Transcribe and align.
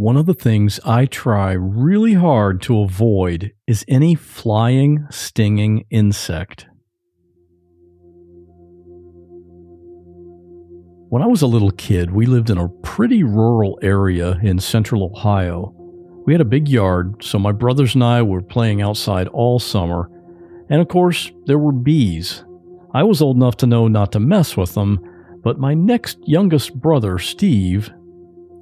One 0.00 0.16
of 0.16 0.24
the 0.24 0.32
things 0.32 0.80
I 0.82 1.04
try 1.04 1.52
really 1.52 2.14
hard 2.14 2.62
to 2.62 2.80
avoid 2.80 3.52
is 3.66 3.84
any 3.86 4.14
flying, 4.14 5.06
stinging 5.10 5.84
insect. 5.90 6.64
When 11.10 11.20
I 11.20 11.26
was 11.26 11.42
a 11.42 11.46
little 11.46 11.72
kid, 11.72 12.12
we 12.12 12.24
lived 12.24 12.48
in 12.48 12.56
a 12.56 12.70
pretty 12.80 13.24
rural 13.24 13.78
area 13.82 14.38
in 14.42 14.58
central 14.58 15.04
Ohio. 15.04 15.74
We 16.24 16.32
had 16.32 16.40
a 16.40 16.46
big 16.46 16.66
yard, 16.66 17.22
so 17.22 17.38
my 17.38 17.52
brothers 17.52 17.94
and 17.94 18.02
I 18.02 18.22
were 18.22 18.40
playing 18.40 18.80
outside 18.80 19.28
all 19.28 19.58
summer. 19.58 20.10
And 20.70 20.80
of 20.80 20.88
course, 20.88 21.30
there 21.44 21.58
were 21.58 21.72
bees. 21.72 22.42
I 22.94 23.02
was 23.02 23.20
old 23.20 23.36
enough 23.36 23.58
to 23.58 23.66
know 23.66 23.86
not 23.86 24.12
to 24.12 24.18
mess 24.18 24.56
with 24.56 24.72
them, 24.72 24.98
but 25.44 25.58
my 25.58 25.74
next 25.74 26.16
youngest 26.26 26.80
brother, 26.80 27.18
Steve, 27.18 27.92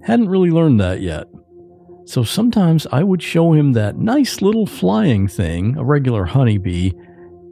hadn't 0.04 0.28
really 0.28 0.50
learned 0.50 0.80
that 0.80 1.00
yet. 1.00 1.26
So 2.06 2.22
sometimes 2.22 2.86
I 2.90 3.02
would 3.02 3.22
show 3.22 3.52
him 3.52 3.72
that 3.72 3.98
nice 3.98 4.40
little 4.40 4.66
flying 4.66 5.28
thing, 5.28 5.76
a 5.76 5.84
regular 5.84 6.24
honeybee, 6.24 6.92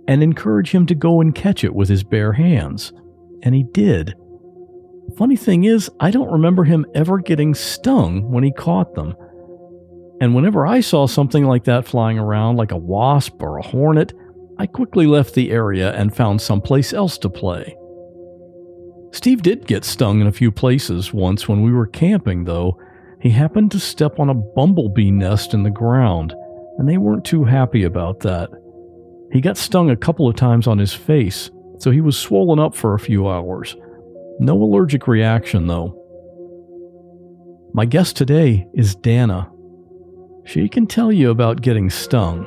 and 0.09 0.23
encourage 0.23 0.71
him 0.71 0.87
to 0.87 0.95
go 0.95 1.21
and 1.21 1.35
catch 1.35 1.63
it 1.65 1.75
with 1.75 1.89
his 1.89 2.05
bare 2.05 2.33
hands. 2.33 2.93
And 3.43 3.55
he 3.55 3.65
did. 3.65 4.15
Funny 5.19 5.37
thing 5.37 5.65
is, 5.65 5.91
I 6.01 6.11
don't 6.11 6.33
remember 6.33 6.65
him 6.65 6.87
ever 6.95 7.19
getting 7.19 7.55
stung 7.55 8.31
when 8.31 8.45
he 8.45 8.53
caught 8.53 8.95
them. 8.95 9.15
And 10.21 10.35
whenever 10.35 10.67
I 10.67 10.81
saw 10.81 11.07
something 11.07 11.45
like 11.45 11.65
that 11.65 11.87
flying 11.87 12.19
around, 12.19 12.57
like 12.57 12.73
a 12.73 12.79
wasp 12.79 13.43
or 13.43 13.59
a 13.59 13.67
hornet, 13.67 14.15
I 14.59 14.67
quickly 14.67 15.07
left 15.07 15.35
the 15.35 15.51
area 15.51 15.93
and 15.93 16.17
found 16.17 16.41
someplace 16.41 16.95
else 16.95 17.19
to 17.19 17.29
play. 17.29 17.77
Steve 19.17 19.41
did 19.41 19.67
get 19.67 19.83
stung 19.83 20.21
in 20.21 20.27
a 20.27 20.33
few 20.33 20.53
places 20.53 21.11
once 21.11 21.49
when 21.49 21.63
we 21.63 21.73
were 21.73 21.87
camping, 21.87 22.45
though. 22.45 22.79
He 23.19 23.31
happened 23.31 23.71
to 23.71 23.81
step 23.81 24.21
on 24.21 24.29
a 24.29 24.35
bumblebee 24.35 25.11
nest 25.11 25.55
in 25.55 25.63
the 25.63 25.71
ground, 25.71 26.35
and 26.77 26.87
they 26.87 26.99
weren't 26.99 27.25
too 27.25 27.43
happy 27.43 27.85
about 27.85 28.21
that. 28.21 28.51
He 29.33 29.41
got 29.41 29.57
stung 29.57 29.89
a 29.89 29.97
couple 29.97 30.29
of 30.29 30.37
times 30.37 30.67
on 30.67 30.77
his 30.77 30.93
face, 30.93 31.51
so 31.79 31.91
he 31.91 32.03
was 32.03 32.19
swollen 32.19 32.59
up 32.59 32.75
for 32.75 32.93
a 32.93 32.99
few 32.99 33.27
hours. 33.27 33.75
No 34.39 34.63
allergic 34.63 35.09
reaction, 35.09 35.67
though. 35.67 35.99
My 37.73 37.87
guest 37.87 38.19
today 38.19 38.67
is 38.75 38.97
Danna. 38.97 39.51
She 40.45 40.69
can 40.69 40.87
tell 40.87 41.11
you 41.11 41.31
about 41.31 41.63
getting 41.63 41.89
stung. 41.89 42.45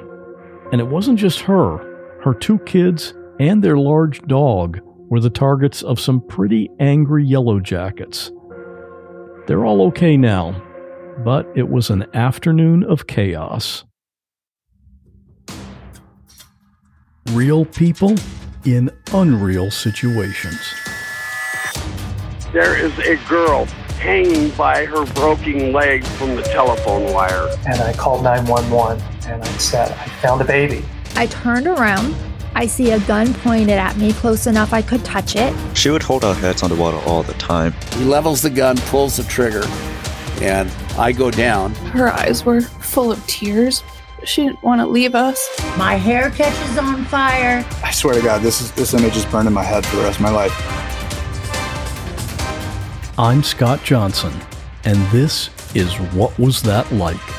And 0.71 0.79
it 0.79 0.87
wasn't 0.87 1.17
just 1.17 1.39
her, 1.39 2.21
her 2.21 2.35
two 2.35 2.59
kids 2.59 3.15
and 3.39 3.63
their 3.63 3.77
large 3.79 4.21
dog 4.27 4.81
were 5.09 5.19
the 5.19 5.29
targets 5.29 5.81
of 5.81 5.99
some 5.99 6.21
pretty 6.21 6.69
angry 6.79 7.25
yellow 7.25 7.59
jackets. 7.59 8.31
They're 9.47 9.65
all 9.65 9.81
okay 9.87 10.15
now, 10.15 10.61
but 11.23 11.47
it 11.55 11.69
was 11.69 11.89
an 11.89 12.05
afternoon 12.15 12.83
of 12.83 13.07
chaos. 13.07 13.83
Real 17.31 17.65
people 17.65 18.15
in 18.65 18.89
unreal 19.13 19.71
situations. 19.71 20.73
There 22.53 22.77
is 22.77 22.97
a 22.99 23.15
girl 23.27 23.65
hanging 23.99 24.49
by 24.51 24.85
her 24.85 25.05
broken 25.13 25.73
leg 25.73 26.03
from 26.03 26.35
the 26.35 26.41
telephone 26.43 27.11
wire. 27.13 27.49
And 27.67 27.81
I 27.81 27.93
called 27.93 28.23
911 28.23 29.03
and 29.27 29.43
I 29.43 29.47
said, 29.57 29.91
I 29.91 30.07
found 30.21 30.41
a 30.41 30.45
baby. 30.45 30.83
I 31.15 31.25
turned 31.27 31.67
around. 31.67 32.15
I 32.59 32.65
see 32.65 32.91
a 32.91 32.99
gun 32.99 33.33
pointed 33.35 33.77
at 33.77 33.95
me 33.95 34.11
close 34.11 34.45
enough 34.45 34.73
I 34.73 34.81
could 34.81 35.05
touch 35.05 35.37
it. 35.37 35.55
She 35.77 35.89
would 35.91 36.03
hold 36.03 36.25
our 36.25 36.35
heads 36.35 36.61
underwater 36.61 36.97
all 37.07 37.23
the 37.23 37.31
time. 37.35 37.73
He 37.93 38.03
levels 38.03 38.41
the 38.41 38.49
gun, 38.49 38.75
pulls 38.75 39.15
the 39.15 39.23
trigger, 39.23 39.63
and 40.41 40.69
I 40.97 41.13
go 41.13 41.31
down. 41.31 41.73
Her 41.95 42.11
eyes 42.11 42.43
were 42.43 42.59
full 42.59 43.13
of 43.13 43.27
tears. 43.27 43.81
She 44.25 44.43
didn't 44.43 44.61
want 44.61 44.81
to 44.81 44.87
leave 44.87 45.15
us. 45.15 45.47
My 45.77 45.95
hair 45.95 46.31
catches 46.31 46.77
on 46.77 47.05
fire. 47.05 47.65
I 47.81 47.91
swear 47.91 48.15
to 48.15 48.21
God, 48.21 48.41
this 48.41 48.59
is 48.59 48.73
this 48.73 48.93
image 48.93 49.15
is 49.15 49.25
burned 49.27 49.47
in 49.47 49.53
my 49.53 49.63
head 49.63 49.85
for 49.85 49.95
the 49.95 50.01
rest 50.01 50.17
of 50.17 50.23
my 50.23 50.29
life. 50.29 50.51
I'm 53.17 53.41
Scott 53.41 53.85
Johnson, 53.85 54.33
and 54.83 54.97
this 55.11 55.49
is 55.75 55.95
What 56.11 56.37
Was 56.37 56.61
That 56.63 56.91
Like? 56.91 57.38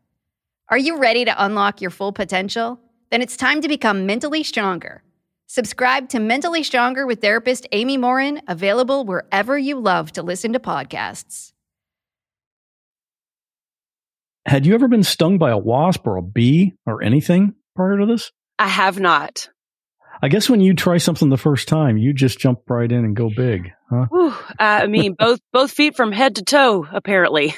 Are 0.71 0.77
you 0.77 0.99
ready 0.99 1.25
to 1.25 1.43
unlock 1.43 1.81
your 1.81 1.91
full 1.91 2.13
potential? 2.13 2.79
Then 3.09 3.21
it's 3.21 3.35
time 3.35 3.59
to 3.59 3.67
become 3.67 4.05
mentally 4.05 4.41
stronger. 4.41 5.03
Subscribe 5.47 6.07
to 6.09 6.19
Mentally 6.21 6.63
Stronger 6.63 7.05
with 7.05 7.19
therapist 7.19 7.67
Amy 7.73 7.97
Morin, 7.97 8.41
available 8.47 9.03
wherever 9.03 9.57
you 9.57 9.77
love 9.77 10.13
to 10.13 10.23
listen 10.23 10.53
to 10.53 10.61
podcasts. 10.61 11.51
Had 14.45 14.65
you 14.65 14.73
ever 14.73 14.87
been 14.87 15.03
stung 15.03 15.37
by 15.37 15.51
a 15.51 15.57
wasp 15.57 16.07
or 16.07 16.15
a 16.15 16.21
bee 16.21 16.71
or 16.85 17.03
anything 17.03 17.53
prior 17.75 17.97
to 17.97 18.05
this? 18.05 18.31
I 18.57 18.69
have 18.69 18.97
not. 18.97 19.49
I 20.21 20.29
guess 20.29 20.49
when 20.49 20.61
you 20.61 20.73
try 20.73 20.99
something 20.99 21.27
the 21.27 21.35
first 21.35 21.67
time, 21.67 21.97
you 21.97 22.13
just 22.13 22.39
jump 22.39 22.61
right 22.69 22.89
in 22.89 23.03
and 23.03 23.13
go 23.13 23.29
big, 23.35 23.73
huh? 23.89 24.05
Whew, 24.09 24.33
I 24.57 24.87
mean, 24.87 25.15
both 25.19 25.41
both 25.51 25.71
feet 25.71 25.97
from 25.97 26.13
head 26.13 26.37
to 26.37 26.45
toe, 26.45 26.87
apparently. 26.89 27.55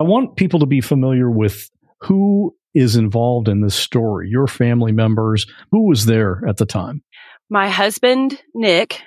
I 0.00 0.04
want 0.04 0.34
people 0.34 0.60
to 0.60 0.66
be 0.66 0.80
familiar 0.80 1.30
with 1.30 1.70
who 2.02 2.54
is 2.74 2.96
involved 2.96 3.48
in 3.48 3.60
this 3.60 3.74
story, 3.74 4.28
your 4.30 4.46
family 4.46 4.92
members, 4.92 5.46
who 5.70 5.88
was 5.88 6.06
there 6.06 6.42
at 6.48 6.56
the 6.56 6.66
time? 6.66 7.02
My 7.50 7.68
husband, 7.68 8.40
Nick, 8.54 9.02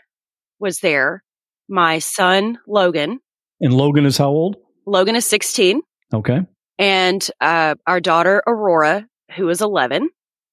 was 0.59 0.79
there. 0.79 1.23
My 1.67 1.99
son, 1.99 2.59
Logan. 2.67 3.19
And 3.59 3.73
Logan 3.73 4.05
is 4.05 4.17
how 4.17 4.29
old? 4.29 4.57
Logan 4.85 5.15
is 5.15 5.25
16. 5.25 5.81
Okay. 6.13 6.41
And 6.77 7.27
uh, 7.41 7.75
our 7.87 7.99
daughter, 7.99 8.43
Aurora, 8.45 9.07
who 9.35 9.49
is 9.49 9.61
11. 9.61 10.09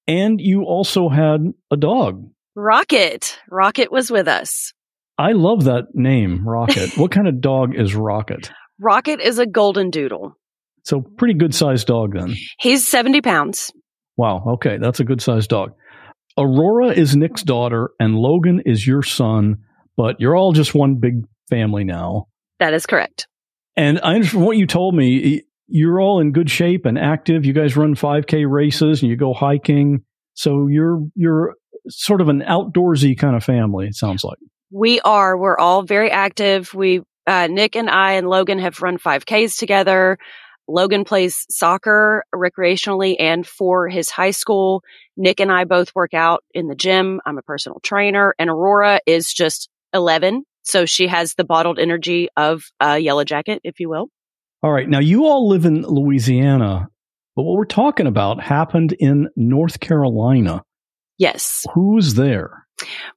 And 0.07 0.41
you 0.41 0.63
also 0.63 1.09
had 1.09 1.53
a 1.71 1.77
dog. 1.77 2.27
Rocket. 2.55 3.39
Rocket 3.49 3.91
was 3.91 4.09
with 4.09 4.27
us. 4.27 4.73
I 5.17 5.33
love 5.33 5.65
that 5.65 5.93
name, 5.93 6.47
Rocket. 6.47 6.97
what 6.97 7.11
kind 7.11 7.27
of 7.27 7.41
dog 7.41 7.75
is 7.75 7.93
Rocket? 7.93 8.51
Rocket 8.79 9.19
is 9.21 9.37
a 9.37 9.45
golden 9.45 9.91
doodle. 9.91 10.35
So 10.83 11.01
pretty 11.01 11.33
good 11.33 11.55
sized 11.55 11.87
dog 11.87 12.13
then. 12.13 12.35
He's 12.59 12.87
70 12.87 13.21
pounds. 13.21 13.71
Wow. 14.17 14.43
Okay. 14.55 14.77
That's 14.79 14.99
a 14.99 15.03
good 15.03 15.21
sized 15.21 15.49
dog. 15.49 15.73
Aurora 16.37 16.89
is 16.89 17.15
Nick's 17.15 17.43
daughter 17.43 17.91
and 17.99 18.15
Logan 18.15 18.61
is 18.65 18.85
your 18.85 19.03
son, 19.03 19.57
but 19.95 20.19
you're 20.19 20.35
all 20.35 20.51
just 20.51 20.73
one 20.73 20.95
big 20.95 21.25
family 21.49 21.83
now. 21.83 22.27
That 22.59 22.73
is 22.73 22.85
correct. 22.85 23.27
And 23.75 23.99
I 24.03 24.15
understand 24.15 24.45
what 24.45 24.57
you 24.57 24.67
told 24.67 24.95
me. 24.95 25.43
You're 25.67 26.01
all 26.01 26.19
in 26.19 26.33
good 26.33 26.49
shape 26.49 26.85
and 26.85 26.99
active. 26.99 27.45
You 27.45 27.53
guys 27.53 27.77
run 27.77 27.95
5K 27.95 28.45
races 28.47 29.01
and 29.01 29.09
you 29.09 29.15
go 29.15 29.33
hiking. 29.33 30.03
So 30.33 30.67
you're 30.67 31.01
you're 31.15 31.55
sort 31.89 32.21
of 32.21 32.29
an 32.29 32.41
outdoorsy 32.41 33.17
kind 33.17 33.35
of 33.35 33.43
family. 33.43 33.87
It 33.87 33.95
sounds 33.95 34.23
like 34.23 34.37
we 34.71 34.99
are. 35.01 35.37
We're 35.37 35.57
all 35.57 35.83
very 35.83 36.11
active. 36.11 36.73
We 36.73 37.01
uh, 37.25 37.47
Nick 37.47 37.75
and 37.75 37.89
I 37.89 38.13
and 38.13 38.27
Logan 38.27 38.59
have 38.59 38.81
run 38.81 38.97
5Ks 38.97 39.57
together. 39.57 40.17
Logan 40.67 41.03
plays 41.03 41.45
soccer 41.49 42.23
recreationally 42.33 43.15
and 43.19 43.45
for 43.45 43.89
his 43.89 44.09
high 44.09 44.31
school. 44.31 44.83
Nick 45.17 45.39
and 45.39 45.51
I 45.51 45.65
both 45.65 45.93
work 45.93 46.13
out 46.13 46.43
in 46.53 46.67
the 46.67 46.75
gym. 46.75 47.19
I'm 47.25 47.37
a 47.37 47.41
personal 47.41 47.79
trainer 47.81 48.33
and 48.39 48.49
Aurora 48.49 48.99
is 49.05 49.33
just 49.33 49.69
11. 49.93 50.43
So 50.63 50.85
she 50.85 51.07
has 51.07 51.35
the 51.35 51.43
bottled 51.43 51.79
energy 51.79 52.29
of 52.37 52.63
a 52.79 52.97
yellow 52.97 53.25
jacket, 53.25 53.59
if 53.63 53.79
you 53.79 53.89
will. 53.89 54.07
All 54.61 54.71
right. 54.71 54.87
Now 54.87 54.99
you 54.99 55.25
all 55.25 55.49
live 55.49 55.65
in 55.65 55.81
Louisiana, 55.81 56.87
but 57.35 57.43
what 57.43 57.57
we're 57.57 57.65
talking 57.65 58.07
about 58.07 58.41
happened 58.41 58.93
in 58.97 59.27
North 59.35 59.81
Carolina. 59.81 60.63
Yes. 61.17 61.65
Who's 61.73 62.13
there? 62.13 62.65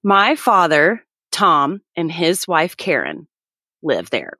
My 0.03 0.35
father, 0.35 1.05
Tom, 1.31 1.81
and 1.97 2.11
his 2.11 2.49
wife, 2.49 2.77
Karen, 2.77 3.29
live 3.83 4.11
there. 4.11 4.33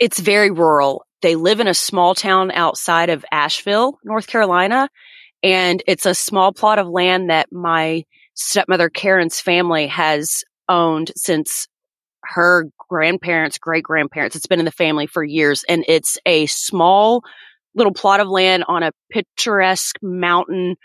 It's 0.00 0.18
very 0.18 0.50
rural. 0.50 1.06
They 1.24 1.36
live 1.36 1.58
in 1.58 1.68
a 1.68 1.74
small 1.74 2.14
town 2.14 2.50
outside 2.50 3.08
of 3.08 3.24
Asheville, 3.32 3.98
North 4.04 4.26
Carolina. 4.26 4.90
And 5.42 5.82
it's 5.86 6.04
a 6.04 6.14
small 6.14 6.52
plot 6.52 6.78
of 6.78 6.86
land 6.86 7.30
that 7.30 7.50
my 7.50 8.04
stepmother 8.34 8.90
Karen's 8.90 9.40
family 9.40 9.86
has 9.86 10.44
owned 10.68 11.12
since 11.16 11.66
her 12.24 12.66
grandparents, 12.90 13.56
great 13.56 13.84
grandparents. 13.84 14.36
It's 14.36 14.46
been 14.46 14.58
in 14.58 14.66
the 14.66 14.70
family 14.70 15.06
for 15.06 15.24
years. 15.24 15.64
And 15.66 15.82
it's 15.88 16.18
a 16.26 16.44
small 16.44 17.22
little 17.74 17.94
plot 17.94 18.20
of 18.20 18.28
land 18.28 18.64
on 18.68 18.82
a 18.82 18.92
picturesque 19.10 19.96
mountain 20.02 20.76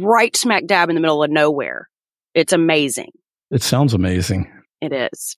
right 0.00 0.36
smack 0.36 0.66
dab 0.66 0.88
in 0.88 0.96
the 0.96 1.00
middle 1.00 1.22
of 1.22 1.30
nowhere. 1.30 1.88
It's 2.34 2.52
amazing. 2.52 3.12
It 3.52 3.62
sounds 3.62 3.94
amazing. 3.94 4.50
It 4.80 4.92
is. 4.92 5.36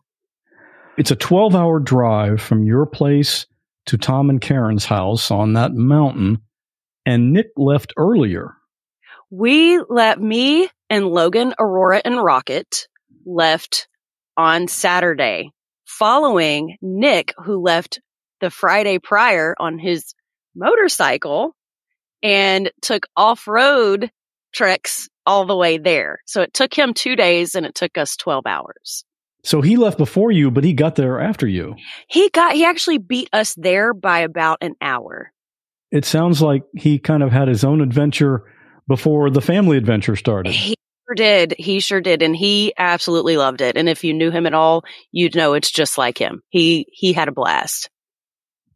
It's 0.96 1.10
a 1.10 1.16
12 1.16 1.54
hour 1.54 1.78
drive 1.78 2.40
from 2.40 2.64
your 2.64 2.86
place 2.86 3.44
to 3.86 3.98
Tom 3.98 4.30
and 4.30 4.40
Karen's 4.40 4.84
house 4.84 5.30
on 5.30 5.54
that 5.54 5.72
mountain. 5.72 6.38
And 7.06 7.32
Nick 7.32 7.48
left 7.56 7.92
earlier. 7.96 8.54
We 9.30 9.80
let 9.88 10.20
me 10.20 10.68
and 10.88 11.06
Logan, 11.06 11.54
Aurora, 11.58 12.02
and 12.04 12.22
Rocket 12.22 12.88
left 13.24 13.88
on 14.36 14.68
Saturday 14.68 15.50
following 15.86 16.76
Nick, 16.80 17.32
who 17.44 17.62
left 17.62 18.00
the 18.40 18.50
Friday 18.50 18.98
prior 18.98 19.54
on 19.58 19.78
his 19.78 20.14
motorcycle 20.54 21.54
and 22.22 22.70
took 22.82 23.06
off 23.16 23.46
road 23.46 24.10
treks 24.52 25.08
all 25.26 25.46
the 25.46 25.56
way 25.56 25.78
there. 25.78 26.18
So 26.26 26.42
it 26.42 26.52
took 26.52 26.74
him 26.74 26.94
two 26.94 27.16
days 27.16 27.54
and 27.54 27.64
it 27.64 27.74
took 27.74 27.96
us 27.96 28.16
12 28.16 28.46
hours. 28.46 29.04
So 29.42 29.62
he 29.62 29.76
left 29.76 29.98
before 29.98 30.30
you, 30.30 30.50
but 30.50 30.64
he 30.64 30.72
got 30.72 30.96
there 30.96 31.20
after 31.20 31.46
you. 31.46 31.76
He 32.08 32.28
got, 32.30 32.54
he 32.54 32.64
actually 32.64 32.98
beat 32.98 33.28
us 33.32 33.54
there 33.54 33.94
by 33.94 34.20
about 34.20 34.58
an 34.60 34.74
hour. 34.80 35.32
It 35.90 36.04
sounds 36.04 36.40
like 36.40 36.62
he 36.76 36.98
kind 36.98 37.22
of 37.22 37.32
had 37.32 37.48
his 37.48 37.64
own 37.64 37.80
adventure 37.80 38.44
before 38.86 39.30
the 39.30 39.40
family 39.40 39.76
adventure 39.76 40.16
started. 40.16 40.52
He 40.52 40.76
sure 41.06 41.14
did. 41.14 41.54
He 41.58 41.80
sure 41.80 42.00
did. 42.00 42.22
And 42.22 42.36
he 42.36 42.72
absolutely 42.76 43.36
loved 43.36 43.60
it. 43.60 43.76
And 43.76 43.88
if 43.88 44.04
you 44.04 44.12
knew 44.12 44.30
him 44.30 44.46
at 44.46 44.54
all, 44.54 44.84
you'd 45.10 45.34
know 45.34 45.54
it's 45.54 45.70
just 45.70 45.98
like 45.98 46.18
him. 46.18 46.42
He, 46.50 46.86
he 46.92 47.12
had 47.12 47.28
a 47.28 47.32
blast. 47.32 47.88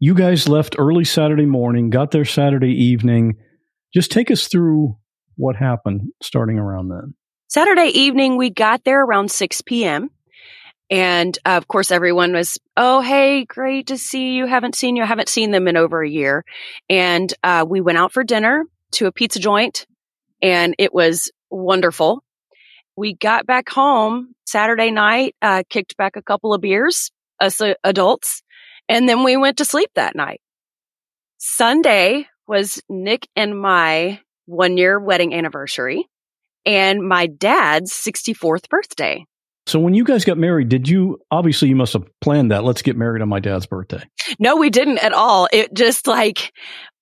You 0.00 0.14
guys 0.14 0.48
left 0.48 0.76
early 0.78 1.04
Saturday 1.04 1.46
morning, 1.46 1.90
got 1.90 2.10
there 2.10 2.24
Saturday 2.24 2.72
evening. 2.72 3.36
Just 3.94 4.10
take 4.10 4.30
us 4.30 4.48
through 4.48 4.96
what 5.36 5.56
happened 5.56 6.12
starting 6.22 6.58
around 6.58 6.88
then. 6.88 7.14
Saturday 7.48 7.90
evening, 7.94 8.36
we 8.36 8.50
got 8.50 8.84
there 8.84 9.04
around 9.04 9.30
6 9.30 9.62
p.m. 9.62 10.10
And 10.90 11.36
uh, 11.44 11.56
of 11.56 11.66
course, 11.66 11.90
everyone 11.90 12.32
was, 12.32 12.58
oh, 12.76 13.00
hey, 13.00 13.44
great 13.44 13.88
to 13.88 13.98
see 13.98 14.34
you. 14.34 14.46
Haven't 14.46 14.74
seen 14.74 14.96
you. 14.96 15.02
I 15.02 15.06
haven't 15.06 15.28
seen 15.28 15.50
them 15.50 15.66
in 15.66 15.76
over 15.76 16.02
a 16.02 16.08
year. 16.08 16.44
And 16.88 17.32
uh, 17.42 17.64
we 17.68 17.80
went 17.80 17.98
out 17.98 18.12
for 18.12 18.22
dinner 18.22 18.64
to 18.92 19.06
a 19.06 19.12
pizza 19.12 19.38
joint, 19.38 19.86
and 20.42 20.74
it 20.78 20.92
was 20.94 21.32
wonderful. 21.50 22.22
We 22.96 23.14
got 23.14 23.46
back 23.46 23.68
home 23.68 24.34
Saturday 24.46 24.90
night, 24.90 25.34
uh, 25.42 25.64
kicked 25.68 25.96
back 25.96 26.16
a 26.16 26.22
couple 26.22 26.54
of 26.54 26.60
beers, 26.60 27.10
us 27.40 27.60
uh, 27.60 27.74
adults, 27.82 28.42
and 28.88 29.08
then 29.08 29.24
we 29.24 29.36
went 29.36 29.58
to 29.58 29.64
sleep 29.64 29.90
that 29.94 30.14
night. 30.14 30.40
Sunday 31.38 32.26
was 32.46 32.82
Nick 32.88 33.26
and 33.34 33.58
my 33.58 34.20
one 34.46 34.76
year 34.76 35.00
wedding 35.00 35.34
anniversary 35.34 36.06
and 36.66 37.06
my 37.06 37.26
dad's 37.26 37.92
64th 37.92 38.68
birthday. 38.68 39.24
So 39.66 39.80
when 39.80 39.94
you 39.94 40.04
guys 40.04 40.24
got 40.24 40.36
married, 40.36 40.68
did 40.68 40.88
you 40.88 41.20
obviously 41.30 41.68
you 41.68 41.76
must 41.76 41.94
have 41.94 42.04
planned 42.20 42.50
that 42.50 42.64
let's 42.64 42.82
get 42.82 42.96
married 42.96 43.22
on 43.22 43.28
my 43.28 43.40
dad's 43.40 43.66
birthday? 43.66 44.02
No, 44.38 44.56
we 44.56 44.70
didn't 44.70 44.98
at 44.98 45.12
all. 45.12 45.48
It 45.52 45.72
just 45.72 46.06
like 46.06 46.52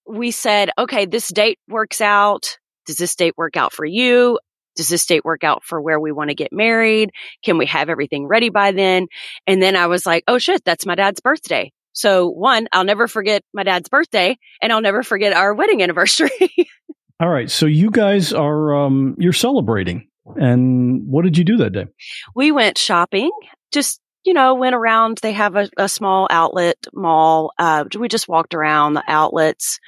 we 0.06 0.30
said, 0.30 0.70
okay, 0.78 1.06
this 1.06 1.28
date 1.28 1.58
works 1.68 2.00
out. 2.00 2.58
Does 2.86 2.96
this 2.96 3.14
date 3.16 3.34
work 3.36 3.56
out 3.56 3.72
for 3.72 3.84
you? 3.84 4.38
Does 4.76 4.88
this 4.88 5.04
date 5.04 5.24
work 5.24 5.44
out 5.44 5.64
for 5.64 5.80
where 5.80 6.00
we 6.00 6.12
want 6.12 6.30
to 6.30 6.34
get 6.34 6.52
married? 6.52 7.10
Can 7.44 7.58
we 7.58 7.66
have 7.66 7.88
everything 7.88 8.26
ready 8.26 8.48
by 8.48 8.72
then? 8.72 9.08
And 9.46 9.62
then 9.62 9.76
I 9.76 9.86
was 9.86 10.06
like, 10.06 10.24
oh 10.28 10.38
shit, 10.38 10.64
that's 10.64 10.86
my 10.86 10.94
dad's 10.94 11.20
birthday. 11.20 11.72
So 11.92 12.28
one, 12.28 12.68
I'll 12.72 12.84
never 12.84 13.06
forget 13.06 13.42
my 13.52 13.64
dad's 13.64 13.88
birthday 13.88 14.38
and 14.62 14.72
I'll 14.72 14.80
never 14.80 15.02
forget 15.02 15.32
our 15.32 15.52
wedding 15.54 15.82
anniversary. 15.82 16.30
All 17.20 17.28
right. 17.28 17.50
So 17.50 17.66
you 17.66 17.90
guys 17.90 18.32
are, 18.32 18.74
um, 18.74 19.14
you're 19.18 19.32
celebrating. 19.32 20.08
And 20.24 21.08
what 21.08 21.24
did 21.24 21.36
you 21.36 21.44
do 21.44 21.56
that 21.58 21.72
day? 21.72 21.86
We 22.34 22.52
went 22.52 22.78
shopping, 22.78 23.30
just, 23.72 24.00
you 24.24 24.34
know, 24.34 24.54
went 24.54 24.74
around. 24.74 25.18
They 25.18 25.32
have 25.32 25.56
a, 25.56 25.68
a 25.76 25.88
small 25.88 26.28
outlet 26.30 26.76
mall. 26.92 27.52
Uh, 27.58 27.84
we 27.98 28.08
just 28.08 28.28
walked 28.28 28.54
around 28.54 28.94
the 28.94 29.04
outlets. 29.06 29.80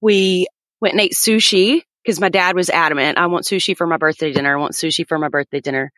We 0.00 0.46
went 0.80 0.94
and 0.94 1.00
ate 1.00 1.14
sushi 1.14 1.82
because 2.04 2.20
my 2.20 2.28
dad 2.28 2.54
was 2.54 2.70
adamant. 2.70 3.18
I 3.18 3.26
want 3.26 3.44
sushi 3.44 3.76
for 3.76 3.86
my 3.86 3.96
birthday 3.96 4.32
dinner. 4.32 4.56
I 4.56 4.60
want 4.60 4.74
sushi 4.74 5.06
for 5.06 5.18
my 5.18 5.28
birthday 5.28 5.60
dinner. 5.60 5.92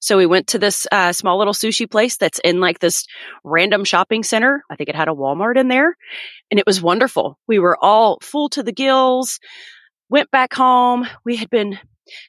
So 0.00 0.16
we 0.16 0.26
went 0.26 0.48
to 0.48 0.58
this 0.58 0.86
uh, 0.90 1.12
small 1.12 1.38
little 1.38 1.52
sushi 1.52 1.90
place 1.90 2.16
that's 2.16 2.38
in 2.38 2.58
like 2.58 2.78
this 2.78 3.06
random 3.44 3.84
shopping 3.84 4.22
center. 4.22 4.62
I 4.70 4.76
think 4.76 4.88
it 4.88 4.96
had 4.96 5.08
a 5.08 5.12
Walmart 5.12 5.58
in 5.58 5.68
there 5.68 5.94
and 6.50 6.58
it 6.58 6.66
was 6.66 6.80
wonderful. 6.80 7.38
We 7.46 7.58
were 7.58 7.76
all 7.82 8.18
full 8.22 8.48
to 8.50 8.62
the 8.62 8.72
gills, 8.72 9.40
went 10.08 10.30
back 10.30 10.54
home. 10.54 11.06
We 11.24 11.36
had 11.36 11.50
been 11.50 11.78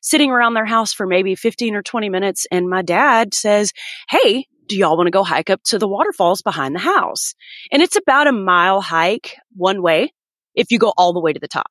sitting 0.01 0.31
around 0.31 0.53
their 0.53 0.65
house 0.65 0.93
for 0.93 1.05
maybe 1.05 1.35
15 1.35 1.75
or 1.75 1.81
20 1.81 2.09
minutes. 2.09 2.45
And 2.51 2.69
my 2.69 2.81
dad 2.81 3.33
says, 3.33 3.73
Hey, 4.09 4.47
do 4.67 4.77
y'all 4.77 4.97
want 4.97 5.07
to 5.07 5.11
go 5.11 5.23
hike 5.23 5.49
up 5.49 5.61
to 5.65 5.79
the 5.79 5.87
waterfalls 5.87 6.41
behind 6.41 6.75
the 6.75 6.79
house? 6.79 7.33
And 7.71 7.81
it's 7.81 7.95
about 7.95 8.27
a 8.27 8.31
mile 8.31 8.81
hike 8.81 9.37
one 9.55 9.81
way 9.81 10.13
if 10.55 10.71
you 10.71 10.79
go 10.79 10.93
all 10.97 11.13
the 11.13 11.19
way 11.19 11.33
to 11.33 11.39
the 11.39 11.47
top. 11.47 11.69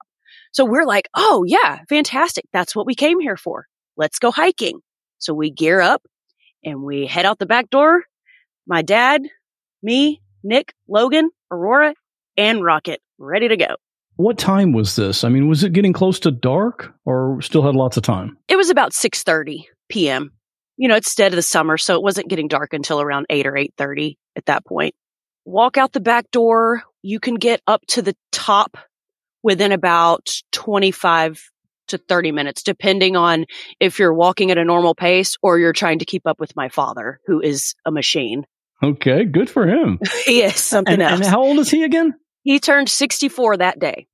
So 0.53 0.65
we're 0.65 0.87
like, 0.87 1.09
Oh 1.15 1.45
yeah, 1.47 1.81
fantastic. 1.89 2.45
That's 2.53 2.75
what 2.75 2.87
we 2.87 2.95
came 2.95 3.21
here 3.21 3.37
for. 3.37 3.67
Let's 3.97 4.19
go 4.19 4.31
hiking. 4.31 4.81
So 5.19 5.35
we 5.35 5.51
gear 5.51 5.81
up 5.81 6.03
and 6.65 6.83
we 6.83 7.07
head 7.07 7.27
out 7.27 7.39
the 7.39 7.47
back 7.47 7.71
door. 7.71 8.05
My 8.67 8.83
dad, 8.83 9.23
me, 9.83 10.23
Nick, 10.43 10.75
Logan, 10.89 11.31
Aurora, 11.51 11.95
and 12.37 12.65
Rocket 12.65 13.01
ready 13.19 13.49
to 13.49 13.57
go. 13.57 13.77
What 14.21 14.37
time 14.37 14.73
was 14.73 14.97
this? 14.97 15.25
I 15.25 15.31
mean, 15.31 15.49
was 15.49 15.65
it 15.65 15.73
getting 15.73 15.95
close 15.95 16.21
to 16.21 16.31
dark 16.31 16.93
or 17.07 17.41
still 17.41 17.63
had 17.63 17.75
lots 17.75 17.97
of 17.97 18.03
time? 18.03 18.37
It 18.49 18.57
was 18.57 18.69
about 18.69 18.93
6:30 18.93 19.65
p.m. 19.89 20.33
You 20.77 20.89
know, 20.89 20.97
it's 20.97 21.15
dead 21.15 21.33
of 21.33 21.37
the 21.37 21.43
summer, 21.43 21.79
so 21.79 21.95
it 21.95 22.03
wasn't 22.03 22.29
getting 22.29 22.47
dark 22.47 22.75
until 22.75 23.01
around 23.01 23.25
8 23.31 23.47
or 23.47 23.53
8:30 23.53 24.19
at 24.37 24.45
that 24.45 24.67
point. 24.67 24.95
Walk 25.47 25.79
out 25.79 25.93
the 25.93 26.01
back 26.01 26.31
door, 26.31 26.83
you 27.01 27.19
can 27.19 27.37
get 27.37 27.63
up 27.67 27.81
to 27.89 28.03
the 28.03 28.15
top 28.31 28.77
within 29.43 29.73
about 29.73 30.29
25 30.53 31.43
to 31.89 31.97
30 31.97 32.33
minutes, 32.33 32.63
depending 32.63 33.17
on 33.17 33.47
if 33.81 33.99
you're 33.99 34.13
walking 34.13 34.51
at 34.51 34.59
a 34.59 34.65
normal 34.67 34.95
pace 34.95 35.39
or 35.43 35.59
you're 35.59 35.73
trying 35.73 36.01
to 36.01 36.05
keep 36.05 36.27
up 36.27 36.39
with 36.39 36.55
my 36.55 36.69
father, 36.69 37.21
who 37.25 37.41
is 37.41 37.75
a 37.87 37.91
machine. 37.91 38.45
Okay, 38.83 39.25
good 39.25 39.49
for 39.49 39.67
him. 39.67 39.99
he 40.27 40.43
is 40.43 40.57
something 40.57 40.93
and, 40.93 41.03
else. 41.03 41.21
And 41.21 41.25
how 41.25 41.41
old 41.41 41.59
is 41.59 41.71
he 41.71 41.85
again? 41.85 42.15
He 42.43 42.59
turned 42.59 42.89
64 42.89 43.59
that 43.59 43.79
day. 43.79 44.07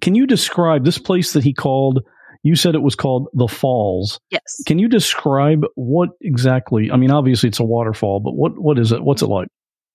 Can 0.00 0.14
you 0.14 0.26
describe 0.26 0.84
this 0.84 0.98
place 0.98 1.32
that 1.32 1.44
he 1.44 1.52
called? 1.52 2.00
You 2.42 2.56
said 2.56 2.74
it 2.74 2.82
was 2.82 2.96
called 2.96 3.28
the 3.34 3.46
Falls. 3.46 4.18
Yes. 4.30 4.62
Can 4.66 4.80
you 4.80 4.88
describe 4.88 5.64
what 5.76 6.10
exactly? 6.20 6.90
I 6.90 6.96
mean, 6.96 7.12
obviously 7.12 7.48
it's 7.48 7.60
a 7.60 7.64
waterfall, 7.64 8.18
but 8.18 8.34
what 8.34 8.58
what 8.58 8.78
is 8.78 8.90
it? 8.90 9.02
What's 9.02 9.22
it 9.22 9.28
like? 9.28 9.48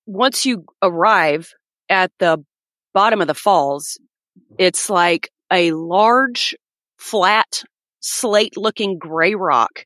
Once 0.05 0.45
you 0.45 0.63
arrive 0.81 1.53
at 1.89 2.11
the 2.19 2.43
bottom 2.93 3.19
of 3.21 3.27
the 3.27 3.33
falls, 3.33 3.99
it's 4.57 4.89
like 4.89 5.29
a 5.51 5.71
large, 5.71 6.55
flat, 6.97 7.63
slate-looking 7.99 8.97
gray 8.97 9.35
rock 9.35 9.85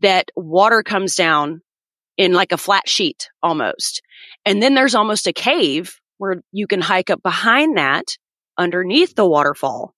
that 0.00 0.30
water 0.36 0.82
comes 0.82 1.14
down 1.14 1.62
in 2.18 2.34
like 2.34 2.52
a 2.52 2.58
flat 2.58 2.86
sheet 2.86 3.30
almost. 3.42 4.02
And 4.44 4.62
then 4.62 4.74
there's 4.74 4.94
almost 4.94 5.26
a 5.26 5.32
cave 5.32 5.99
where 6.20 6.42
you 6.52 6.66
can 6.66 6.80
hike 6.80 7.10
up 7.10 7.22
behind 7.22 7.78
that 7.78 8.04
underneath 8.58 9.14
the 9.14 9.26
waterfall 9.26 9.94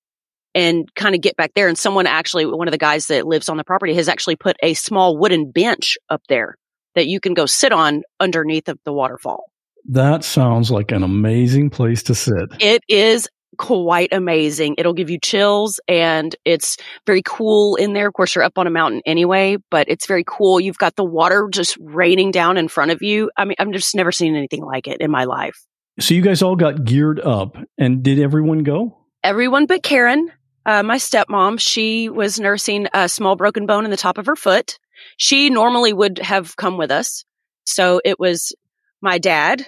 and 0.55 0.89
kind 0.95 1.15
of 1.15 1.21
get 1.21 1.37
back 1.37 1.53
there. 1.55 1.67
And 1.67 1.77
someone 1.77 2.07
actually, 2.07 2.47
one 2.47 2.69
of 2.69 2.73
the 2.73 2.79
guys 2.79 3.09
that 3.09 3.27
lives 3.27 3.49
on 3.49 3.57
the 3.57 3.65
property 3.65 3.95
has 3.95 4.09
actually 4.09 4.37
put 4.37 4.57
a 4.63 4.75
small 4.75 5.19
wooden 5.19 5.51
bench 5.51 5.99
up 6.09 6.23
there 6.29 6.57
that 6.95 7.09
you 7.09 7.19
can 7.19 7.35
go 7.35 7.47
sit 7.47 7.73
on 7.73 8.03
underneath 8.21 8.69
of 8.69 8.79
the 8.85 8.93
waterfall. 8.93 9.45
That 9.89 10.23
sounds 10.23 10.71
like 10.71 10.93
an 10.93 11.03
amazing 11.03 11.71
place 11.71 12.05
to 12.05 12.15
sit. 12.15 12.51
It 12.61 12.83
is 12.89 13.29
quite 13.59 14.13
amazing. 14.13 14.77
It'll 14.79 14.93
give 14.93 15.11
you 15.11 15.19
chills 15.19 15.81
and 15.89 16.35
it's 16.45 16.77
very 17.07 17.23
cool 17.25 17.77
in 17.77 17.93
there. 17.93 18.07
Of 18.07 18.15
course, 18.15 18.35
you're 18.35 18.45
up 18.45 18.59
on 18.59 18.67
a 18.67 18.71
mountain 18.71 19.03
anyway, 19.05 19.57
but 19.71 19.89
it's 19.89 20.07
very 20.07 20.25
cool. 20.27 20.61
You've 20.61 20.79
got 20.79 20.95
the 20.95 21.05
water 21.05 21.49
just 21.51 21.77
raining 21.81 22.31
down 22.31 22.57
in 22.57 22.69
front 22.69 22.93
of 22.93 23.03
you. 23.03 23.31
I 23.37 23.45
mean, 23.45 23.57
I've 23.59 23.71
just 23.73 23.95
never 23.95 24.13
seen 24.13 24.37
anything 24.37 24.65
like 24.65 24.87
it 24.87 25.01
in 25.01 25.11
my 25.11 25.25
life. 25.25 25.59
So 26.01 26.15
you 26.15 26.23
guys 26.23 26.43
all 26.43 26.57
got 26.57 26.85
geared 26.85 27.21
up 27.21 27.57
and 27.77 28.03
did 28.03 28.19
everyone 28.19 28.63
go? 28.63 28.99
Everyone 29.23 29.67
but 29.67 29.83
Karen, 29.83 30.31
uh, 30.65 30.83
my 30.83 30.97
stepmom, 30.97 31.61
she 31.61 32.09
was 32.09 32.41
nursing 32.41 32.89
a 32.95 33.09
small 33.09 33.37
broken 33.37 33.67
bone 33.67 33.85
in 33.85 33.91
the 33.91 33.97
top 33.97 34.19
of 34.19 34.27
her 34.27 34.37
foot. 34.37 34.79
She 35.17 35.51
normally 35.51 35.93
would 35.93 36.19
have 36.19 36.57
come 36.57 36.79
with 36.79 36.91
us. 36.91 37.25
So 37.65 38.01
it 38.05 38.19
was 38.19 38.55
my 39.03 39.19
dad, 39.19 39.67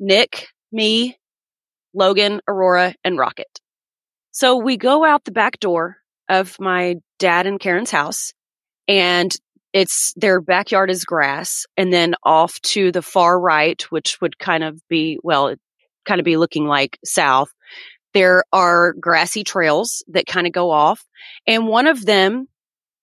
Nick, 0.00 0.48
me, 0.72 1.18
Logan, 1.92 2.40
Aurora, 2.48 2.94
and 3.04 3.18
Rocket. 3.18 3.60
So 4.30 4.56
we 4.56 4.76
go 4.76 5.04
out 5.04 5.24
the 5.24 5.30
back 5.30 5.60
door 5.60 5.98
of 6.28 6.58
my 6.58 6.96
dad 7.18 7.46
and 7.46 7.60
Karen's 7.60 7.90
house 7.90 8.32
and 8.88 9.34
it's 9.74 10.14
their 10.14 10.40
backyard 10.40 10.88
is 10.88 11.04
grass 11.04 11.66
and 11.76 11.92
then 11.92 12.14
off 12.22 12.60
to 12.60 12.92
the 12.92 13.02
far 13.02 13.38
right, 13.38 13.82
which 13.90 14.20
would 14.20 14.38
kind 14.38 14.62
of 14.62 14.80
be, 14.88 15.18
well, 15.24 15.52
kind 16.06 16.20
of 16.20 16.24
be 16.24 16.36
looking 16.36 16.66
like 16.66 16.96
south. 17.04 17.48
There 18.14 18.44
are 18.52 18.92
grassy 18.92 19.42
trails 19.42 20.04
that 20.08 20.26
kind 20.26 20.46
of 20.46 20.52
go 20.52 20.70
off 20.70 21.04
and 21.44 21.66
one 21.66 21.88
of 21.88 22.06
them 22.06 22.46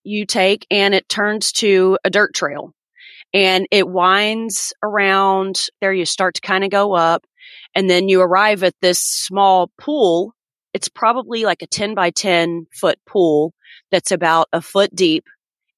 you 0.03 0.25
take 0.25 0.65
and 0.71 0.95
it 0.95 1.09
turns 1.09 1.51
to 1.51 1.99
a 2.05 2.09
dirt 2.09 2.33
trail 2.33 2.73
and 3.33 3.67
it 3.69 3.87
winds 3.87 4.73
around 4.81 5.67
there. 5.81 5.91
You 5.91 6.05
start 6.05 6.35
to 6.35 6.41
kind 6.41 6.63
of 6.63 6.69
go 6.69 6.93
up 6.93 7.25
and 7.75 7.89
then 7.89 8.07
you 8.07 8.21
arrive 8.21 8.63
at 8.63 8.75
this 8.81 8.99
small 8.99 9.69
pool. 9.77 10.33
It's 10.73 10.87
probably 10.87 11.43
like 11.43 11.61
a 11.61 11.67
10 11.67 11.95
by 11.95 12.11
10 12.11 12.67
foot 12.73 12.97
pool 13.05 13.53
that's 13.91 14.13
about 14.13 14.47
a 14.53 14.61
foot 14.61 14.95
deep. 14.95 15.25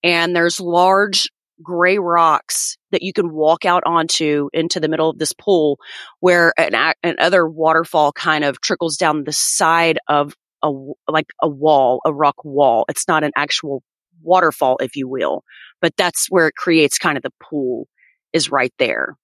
And 0.03 0.35
there's 0.35 0.59
large 0.59 1.29
gray 1.61 1.97
rocks 1.97 2.77
that 2.91 3.03
you 3.03 3.13
can 3.13 3.31
walk 3.31 3.65
out 3.65 3.83
onto 3.85 4.49
into 4.53 4.79
the 4.79 4.89
middle 4.89 5.09
of 5.09 5.17
this 5.17 5.33
pool 5.33 5.79
where 6.19 6.53
an, 6.57 6.93
an 7.03 7.15
other 7.19 7.47
waterfall 7.47 8.11
kind 8.11 8.43
of 8.43 8.59
trickles 8.59 8.97
down 8.97 9.23
the 9.23 9.31
side 9.31 9.99
of 10.07 10.35
a, 10.61 10.71
like 11.07 11.27
a 11.41 11.47
wall, 11.47 12.01
a 12.05 12.13
rock 12.13 12.43
wall. 12.43 12.85
It's 12.89 13.07
not 13.07 13.23
an 13.23 13.31
actual 13.35 13.83
waterfall, 14.21 14.77
if 14.81 14.95
you 14.95 15.07
will, 15.07 15.43
but 15.81 15.95
that's 15.97 16.27
where 16.29 16.47
it 16.47 16.55
creates 16.55 16.97
kind 16.97 17.17
of 17.17 17.23
the 17.23 17.33
pool 17.41 17.87
is 18.31 18.51
right 18.51 18.73
there. 18.79 19.15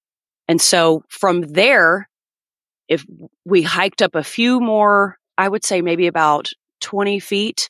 And 0.48 0.62
so 0.62 1.03
from 1.09 1.41
there, 1.41 2.09
if 2.88 3.05
we 3.45 3.62
hiked 3.62 4.01
up 4.01 4.15
a 4.15 4.24
few 4.24 4.59
more, 4.59 5.17
I 5.38 5.48
would 5.48 5.63
say 5.63 5.81
maybe 5.81 6.07
about 6.07 6.50
20 6.81 7.19
feet 7.19 7.69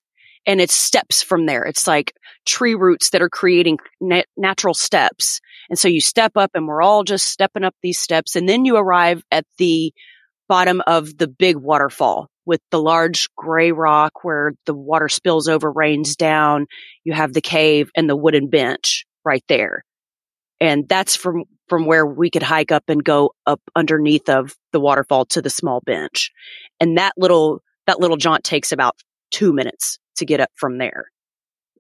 and 0.50 0.60
it's 0.60 0.74
steps 0.74 1.22
from 1.22 1.46
there. 1.46 1.64
It's 1.64 1.86
like 1.86 2.12
tree 2.44 2.74
roots 2.74 3.12
that 3.12 3.22
are 3.22 3.30
creating 3.30 3.78
nat- 4.02 4.26
natural 4.36 4.74
steps. 4.74 5.42
And 5.70 5.78
so 5.78 5.88
you 5.88 6.02
step 6.02 6.32
up 6.36 6.50
and 6.56 6.68
we're 6.68 6.82
all 6.82 7.04
just 7.04 7.28
stepping 7.28 7.64
up 7.64 7.76
these 7.84 8.00
steps. 8.00 8.36
And 8.36 8.50
then 8.50 8.66
you 8.66 8.76
arrive 8.76 9.22
at 9.32 9.46
the 9.60 9.94
bottom 10.48 10.82
of 10.88 11.16
the 11.16 11.28
big 11.28 11.56
waterfall 11.56 12.32
with 12.48 12.62
the 12.72 12.82
large 12.82 13.30
gray 13.38 13.72
rock 13.72 14.24
where 14.24 14.54
the 14.66 14.74
water 14.74 15.08
spills 15.08 15.48
over, 15.48 15.72
rains 15.72 16.16
down. 16.16 16.66
You 17.04 17.14
have 17.14 17.32
the 17.32 17.42
cave 17.42 17.92
and 17.96 18.10
the 18.10 18.16
wooden 18.16 18.50
bench 18.50 19.06
right 19.24 19.44
there. 19.48 19.86
And 20.60 20.90
that's 20.90 21.16
from 21.16 21.44
from 21.68 21.86
where 21.86 22.08
we 22.08 22.32
could 22.32 22.42
hike 22.42 22.72
up 22.72 22.86
and 22.88 23.04
go 23.04 23.34
up 23.46 23.62
underneath 23.76 24.28
of 24.30 24.56
the 24.74 24.80
waterfall 24.80 25.26
to 25.26 25.44
the 25.44 25.52
small 25.52 25.82
bench. 25.86 26.32
And 26.80 26.98
that 26.98 27.14
little, 27.16 27.62
that 27.86 28.00
little 28.00 28.18
jaunt 28.18 28.44
takes 28.44 28.72
about 28.72 28.96
two 29.32 29.54
minutes 29.54 30.00
to 30.18 30.26
get 30.26 30.40
up 30.40 30.52
from 30.56 30.78
there. 30.78 31.06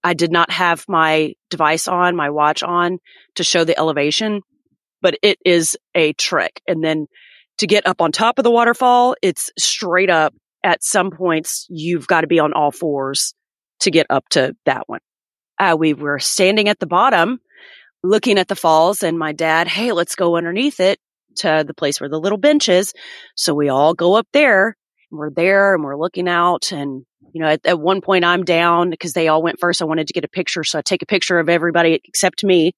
I 0.03 0.13
did 0.13 0.31
not 0.31 0.51
have 0.51 0.85
my 0.87 1.33
device 1.49 1.87
on, 1.87 2.15
my 2.15 2.29
watch 2.29 2.63
on 2.63 2.99
to 3.35 3.43
show 3.43 3.63
the 3.63 3.77
elevation, 3.77 4.41
but 5.01 5.17
it 5.21 5.37
is 5.45 5.77
a 5.93 6.13
trick. 6.13 6.61
And 6.67 6.83
then 6.83 7.07
to 7.57 7.67
get 7.67 7.85
up 7.85 8.01
on 8.01 8.11
top 8.11 8.39
of 8.39 8.43
the 8.43 8.51
waterfall, 8.51 9.15
it's 9.21 9.51
straight 9.57 10.09
up. 10.09 10.33
At 10.61 10.83
some 10.83 11.09
points, 11.11 11.65
you've 11.69 12.05
got 12.05 12.21
to 12.21 12.27
be 12.27 12.39
on 12.39 12.51
all 12.51 12.71
fours 12.71 13.33
to 13.79 13.91
get 13.91 14.07
up 14.09 14.27
to 14.31 14.57
that 14.65 14.83
one. 14.87 14.99
Uh, 15.57 15.77
we 15.79 15.93
were 15.93 16.19
standing 16.19 16.67
at 16.67 16.79
the 16.79 16.85
bottom 16.85 17.39
looking 18.03 18.37
at 18.37 18.49
the 18.49 18.55
falls 18.55 19.03
and 19.03 19.17
my 19.17 19.31
dad, 19.31 19.67
Hey, 19.69 19.91
let's 19.91 20.15
go 20.15 20.35
underneath 20.35 20.79
it 20.79 20.99
to 21.37 21.63
the 21.65 21.73
place 21.73 21.99
where 21.99 22.09
the 22.09 22.19
little 22.19 22.37
bench 22.37 22.69
is. 22.69 22.93
So 23.35 23.53
we 23.53 23.69
all 23.69 23.93
go 23.93 24.15
up 24.15 24.27
there 24.33 24.75
we're 25.11 25.31
there 25.31 25.73
and 25.73 25.83
we're 25.83 25.97
looking 25.97 26.27
out. 26.27 26.71
And, 26.71 27.05
you 27.33 27.41
know, 27.41 27.47
at, 27.47 27.65
at 27.65 27.79
one 27.79 28.01
point 28.01 28.25
I'm 28.25 28.43
down 28.43 28.89
because 28.89 29.13
they 29.13 29.27
all 29.27 29.41
went 29.41 29.59
first. 29.59 29.81
I 29.81 29.85
wanted 29.85 30.07
to 30.07 30.13
get 30.13 30.25
a 30.25 30.29
picture. 30.29 30.63
So 30.63 30.79
I 30.79 30.81
take 30.81 31.01
a 31.01 31.07
picture 31.07 31.39
of 31.39 31.49
everybody 31.49 31.99
except 32.05 32.43
me. 32.43 32.73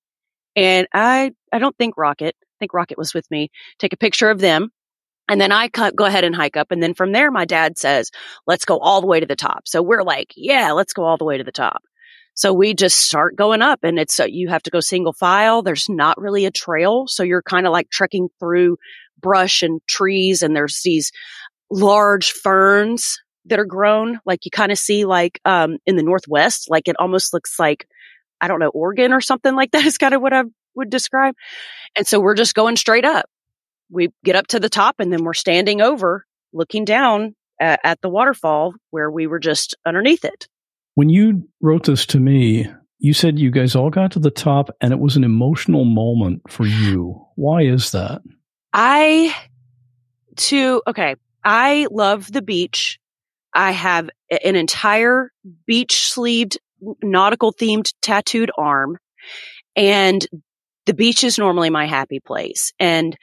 And 0.55 0.87
I, 0.93 1.31
I 1.51 1.59
don't 1.59 1.77
think 1.77 1.97
Rocket, 1.97 2.35
I 2.39 2.55
think 2.59 2.73
Rocket 2.73 2.97
was 2.97 3.13
with 3.13 3.29
me, 3.31 3.49
take 3.79 3.93
a 3.93 3.97
picture 3.97 4.29
of 4.29 4.39
them. 4.39 4.69
And 5.29 5.39
then 5.39 5.51
I 5.51 5.69
cut 5.69 5.95
go 5.95 6.05
ahead 6.05 6.25
and 6.25 6.35
hike 6.35 6.57
up. 6.57 6.71
And 6.71 6.83
then 6.83 6.93
from 6.93 7.13
there, 7.13 7.31
my 7.31 7.45
dad 7.45 7.77
says, 7.77 8.11
let's 8.47 8.65
go 8.65 8.79
all 8.79 8.99
the 8.99 9.07
way 9.07 9.19
to 9.19 9.25
the 9.25 9.35
top. 9.35 9.61
So 9.65 9.81
we're 9.81 10.03
like, 10.03 10.33
yeah, 10.35 10.71
let's 10.71 10.93
go 10.93 11.05
all 11.05 11.17
the 11.17 11.25
way 11.25 11.37
to 11.37 11.43
the 11.43 11.51
top. 11.53 11.83
So 12.33 12.53
we 12.53 12.73
just 12.73 12.97
start 12.97 13.35
going 13.35 13.61
up 13.61 13.79
and 13.83 13.99
it's, 13.99 14.19
uh, 14.19 14.25
you 14.25 14.49
have 14.49 14.63
to 14.63 14.71
go 14.71 14.79
single 14.79 15.13
file. 15.13 15.61
There's 15.61 15.87
not 15.89 16.19
really 16.19 16.45
a 16.45 16.51
trail. 16.51 17.05
So 17.07 17.23
you're 17.23 17.41
kind 17.41 17.65
of 17.65 17.71
like 17.71 17.89
trekking 17.89 18.29
through 18.39 18.77
brush 19.21 19.61
and 19.61 19.79
trees 19.87 20.41
and 20.41 20.55
there's 20.55 20.81
these 20.83 21.11
large 21.71 22.31
ferns 22.31 23.19
that 23.45 23.59
are 23.59 23.65
grown. 23.65 24.19
Like 24.25 24.45
you 24.45 24.51
kind 24.51 24.71
of 24.71 24.77
see 24.77 25.05
like, 25.05 25.39
um, 25.45 25.77
in 25.85 25.95
the 25.95 26.03
Northwest, 26.03 26.69
like 26.69 26.87
it 26.87 26.95
almost 26.99 27.33
looks 27.33 27.57
like, 27.57 27.87
I 28.39 28.47
don't 28.47 28.59
know, 28.59 28.69
Oregon 28.69 29.13
or 29.13 29.21
something 29.21 29.55
like 29.55 29.71
that 29.71 29.85
is 29.85 29.97
kind 29.97 30.13
of 30.13 30.21
what 30.21 30.33
I 30.33 30.43
would 30.75 30.89
describe. 30.89 31.35
And 31.95 32.05
so 32.05 32.19
we're 32.19 32.35
just 32.35 32.55
going 32.55 32.75
straight 32.75 33.05
up. 33.05 33.25
We 33.89 34.09
get 34.23 34.35
up 34.35 34.47
to 34.47 34.59
the 34.59 34.69
top 34.69 34.95
and 34.99 35.11
then 35.11 35.23
we're 35.23 35.33
standing 35.33 35.81
over 35.81 36.25
looking 36.53 36.85
down 36.85 37.35
at, 37.59 37.79
at 37.83 38.01
the 38.01 38.09
waterfall 38.09 38.73
where 38.89 39.09
we 39.09 39.27
were 39.27 39.39
just 39.39 39.75
underneath 39.85 40.23
it. 40.23 40.47
When 40.95 41.09
you 41.09 41.47
wrote 41.61 41.85
this 41.85 42.05
to 42.07 42.19
me, 42.19 42.67
you 42.99 43.13
said 43.13 43.39
you 43.39 43.49
guys 43.49 43.75
all 43.75 43.89
got 43.89 44.11
to 44.11 44.19
the 44.19 44.31
top 44.31 44.69
and 44.79 44.93
it 44.93 44.99
was 44.99 45.15
an 45.15 45.23
emotional 45.23 45.85
moment 45.85 46.43
for 46.49 46.65
you. 46.65 47.25
Why 47.35 47.63
is 47.63 47.91
that? 47.91 48.21
I, 48.73 49.35
to, 50.37 50.81
okay, 50.87 51.15
I 51.43 51.87
love 51.91 52.31
the 52.31 52.41
beach. 52.41 52.99
I 53.53 53.71
have 53.71 54.09
an 54.29 54.55
entire 54.55 55.31
beach 55.65 56.09
sleeved 56.11 56.57
nautical 57.03 57.53
themed 57.53 57.93
tattooed 58.01 58.51
arm 58.57 58.97
and 59.75 60.25
the 60.85 60.93
beach 60.93 61.23
is 61.23 61.37
normally 61.37 61.69
my 61.69 61.85
happy 61.85 62.19
place. 62.19 62.73
And 62.79 63.15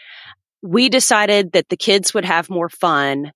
we 0.63 0.89
decided 0.89 1.53
that 1.53 1.69
the 1.69 1.77
kids 1.77 2.15
would 2.15 2.25
have 2.25 2.51
more 2.51 2.69
fun 2.69 3.33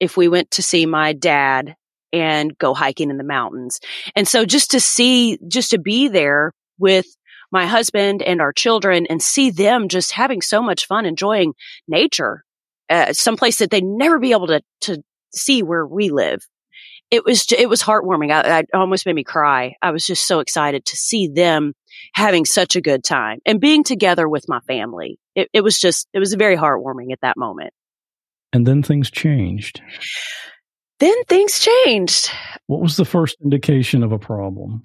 if 0.00 0.16
we 0.16 0.28
went 0.28 0.50
to 0.52 0.62
see 0.62 0.86
my 0.86 1.12
dad 1.12 1.74
and 2.12 2.56
go 2.58 2.74
hiking 2.74 3.10
in 3.10 3.18
the 3.18 3.24
mountains. 3.24 3.80
And 4.14 4.26
so 4.26 4.44
just 4.44 4.70
to 4.72 4.80
see, 4.80 5.38
just 5.48 5.70
to 5.70 5.78
be 5.78 6.08
there 6.08 6.52
with 6.78 7.06
my 7.52 7.66
husband 7.66 8.22
and 8.22 8.40
our 8.40 8.52
children 8.52 9.06
and 9.06 9.22
see 9.22 9.50
them 9.50 9.88
just 9.88 10.12
having 10.12 10.42
so 10.42 10.62
much 10.62 10.86
fun, 10.86 11.06
enjoying 11.06 11.54
nature, 11.88 12.44
uh, 12.90 13.12
someplace 13.12 13.58
that 13.58 13.70
they'd 13.70 13.84
never 13.84 14.18
be 14.18 14.32
able 14.32 14.48
to, 14.48 14.62
to 14.82 15.02
see 15.34 15.62
where 15.62 15.86
we 15.86 16.10
live. 16.10 16.40
It 17.10 17.24
was, 17.24 17.46
it 17.52 17.68
was 17.68 17.82
heartwarming. 17.82 18.32
I, 18.32 18.60
I 18.60 18.64
almost 18.74 19.06
made 19.06 19.14
me 19.14 19.24
cry. 19.24 19.76
I 19.80 19.92
was 19.92 20.04
just 20.04 20.26
so 20.26 20.40
excited 20.40 20.84
to 20.86 20.96
see 20.96 21.28
them 21.28 21.74
having 22.14 22.44
such 22.44 22.74
a 22.74 22.80
good 22.80 23.04
time 23.04 23.38
and 23.46 23.60
being 23.60 23.84
together 23.84 24.28
with 24.28 24.48
my 24.48 24.60
family. 24.60 25.18
It, 25.34 25.48
it 25.52 25.60
was 25.62 25.78
just, 25.78 26.08
it 26.12 26.18
was 26.18 26.34
very 26.34 26.56
heartwarming 26.56 27.12
at 27.12 27.20
that 27.22 27.36
moment. 27.36 27.72
And 28.52 28.66
then 28.66 28.82
things 28.82 29.10
changed 29.10 29.82
then 30.98 31.24
things 31.24 31.58
changed. 31.58 32.30
What 32.66 32.80
was 32.80 32.96
the 32.96 33.04
first 33.04 33.36
indication 33.42 34.02
of 34.02 34.12
a 34.12 34.18
problem? 34.18 34.82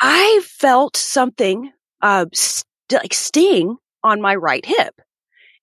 I 0.00 0.42
felt 0.44 0.96
something, 0.96 1.72
uh, 2.02 2.26
st- 2.32 2.66
like 2.92 3.14
sting 3.14 3.76
on 4.02 4.20
my 4.20 4.34
right 4.34 4.64
hip. 4.64 4.94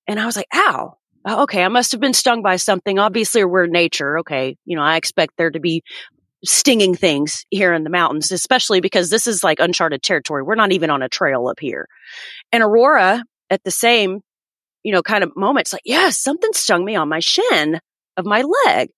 And 0.08 0.20
I 0.20 0.26
was 0.26 0.36
like, 0.36 0.48
ow. 0.54 0.98
Uh, 1.24 1.44
okay. 1.44 1.64
I 1.64 1.68
must 1.68 1.92
have 1.92 2.02
been 2.02 2.14
stung 2.14 2.42
by 2.42 2.56
something. 2.56 3.00
Obviously, 3.00 3.44
we're 3.46 3.68
nature. 3.68 4.20
Okay. 4.20 4.58
You 4.66 4.76
know, 4.76 4.84
I 4.84 4.96
expect 4.96 5.38
there 5.38 5.52
to 5.52 5.60
be 5.60 5.84
stinging 6.44 6.96
things 6.96 7.46
here 7.50 7.74
in 7.74 7.84
the 7.84 7.90
mountains, 7.90 8.32
especially 8.32 8.82
because 8.82 9.10
this 9.10 9.28
is 9.28 9.44
like 9.44 9.60
uncharted 9.60 10.02
territory. 10.02 10.44
We're 10.44 10.56
not 10.56 10.72
even 10.72 10.90
on 10.90 11.04
a 11.04 11.10
trail 11.10 11.48
up 11.48 11.60
here. 11.60 11.88
And 12.52 12.64
Aurora, 12.64 13.24
at 13.50 13.64
the 13.64 13.72
same, 13.72 14.22
you 14.84 14.92
know, 14.92 15.04
kind 15.04 15.24
of 15.24 15.36
moment, 15.36 15.66
it's 15.66 15.74
like, 15.74 15.84
yeah, 15.86 16.10
something 16.10 16.52
stung 16.54 16.84
me 16.84 16.96
on 16.96 17.10
my 17.10 17.20
shin 17.20 17.80
of 18.18 18.26
my 18.26 18.44
leg. 18.66 18.90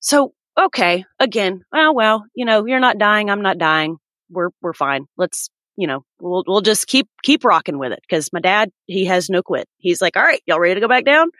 So, 0.00 0.32
okay, 0.58 1.04
again, 1.18 1.62
oh, 1.74 1.92
well, 1.92 2.24
you 2.34 2.46
know, 2.46 2.64
you're 2.66 2.80
not 2.80 2.98
dying. 2.98 3.28
I'm 3.28 3.42
not 3.42 3.58
dying. 3.58 3.98
We're, 4.30 4.48
we're 4.62 4.72
fine. 4.72 5.04
Let's, 5.18 5.50
you 5.76 5.86
know, 5.86 6.04
we'll, 6.20 6.44
we'll 6.46 6.60
just 6.60 6.86
keep, 6.86 7.08
keep 7.22 7.44
rocking 7.44 7.78
with 7.78 7.92
it. 7.92 8.02
Cause 8.10 8.30
my 8.32 8.40
dad, 8.40 8.70
he 8.86 9.06
has 9.06 9.30
no 9.30 9.42
quit. 9.42 9.68
He's 9.78 10.00
like, 10.00 10.16
all 10.16 10.22
right, 10.22 10.42
y'all 10.46 10.60
ready 10.60 10.74
to 10.74 10.80
go 10.80 10.88
back 10.88 11.04
down? 11.04 11.30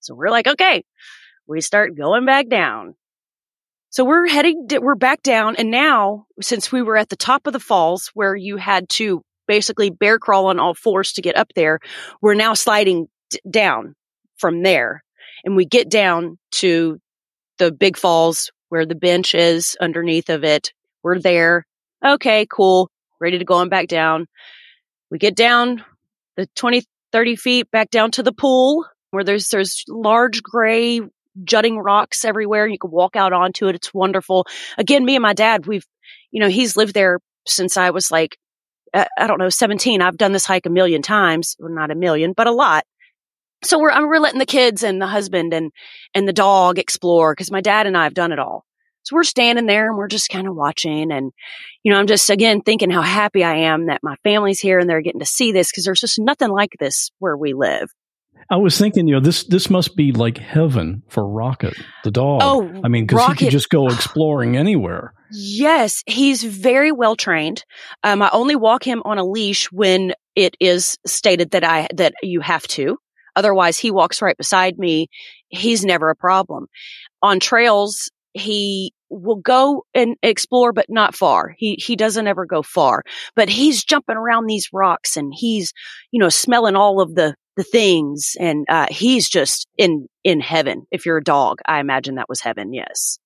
So 0.00 0.14
we're 0.14 0.30
like, 0.30 0.46
okay, 0.46 0.84
we 1.46 1.60
start 1.60 1.96
going 1.96 2.26
back 2.26 2.48
down. 2.48 2.94
So 3.90 4.04
we're 4.04 4.26
heading, 4.26 4.66
we're 4.80 4.96
back 4.96 5.22
down. 5.22 5.56
And 5.56 5.70
now, 5.70 6.26
since 6.40 6.72
we 6.72 6.82
were 6.82 6.96
at 6.96 7.10
the 7.10 7.16
top 7.16 7.46
of 7.46 7.52
the 7.52 7.60
falls 7.60 8.10
where 8.14 8.34
you 8.34 8.56
had 8.56 8.88
to 8.90 9.22
basically 9.46 9.90
bear 9.90 10.18
crawl 10.18 10.46
on 10.46 10.58
all 10.58 10.74
fours 10.74 11.12
to 11.12 11.22
get 11.22 11.36
up 11.36 11.52
there, 11.54 11.78
we're 12.20 12.34
now 12.34 12.54
sliding 12.54 13.06
d- 13.30 13.38
down 13.48 13.94
from 14.36 14.62
there. 14.62 15.04
And 15.44 15.54
we 15.54 15.64
get 15.64 15.88
down 15.88 16.38
to 16.52 16.98
the 17.58 17.70
big 17.70 17.96
falls 17.96 18.50
where 18.68 18.84
the 18.84 18.94
bench 18.96 19.34
is 19.34 19.76
underneath 19.80 20.28
of 20.28 20.42
it. 20.42 20.72
We're 21.02 21.20
there. 21.20 21.64
Okay, 22.04 22.46
cool. 22.50 22.90
Ready 23.20 23.38
to 23.38 23.44
go 23.44 23.54
on 23.54 23.68
back 23.68 23.88
down. 23.88 24.26
We 25.10 25.18
get 25.18 25.36
down 25.36 25.84
the 26.36 26.46
20, 26.56 26.82
30 27.12 27.36
feet 27.36 27.70
back 27.70 27.90
down 27.90 28.10
to 28.12 28.22
the 28.22 28.32
pool 28.32 28.86
where 29.10 29.24
there's, 29.24 29.48
there's 29.48 29.84
large 29.88 30.42
gray 30.42 31.00
jutting 31.42 31.78
rocks 31.78 32.24
everywhere. 32.24 32.66
You 32.66 32.78
can 32.78 32.90
walk 32.90 33.16
out 33.16 33.32
onto 33.32 33.68
it. 33.68 33.74
It's 33.74 33.92
wonderful. 33.92 34.46
Again, 34.78 35.04
me 35.04 35.16
and 35.16 35.22
my 35.22 35.32
dad, 35.34 35.66
we've, 35.66 35.86
you 36.30 36.40
know, 36.40 36.48
he's 36.48 36.76
lived 36.76 36.94
there 36.94 37.20
since 37.46 37.76
I 37.76 37.90
was 37.90 38.10
like, 38.10 38.36
uh, 38.92 39.04
I 39.18 39.26
don't 39.26 39.38
know, 39.38 39.48
17. 39.48 40.00
I've 40.00 40.16
done 40.16 40.32
this 40.32 40.46
hike 40.46 40.66
a 40.66 40.70
million 40.70 41.02
times, 41.02 41.56
well, 41.58 41.72
not 41.72 41.90
a 41.90 41.94
million, 41.94 42.32
but 42.32 42.46
a 42.46 42.52
lot. 42.52 42.84
So 43.62 43.78
we're, 43.78 43.90
I'm, 43.90 44.06
we're 44.06 44.18
letting 44.18 44.38
the 44.38 44.46
kids 44.46 44.82
and 44.82 45.00
the 45.00 45.06
husband 45.06 45.54
and, 45.54 45.72
and 46.14 46.28
the 46.28 46.32
dog 46.32 46.78
explore 46.78 47.32
because 47.32 47.50
my 47.50 47.60
dad 47.60 47.86
and 47.86 47.96
I 47.96 48.04
have 48.04 48.14
done 48.14 48.32
it 48.32 48.38
all. 48.38 48.64
So 49.04 49.14
we're 49.14 49.22
standing 49.24 49.66
there 49.66 49.88
and 49.88 49.96
we're 49.96 50.08
just 50.08 50.30
kind 50.30 50.48
of 50.48 50.56
watching. 50.56 51.12
And, 51.12 51.32
you 51.82 51.92
know, 51.92 51.98
I'm 51.98 52.06
just 52.06 52.30
again 52.30 52.62
thinking 52.62 52.90
how 52.90 53.02
happy 53.02 53.44
I 53.44 53.56
am 53.56 53.86
that 53.86 54.00
my 54.02 54.16
family's 54.24 54.60
here 54.60 54.78
and 54.78 54.88
they're 54.88 55.02
getting 55.02 55.20
to 55.20 55.26
see 55.26 55.52
this 55.52 55.70
because 55.70 55.84
there's 55.84 56.00
just 56.00 56.18
nothing 56.18 56.50
like 56.50 56.74
this 56.78 57.10
where 57.18 57.36
we 57.36 57.52
live. 57.52 57.90
I 58.50 58.56
was 58.56 58.76
thinking, 58.76 59.06
you 59.08 59.14
know, 59.14 59.20
this 59.20 59.44
this 59.44 59.70
must 59.70 59.96
be 59.96 60.12
like 60.12 60.38
heaven 60.38 61.02
for 61.08 61.26
Rocket, 61.26 61.74
the 62.02 62.10
dog. 62.10 62.40
Oh, 62.42 62.80
I 62.84 62.88
mean, 62.88 63.06
because 63.06 63.26
he 63.28 63.46
could 63.46 63.50
just 63.50 63.70
go 63.70 63.86
exploring 63.92 64.56
anywhere. 64.56 65.14
Yes, 65.30 66.02
he's 66.06 66.42
very 66.42 66.92
well 66.92 67.16
trained. 67.16 67.64
Um, 68.02 68.22
I 68.22 68.30
only 68.32 68.56
walk 68.56 68.84
him 68.84 69.02
on 69.04 69.18
a 69.18 69.24
leash 69.24 69.72
when 69.72 70.12
it 70.36 70.56
is 70.60 70.98
stated 71.06 71.52
that 71.52 71.64
I 71.64 71.88
that 71.94 72.14
you 72.22 72.40
have 72.40 72.66
to. 72.68 72.98
Otherwise, 73.36 73.78
he 73.78 73.90
walks 73.90 74.22
right 74.22 74.36
beside 74.36 74.78
me. 74.78 75.08
He's 75.48 75.84
never 75.84 76.10
a 76.10 76.16
problem. 76.16 76.66
On 77.22 77.40
trails, 77.40 78.10
he 78.32 78.92
will 79.10 79.36
go 79.36 79.84
and 79.94 80.16
explore, 80.22 80.72
but 80.72 80.86
not 80.88 81.14
far. 81.14 81.54
He 81.58 81.76
he 81.84 81.96
doesn't 81.96 82.26
ever 82.26 82.46
go 82.46 82.62
far. 82.62 83.02
But 83.36 83.48
he's 83.48 83.84
jumping 83.84 84.16
around 84.16 84.46
these 84.46 84.68
rocks 84.72 85.16
and 85.16 85.32
he's 85.34 85.72
you 86.10 86.20
know 86.20 86.28
smelling 86.28 86.76
all 86.76 87.00
of 87.00 87.14
the 87.14 87.34
the 87.56 87.64
things 87.64 88.32
and 88.40 88.66
uh, 88.68 88.86
he's 88.90 89.28
just 89.28 89.66
in 89.78 90.06
in 90.24 90.40
heaven. 90.40 90.86
If 90.90 91.06
you're 91.06 91.18
a 91.18 91.24
dog, 91.24 91.58
I 91.66 91.80
imagine 91.80 92.16
that 92.16 92.28
was 92.28 92.40
heaven. 92.40 92.72
Yes. 92.72 93.18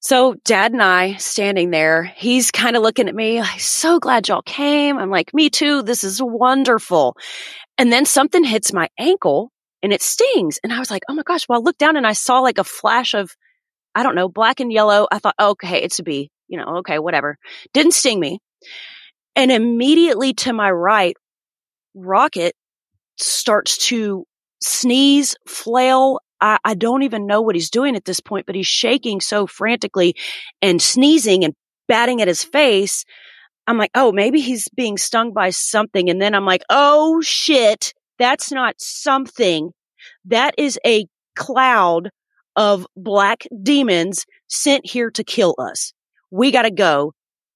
So 0.00 0.34
dad 0.44 0.72
and 0.72 0.82
I 0.82 1.16
standing 1.16 1.70
there, 1.70 2.04
he's 2.16 2.50
kind 2.50 2.76
of 2.76 2.82
looking 2.82 3.08
at 3.08 3.14
me 3.14 3.40
like, 3.40 3.60
so 3.60 3.98
glad 3.98 4.28
y'all 4.28 4.42
came. 4.42 4.98
I'm 4.98 5.10
like, 5.10 5.34
me 5.34 5.50
too. 5.50 5.82
This 5.82 6.04
is 6.04 6.22
wonderful. 6.22 7.16
And 7.76 7.92
then 7.92 8.04
something 8.04 8.44
hits 8.44 8.72
my 8.72 8.88
ankle 8.98 9.50
and 9.82 9.92
it 9.92 10.02
stings. 10.02 10.60
And 10.62 10.72
I 10.72 10.78
was 10.78 10.90
like, 10.90 11.02
oh 11.08 11.14
my 11.14 11.22
gosh. 11.24 11.48
Well, 11.48 11.58
I 11.58 11.62
looked 11.62 11.80
down 11.80 11.96
and 11.96 12.06
I 12.06 12.12
saw 12.12 12.40
like 12.40 12.58
a 12.58 12.64
flash 12.64 13.14
of, 13.14 13.34
I 13.96 14.02
don't 14.02 14.14
know, 14.14 14.28
black 14.28 14.60
and 14.60 14.70
yellow. 14.70 15.08
I 15.10 15.18
thought, 15.18 15.34
oh, 15.38 15.52
okay, 15.52 15.82
it's 15.82 15.98
a 15.98 16.02
bee, 16.02 16.30
you 16.48 16.58
know, 16.58 16.76
okay, 16.78 16.98
whatever. 16.98 17.38
Didn't 17.72 17.94
sting 17.94 18.20
me. 18.20 18.40
And 19.34 19.50
immediately 19.50 20.34
to 20.34 20.52
my 20.52 20.70
right, 20.70 21.16
Rocket 21.94 22.54
starts 23.16 23.78
to 23.88 24.26
sneeze, 24.62 25.34
flail. 25.48 26.20
I, 26.42 26.58
I 26.62 26.74
don't 26.74 27.04
even 27.04 27.26
know 27.26 27.40
what 27.40 27.54
he's 27.54 27.70
doing 27.70 27.96
at 27.96 28.04
this 28.04 28.20
point, 28.20 28.44
but 28.44 28.54
he's 28.54 28.66
shaking 28.66 29.22
so 29.22 29.46
frantically 29.46 30.14
and 30.60 30.80
sneezing 30.80 31.42
and 31.42 31.54
batting 31.88 32.20
at 32.20 32.28
his 32.28 32.44
face. 32.44 33.06
I'm 33.66 33.78
like, 33.78 33.92
oh, 33.94 34.12
maybe 34.12 34.40
he's 34.40 34.68
being 34.68 34.98
stung 34.98 35.32
by 35.32 35.48
something. 35.50 36.10
And 36.10 36.20
then 36.20 36.34
I'm 36.34 36.44
like, 36.44 36.62
oh 36.68 37.22
shit, 37.22 37.94
that's 38.18 38.52
not 38.52 38.74
something. 38.76 39.70
That 40.26 40.54
is 40.58 40.78
a 40.86 41.06
cloud 41.34 42.10
of 42.56 42.86
black 42.96 43.46
demons 43.62 44.26
sent 44.48 44.86
here 44.86 45.10
to 45.12 45.22
kill 45.22 45.54
us. 45.58 45.92
We 46.30 46.50
got 46.50 46.62
to 46.62 46.70
go. 46.70 47.12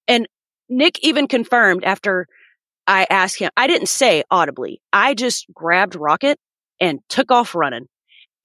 And 0.06 0.28
Nick 0.68 0.98
even 1.02 1.26
confirmed 1.26 1.84
after 1.84 2.26
I 2.86 3.06
asked 3.10 3.38
him, 3.38 3.50
I 3.56 3.66
didn't 3.66 3.88
say 3.88 4.22
audibly. 4.30 4.80
I 4.92 5.14
just 5.14 5.46
grabbed 5.52 5.96
Rocket 5.96 6.38
and 6.80 7.00
took 7.08 7.30
off 7.30 7.54
running 7.54 7.86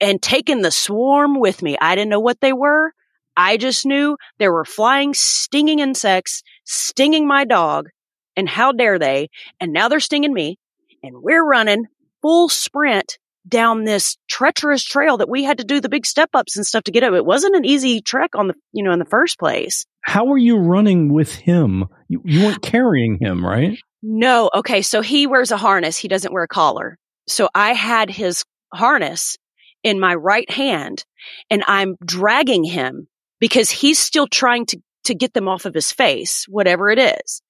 and 0.01 0.21
taking 0.21 0.61
the 0.61 0.71
swarm 0.71 1.39
with 1.39 1.61
me. 1.61 1.77
I 1.79 1.95
didn't 1.95 2.09
know 2.09 2.19
what 2.19 2.41
they 2.41 2.53
were. 2.53 2.93
I 3.37 3.57
just 3.57 3.85
knew 3.85 4.17
there 4.39 4.51
were 4.51 4.65
flying, 4.65 5.13
stinging 5.13 5.79
insects 5.79 6.41
stinging 6.65 7.27
my 7.27 7.45
dog. 7.45 7.89
And 8.35 8.49
how 8.49 8.73
dare 8.73 8.99
they? 8.99 9.29
And 9.61 9.71
now 9.71 9.87
they're 9.87 9.99
stinging 10.01 10.33
me. 10.33 10.57
And 11.01 11.21
we're 11.21 11.45
running 11.45 11.85
full 12.21 12.49
sprint 12.49 13.17
down 13.47 13.83
this 13.83 14.17
treacherous 14.29 14.83
trail 14.83 15.17
that 15.17 15.29
we 15.29 15.43
had 15.43 15.59
to 15.59 15.63
do 15.63 15.79
the 15.79 15.89
big 15.89 16.05
step 16.05 16.29
ups 16.33 16.55
and 16.55 16.65
stuff 16.65 16.83
to 16.85 16.91
get 16.91 17.03
up. 17.03 17.13
It 17.13 17.25
wasn't 17.25 17.55
an 17.55 17.65
easy 17.65 18.01
trek 18.01 18.31
on 18.35 18.47
the, 18.47 18.53
you 18.71 18.83
know, 18.83 18.91
in 18.91 18.99
the 18.99 19.05
first 19.05 19.37
place. 19.39 19.85
How 20.01 20.25
were 20.25 20.37
you 20.37 20.57
running 20.57 21.13
with 21.13 21.33
him? 21.33 21.85
You, 22.07 22.21
you 22.25 22.43
weren't 22.43 22.61
carrying 22.61 23.17
him, 23.19 23.45
right? 23.45 23.77
No. 24.01 24.49
Okay. 24.53 24.81
So 24.81 25.01
he 25.01 25.27
wears 25.27 25.51
a 25.51 25.57
harness. 25.57 25.97
He 25.97 26.07
doesn't 26.07 26.33
wear 26.33 26.43
a 26.43 26.47
collar. 26.47 26.97
So 27.27 27.49
I 27.55 27.73
had 27.73 28.09
his 28.09 28.43
harness 28.73 29.37
in 29.83 29.99
my 29.99 30.13
right 30.13 30.49
hand 30.49 31.05
and 31.49 31.63
I'm 31.67 31.95
dragging 32.03 32.63
him 32.63 33.07
because 33.39 33.69
he's 33.69 33.99
still 33.99 34.27
trying 34.27 34.65
to, 34.67 34.79
to 35.05 35.15
get 35.15 35.33
them 35.33 35.47
off 35.47 35.65
of 35.65 35.73
his 35.73 35.91
face, 35.91 36.45
whatever 36.47 36.89
it 36.89 36.99
is. 36.99 37.41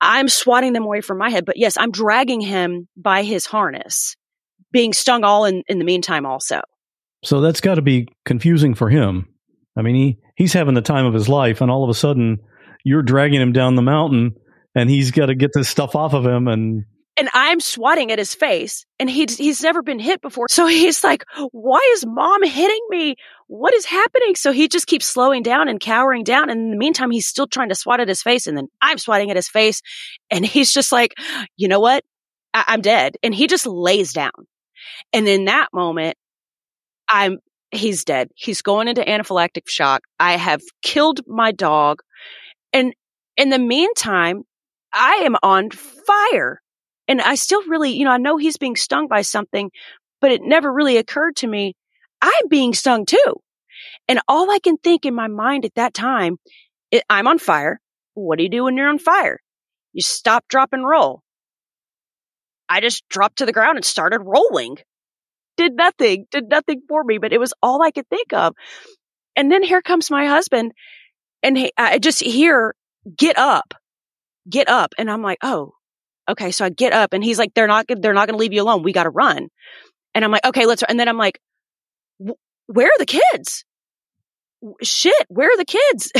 I'm 0.00 0.28
swatting 0.28 0.72
them 0.72 0.84
away 0.84 1.02
from 1.02 1.18
my 1.18 1.28
head, 1.28 1.44
but 1.44 1.58
yes, 1.58 1.76
I'm 1.76 1.90
dragging 1.90 2.40
him 2.40 2.88
by 2.96 3.22
his 3.22 3.44
harness, 3.44 4.16
being 4.72 4.92
stung 4.92 5.24
all 5.24 5.44
in, 5.44 5.62
in 5.68 5.78
the 5.78 5.84
meantime 5.84 6.26
also. 6.26 6.60
So 7.24 7.40
that's 7.40 7.60
got 7.60 7.74
to 7.74 7.82
be 7.82 8.08
confusing 8.24 8.74
for 8.74 8.88
him. 8.88 9.28
I 9.76 9.82
mean, 9.82 9.94
he, 9.94 10.18
he's 10.36 10.52
having 10.52 10.74
the 10.74 10.80
time 10.80 11.06
of 11.06 11.14
his 11.14 11.28
life, 11.28 11.60
and 11.60 11.70
all 11.70 11.84
of 11.84 11.90
a 11.90 11.94
sudden 11.94 12.38
you're 12.84 13.02
dragging 13.02 13.40
him 13.40 13.52
down 13.52 13.74
the 13.74 13.82
mountain, 13.82 14.36
and 14.74 14.88
he's 14.88 15.10
got 15.10 15.26
to 15.26 15.34
get 15.34 15.52
this 15.54 15.68
stuff 15.68 15.94
off 15.94 16.14
of 16.14 16.24
him. 16.24 16.48
And 16.48 16.84
and 17.16 17.28
I'm 17.34 17.60
swatting 17.60 18.10
at 18.12 18.18
his 18.18 18.34
face 18.34 18.86
and 18.98 19.10
he's, 19.10 19.36
he's 19.36 19.62
never 19.62 19.82
been 19.82 19.98
hit 19.98 20.22
before. 20.22 20.46
So 20.48 20.66
he's 20.66 21.04
like, 21.04 21.24
why 21.50 21.80
is 21.92 22.06
mom 22.06 22.42
hitting 22.42 22.80
me? 22.88 23.16
What 23.46 23.74
is 23.74 23.84
happening? 23.84 24.36
So 24.36 24.52
he 24.52 24.68
just 24.68 24.86
keeps 24.86 25.04
slowing 25.04 25.42
down 25.42 25.68
and 25.68 25.78
cowering 25.78 26.24
down. 26.24 26.48
And 26.48 26.60
in 26.60 26.70
the 26.70 26.78
meantime, 26.78 27.10
he's 27.10 27.26
still 27.26 27.46
trying 27.46 27.68
to 27.68 27.74
swat 27.74 28.00
at 28.00 28.08
his 28.08 28.22
face. 28.22 28.46
And 28.46 28.56
then 28.56 28.68
I'm 28.80 28.96
swatting 28.96 29.30
at 29.30 29.36
his 29.36 29.48
face 29.48 29.82
and 30.30 30.46
he's 30.46 30.72
just 30.72 30.92
like, 30.92 31.12
you 31.58 31.68
know 31.68 31.80
what? 31.80 32.04
I- 32.54 32.64
I'm 32.68 32.80
dead. 32.80 33.16
And 33.22 33.34
he 33.34 33.48
just 33.48 33.66
lays 33.66 34.14
down. 34.14 34.30
And 35.12 35.26
in 35.28 35.46
that 35.46 35.68
moment, 35.72 36.16
I'm, 37.08 37.38
he's 37.70 38.04
dead. 38.04 38.28
He's 38.34 38.62
going 38.62 38.88
into 38.88 39.02
anaphylactic 39.02 39.68
shock. 39.68 40.02
I 40.18 40.36
have 40.36 40.60
killed 40.82 41.20
my 41.26 41.52
dog. 41.52 42.00
And 42.72 42.94
in 43.36 43.50
the 43.50 43.58
meantime, 43.58 44.42
I 44.92 45.22
am 45.24 45.36
on 45.42 45.70
fire. 45.70 46.60
And 47.08 47.20
I 47.20 47.34
still 47.34 47.62
really, 47.66 47.92
you 47.92 48.04
know, 48.04 48.12
I 48.12 48.18
know 48.18 48.36
he's 48.36 48.56
being 48.56 48.76
stung 48.76 49.08
by 49.08 49.22
something, 49.22 49.70
but 50.20 50.30
it 50.30 50.42
never 50.42 50.72
really 50.72 50.96
occurred 50.96 51.36
to 51.36 51.46
me. 51.46 51.74
I'm 52.22 52.48
being 52.48 52.74
stung 52.74 53.06
too. 53.06 53.40
And 54.08 54.20
all 54.28 54.50
I 54.50 54.58
can 54.58 54.76
think 54.76 55.06
in 55.06 55.14
my 55.14 55.28
mind 55.28 55.64
at 55.64 55.74
that 55.74 55.94
time, 55.94 56.36
it, 56.90 57.02
I'm 57.08 57.26
on 57.26 57.38
fire. 57.38 57.80
What 58.14 58.38
do 58.38 58.44
you 58.44 58.50
do 58.50 58.64
when 58.64 58.76
you're 58.76 58.88
on 58.88 58.98
fire? 58.98 59.40
You 59.92 60.02
stop, 60.02 60.44
drop, 60.48 60.70
and 60.72 60.86
roll. 60.86 61.22
I 62.70 62.80
just 62.80 63.06
dropped 63.08 63.38
to 63.38 63.46
the 63.46 63.52
ground 63.52 63.76
and 63.76 63.84
started 63.84 64.20
rolling. 64.20 64.78
Did 65.56 65.74
nothing, 65.74 66.26
did 66.30 66.48
nothing 66.48 66.82
for 66.88 67.02
me, 67.02 67.18
but 67.18 67.32
it 67.32 67.40
was 67.40 67.52
all 67.60 67.82
I 67.82 67.90
could 67.90 68.08
think 68.08 68.32
of. 68.32 68.54
And 69.36 69.50
then 69.50 69.62
here 69.62 69.82
comes 69.82 70.10
my 70.10 70.26
husband 70.26 70.72
and 71.42 71.58
he, 71.58 71.72
I 71.76 71.98
just 71.98 72.22
hear, 72.22 72.74
get 73.16 73.36
up, 73.36 73.74
get 74.48 74.68
up. 74.68 74.94
And 74.96 75.10
I'm 75.10 75.22
like, 75.22 75.38
oh, 75.42 75.72
okay. 76.28 76.52
So 76.52 76.64
I 76.64 76.70
get 76.70 76.92
up 76.92 77.12
and 77.12 77.22
he's 77.22 77.38
like, 77.38 77.52
they're 77.54 77.66
not, 77.66 77.86
they're 77.88 78.14
not 78.14 78.28
going 78.28 78.38
to 78.38 78.40
leave 78.40 78.52
you 78.52 78.62
alone. 78.62 78.84
We 78.84 78.92
got 78.92 79.04
to 79.04 79.10
run. 79.10 79.48
And 80.14 80.24
I'm 80.24 80.30
like, 80.30 80.46
okay, 80.46 80.66
let's, 80.66 80.82
and 80.82 80.98
then 80.98 81.08
I'm 81.08 81.18
like, 81.18 81.40
where 82.66 82.86
are 82.86 82.98
the 82.98 83.06
kids? 83.06 83.64
Shit, 84.82 85.26
where 85.28 85.48
are 85.48 85.56
the 85.56 85.64
kids? 85.64 86.12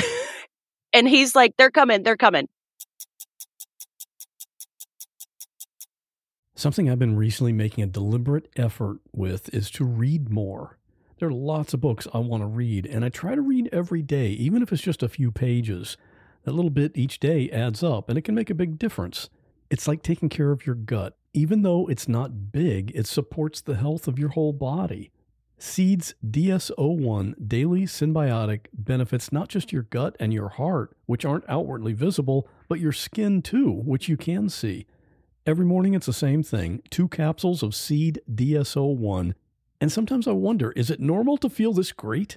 and 0.92 1.08
he's 1.08 1.36
like, 1.36 1.54
they're 1.56 1.70
coming, 1.70 2.02
they're 2.02 2.16
coming. 2.16 2.48
Something 6.61 6.90
I've 6.90 6.99
been 6.99 7.16
recently 7.16 7.55
making 7.55 7.85
a 7.85 7.87
deliberate 7.87 8.51
effort 8.55 8.99
with 9.14 9.49
is 9.55 9.70
to 9.70 9.85
read 9.87 10.29
more. 10.29 10.77
There 11.18 11.31
are 11.31 11.33
lots 11.33 11.73
of 11.73 11.81
books 11.81 12.07
I 12.12 12.18
want 12.18 12.42
to 12.42 12.46
read, 12.46 12.85
and 12.85 13.03
I 13.03 13.09
try 13.09 13.35
to 13.35 13.40
read 13.40 13.70
every 13.73 14.03
day, 14.03 14.29
even 14.33 14.62
if 14.62 14.70
it's 14.70 14.83
just 14.83 15.03
a 15.03 15.09
few 15.09 15.33
pages. 15.33 15.96
That 16.42 16.53
little 16.53 16.70
bit 16.70 16.92
each 16.94 17.18
day 17.18 17.49
adds 17.49 17.83
up, 17.83 18.11
and 18.11 18.18
it 18.18 18.27
can 18.27 18.35
make 18.35 18.51
a 18.51 18.55
big 18.55 18.79
difference. 18.79 19.31
It's 19.70 19.88
like 19.88 20.03
taking 20.03 20.29
care 20.29 20.51
of 20.51 20.66
your 20.66 20.75
gut. 20.75 21.16
Even 21.33 21.62
though 21.62 21.87
it's 21.87 22.09
not 22.09 22.53
big, 22.53 22.92
it 22.94 23.07
supports 23.07 23.62
the 23.62 23.77
health 23.77 24.07
of 24.07 24.18
your 24.18 24.29
whole 24.29 24.53
body. 24.53 25.12
Seeds 25.57 26.14
DS01 26.29 27.49
Daily 27.49 27.85
Synbiotic 27.85 28.66
benefits 28.75 29.33
not 29.33 29.49
just 29.49 29.73
your 29.73 29.85
gut 29.85 30.14
and 30.20 30.35
your 30.35 30.51
heart, 30.51 30.94
which 31.07 31.25
aren't 31.25 31.49
outwardly 31.49 31.94
visible, 31.94 32.46
but 32.68 32.81
your 32.81 32.92
skin 32.92 33.40
too, 33.40 33.73
which 33.73 34.11
you 34.11 34.18
can 34.18 34.51
see. 34.51 34.87
Every 35.46 35.64
morning 35.64 35.94
it's 35.94 36.07
the 36.07 36.12
same 36.12 36.42
thing 36.42 36.83
two 36.90 37.09
capsules 37.09 37.62
of 37.62 37.74
Seed 37.74 38.20
DS01. 38.31 39.33
And 39.81 39.90
sometimes 39.90 40.29
I 40.29 40.33
wonder 40.33 40.72
is 40.72 40.90
it 40.90 41.00
normal 41.00 41.38
to 41.38 41.48
feel 41.48 41.72
this 41.72 41.92
great? 41.92 42.37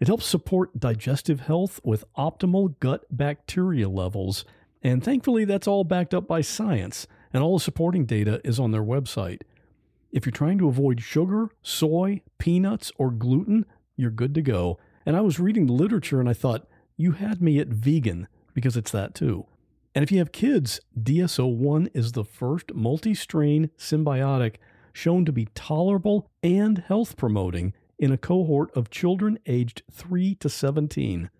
It 0.00 0.08
helps 0.08 0.26
support 0.26 0.80
digestive 0.80 1.42
health 1.42 1.78
with 1.84 2.04
optimal 2.18 2.80
gut 2.80 3.04
bacteria 3.12 3.88
levels. 3.88 4.44
And 4.82 5.04
thankfully, 5.04 5.44
that's 5.44 5.68
all 5.68 5.84
backed 5.84 6.12
up 6.12 6.26
by 6.26 6.40
science, 6.40 7.06
and 7.32 7.40
all 7.40 7.58
the 7.58 7.62
supporting 7.62 8.04
data 8.04 8.40
is 8.42 8.58
on 8.58 8.72
their 8.72 8.82
website. 8.82 9.42
If 10.10 10.26
you're 10.26 10.32
trying 10.32 10.58
to 10.58 10.66
avoid 10.66 11.00
sugar, 11.00 11.50
soy, 11.62 12.22
peanuts, 12.38 12.90
or 12.98 13.12
gluten, 13.12 13.64
you're 13.96 14.10
good 14.10 14.34
to 14.34 14.42
go. 14.42 14.80
And 15.06 15.16
I 15.16 15.20
was 15.20 15.38
reading 15.38 15.66
the 15.66 15.72
literature 15.72 16.18
and 16.18 16.28
I 16.28 16.32
thought, 16.32 16.66
you 16.96 17.12
had 17.12 17.40
me 17.40 17.60
at 17.60 17.68
vegan 17.68 18.26
because 18.52 18.76
it's 18.76 18.90
that 18.90 19.14
too. 19.14 19.46
And 19.94 20.02
if 20.02 20.10
you 20.10 20.18
have 20.18 20.32
kids, 20.32 20.80
DS01 20.98 21.88
is 21.94 22.12
the 22.12 22.24
first 22.24 22.74
multi 22.74 23.14
strain 23.14 23.70
synbiotic 23.78 24.56
shown 24.92 25.24
to 25.24 25.32
be 25.32 25.48
tolerable 25.54 26.30
and 26.42 26.78
health 26.78 27.16
promoting 27.16 27.72
in 27.98 28.12
a 28.12 28.18
cohort 28.18 28.70
of 28.76 28.90
children 28.90 29.38
aged 29.46 29.82
3 29.90 30.34
to 30.36 30.48
17. 30.48 31.30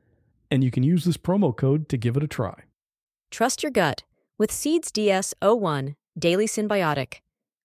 And 0.50 0.62
you 0.62 0.70
can 0.70 0.82
use 0.82 1.04
this 1.04 1.16
promo 1.16 1.56
code 1.56 1.88
to 1.88 1.96
give 1.96 2.16
it 2.16 2.22
a 2.22 2.28
try. 2.28 2.64
Trust 3.30 3.62
your 3.62 3.72
gut 3.72 4.04
with 4.38 4.52
Seeds 4.52 4.92
DS01 4.92 5.94
Daily 6.18 6.46
Synbiotic. 6.46 7.20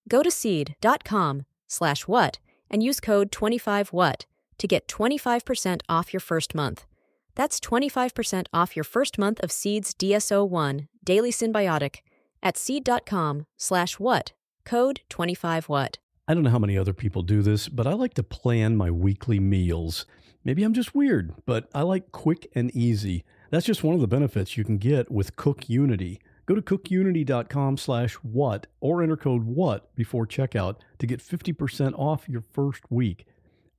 Go 0.08 0.22
to 0.22 0.30
seed.com 0.30 1.44
slash 1.66 2.08
what 2.08 2.38
and 2.70 2.82
use 2.82 2.98
code 2.98 3.30
25what 3.30 4.24
to 4.56 4.66
get 4.66 4.88
25% 4.88 5.82
off 5.88 6.12
your 6.12 6.20
first 6.20 6.54
month. 6.54 6.86
That's 7.38 7.60
25% 7.60 8.46
off 8.52 8.74
your 8.74 8.82
first 8.82 9.16
month 9.16 9.38
of 9.44 9.52
Seeds 9.52 9.94
DS01 9.94 10.88
Daily 11.04 11.30
Synbiotic, 11.30 11.98
at 12.42 12.56
seed.com 12.56 13.46
slash 13.56 14.00
what, 14.00 14.32
code 14.64 15.02
25what. 15.08 15.98
I 16.26 16.34
don't 16.34 16.42
know 16.42 16.50
how 16.50 16.58
many 16.58 16.76
other 16.76 16.92
people 16.92 17.22
do 17.22 17.40
this, 17.40 17.68
but 17.68 17.86
I 17.86 17.92
like 17.92 18.14
to 18.14 18.24
plan 18.24 18.76
my 18.76 18.90
weekly 18.90 19.38
meals. 19.38 20.04
Maybe 20.42 20.64
I'm 20.64 20.74
just 20.74 20.96
weird, 20.96 21.32
but 21.46 21.68
I 21.72 21.82
like 21.82 22.10
quick 22.10 22.50
and 22.56 22.74
easy. 22.74 23.24
That's 23.52 23.66
just 23.66 23.84
one 23.84 23.94
of 23.94 24.00
the 24.00 24.08
benefits 24.08 24.56
you 24.56 24.64
can 24.64 24.78
get 24.78 25.08
with 25.08 25.36
Cook 25.36 25.68
Unity. 25.68 26.20
Go 26.44 26.56
to 26.56 26.62
cookunity.com 26.62 27.76
slash 27.76 28.14
what 28.14 28.66
or 28.80 29.00
enter 29.00 29.16
code 29.16 29.44
what 29.44 29.94
before 29.94 30.26
checkout 30.26 30.78
to 30.98 31.06
get 31.06 31.20
50% 31.20 31.96
off 31.96 32.28
your 32.28 32.42
first 32.52 32.90
week. 32.90 33.26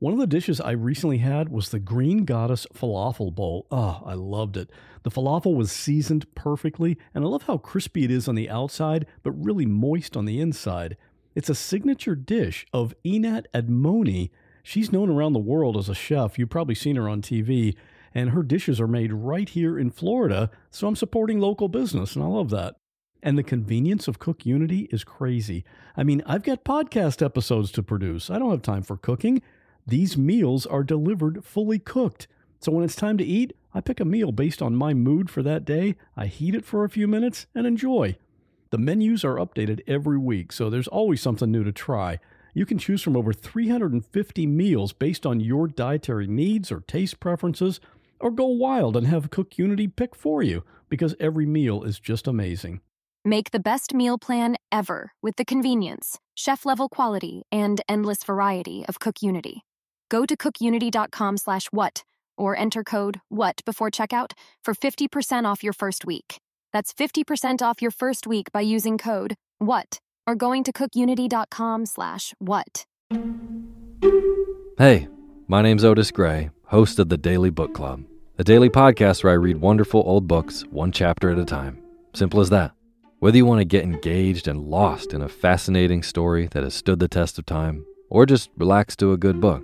One 0.01 0.13
of 0.13 0.19
the 0.19 0.27
dishes 0.27 0.61
I 0.61 0.71
recently 0.71 1.17
had 1.17 1.49
was 1.49 1.69
the 1.69 1.79
Green 1.79 2.23
Goddess 2.23 2.65
Falafel 2.73 3.35
Bowl. 3.35 3.67
Oh, 3.69 4.01
I 4.05 4.13
loved 4.13 4.55
it. 4.55 4.71
The 5.03 5.11
falafel 5.11 5.57
was 5.57 5.73
seasoned 5.73 6.33
perfectly, 6.35 6.97
and 7.13 7.25
I 7.25 7.27
love 7.27 7.43
how 7.43 7.57
crispy 7.57 8.05
it 8.05 8.11
is 8.11 8.29
on 8.29 8.35
the 8.35 8.49
outside, 8.49 9.07
but 9.23 9.33
really 9.33 9.65
moist 9.65 10.15
on 10.15 10.23
the 10.23 10.39
inside. 10.39 10.95
It's 11.35 11.49
a 11.49 11.55
signature 11.55 12.15
dish 12.15 12.65
of 12.71 12.93
Einat 13.05 13.47
Admony. 13.53 14.29
She's 14.63 14.93
known 14.93 15.09
around 15.09 15.33
the 15.33 15.39
world 15.39 15.75
as 15.75 15.89
a 15.89 15.93
chef. 15.93 16.39
You've 16.39 16.49
probably 16.49 16.75
seen 16.75 16.95
her 16.95 17.09
on 17.09 17.21
TV, 17.21 17.75
and 18.13 18.29
her 18.29 18.41
dishes 18.41 18.79
are 18.79 18.87
made 18.87 19.11
right 19.11 19.49
here 19.49 19.77
in 19.77 19.91
Florida, 19.91 20.49
so 20.71 20.87
I'm 20.87 20.95
supporting 20.95 21.41
local 21.41 21.67
business, 21.67 22.15
and 22.15 22.23
I 22.23 22.27
love 22.27 22.51
that. 22.51 22.75
And 23.21 23.37
the 23.37 23.43
convenience 23.43 24.07
of 24.07 24.17
Cook 24.17 24.45
Unity 24.45 24.87
is 24.93 25.03
crazy. 25.03 25.65
I 25.97 26.05
mean, 26.05 26.23
I've 26.25 26.43
got 26.43 26.63
podcast 26.63 27.21
episodes 27.21 27.69
to 27.73 27.83
produce. 27.83 28.29
I 28.29 28.39
don't 28.39 28.51
have 28.51 28.61
time 28.61 28.83
for 28.83 28.95
cooking. 28.95 29.41
These 29.89 30.17
meals 30.17 30.67
are 30.67 30.83
delivered 30.83 31.43
fully 31.43 31.79
cooked. 31.79 32.27
So 32.59 32.71
when 32.71 32.83
it's 32.83 32.95
time 32.95 33.17
to 33.17 33.23
eat, 33.23 33.55
I 33.73 33.81
pick 33.81 33.99
a 33.99 34.05
meal 34.05 34.31
based 34.31 34.61
on 34.61 34.75
my 34.75 34.93
mood 34.93 35.31
for 35.31 35.41
that 35.41 35.65
day, 35.65 35.95
I 36.15 36.27
heat 36.27 36.53
it 36.53 36.63
for 36.63 36.83
a 36.83 36.89
few 36.89 37.07
minutes, 37.07 37.47
and 37.55 37.65
enjoy. 37.65 38.15
The 38.69 38.77
menus 38.77 39.23
are 39.23 39.37
updated 39.37 39.81
every 39.87 40.19
week, 40.19 40.51
so 40.51 40.69
there's 40.69 40.87
always 40.87 41.21
something 41.21 41.51
new 41.51 41.63
to 41.63 41.71
try. 41.71 42.19
You 42.53 42.67
can 42.67 42.77
choose 42.77 43.01
from 43.01 43.17
over 43.17 43.33
350 43.33 44.45
meals 44.45 44.93
based 44.93 45.25
on 45.25 45.39
your 45.39 45.67
dietary 45.67 46.27
needs 46.27 46.71
or 46.71 46.81
taste 46.81 47.19
preferences, 47.19 47.79
or 48.19 48.29
go 48.29 48.45
wild 48.45 48.95
and 48.95 49.07
have 49.07 49.31
Cook 49.31 49.57
Unity 49.57 49.87
pick 49.87 50.13
for 50.13 50.43
you 50.43 50.63
because 50.87 51.15
every 51.19 51.47
meal 51.47 51.81
is 51.81 51.99
just 51.99 52.27
amazing. 52.27 52.81
Make 53.25 53.49
the 53.49 53.59
best 53.59 53.95
meal 53.95 54.19
plan 54.19 54.55
ever 54.71 55.13
with 55.23 55.37
the 55.37 55.45
convenience, 55.45 56.19
chef 56.35 56.63
level 56.63 56.89
quality, 56.89 57.41
and 57.51 57.81
endless 57.89 58.23
variety 58.23 58.85
of 58.87 58.99
Cook 58.99 59.23
Unity. 59.23 59.63
Go 60.09 60.25
to 60.25 60.35
cookunity.com 60.35 61.37
slash 61.37 61.67
what 61.71 62.03
or 62.37 62.57
enter 62.57 62.83
code 62.83 63.21
WHAT 63.29 63.61
before 63.65 63.91
checkout 63.91 64.31
for 64.63 64.73
50% 64.73 65.45
off 65.45 65.63
your 65.63 65.73
first 65.73 66.05
week. 66.05 66.37
That's 66.73 66.93
50% 66.93 67.61
off 67.61 67.81
your 67.81 67.91
first 67.91 68.25
week 68.27 68.51
by 68.51 68.61
using 68.61 68.97
code 68.97 69.35
WHAT 69.59 69.99
or 70.25 70.35
going 70.35 70.63
to 70.63 70.73
cookunity.com 70.73 71.85
slash 71.85 72.33
what. 72.39 72.85
Hey, 74.77 75.07
my 75.47 75.61
name's 75.61 75.83
Otis 75.83 76.11
Gray, 76.11 76.51
host 76.65 76.99
of 76.99 77.09
the 77.09 77.17
Daily 77.17 77.49
Book 77.49 77.73
Club, 77.73 78.03
a 78.37 78.43
daily 78.43 78.69
podcast 78.69 79.23
where 79.23 79.33
I 79.33 79.35
read 79.35 79.57
wonderful 79.57 80.01
old 80.05 80.27
books 80.27 80.61
one 80.69 80.91
chapter 80.91 81.29
at 81.29 81.39
a 81.39 81.45
time. 81.45 81.81
Simple 82.13 82.39
as 82.39 82.49
that. 82.49 82.71
Whether 83.19 83.37
you 83.37 83.45
want 83.45 83.59
to 83.59 83.65
get 83.65 83.83
engaged 83.83 84.47
and 84.47 84.69
lost 84.69 85.13
in 85.13 85.21
a 85.21 85.27
fascinating 85.27 86.03
story 86.03 86.47
that 86.51 86.63
has 86.63 86.73
stood 86.73 86.99
the 86.99 87.09
test 87.09 87.37
of 87.37 87.45
time, 87.45 87.85
or 88.09 88.25
just 88.25 88.49
relax 88.55 88.95
to 88.95 89.11
a 89.11 89.17
good 89.17 89.41
book, 89.41 89.63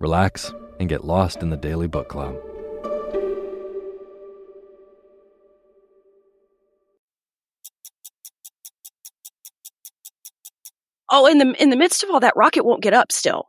relax, 0.00 0.52
and 0.80 0.88
get 0.88 1.04
lost 1.04 1.42
in 1.42 1.50
the 1.50 1.56
Daily 1.56 1.86
Book 1.86 2.08
Club. 2.08 2.36
Oh, 11.12 11.26
in 11.26 11.38
the 11.38 11.54
in 11.60 11.70
the 11.70 11.76
midst 11.76 12.02
of 12.02 12.10
all 12.10 12.20
that, 12.20 12.36
Rocket 12.36 12.64
won't 12.64 12.82
get 12.82 12.94
up 12.94 13.12
still, 13.12 13.48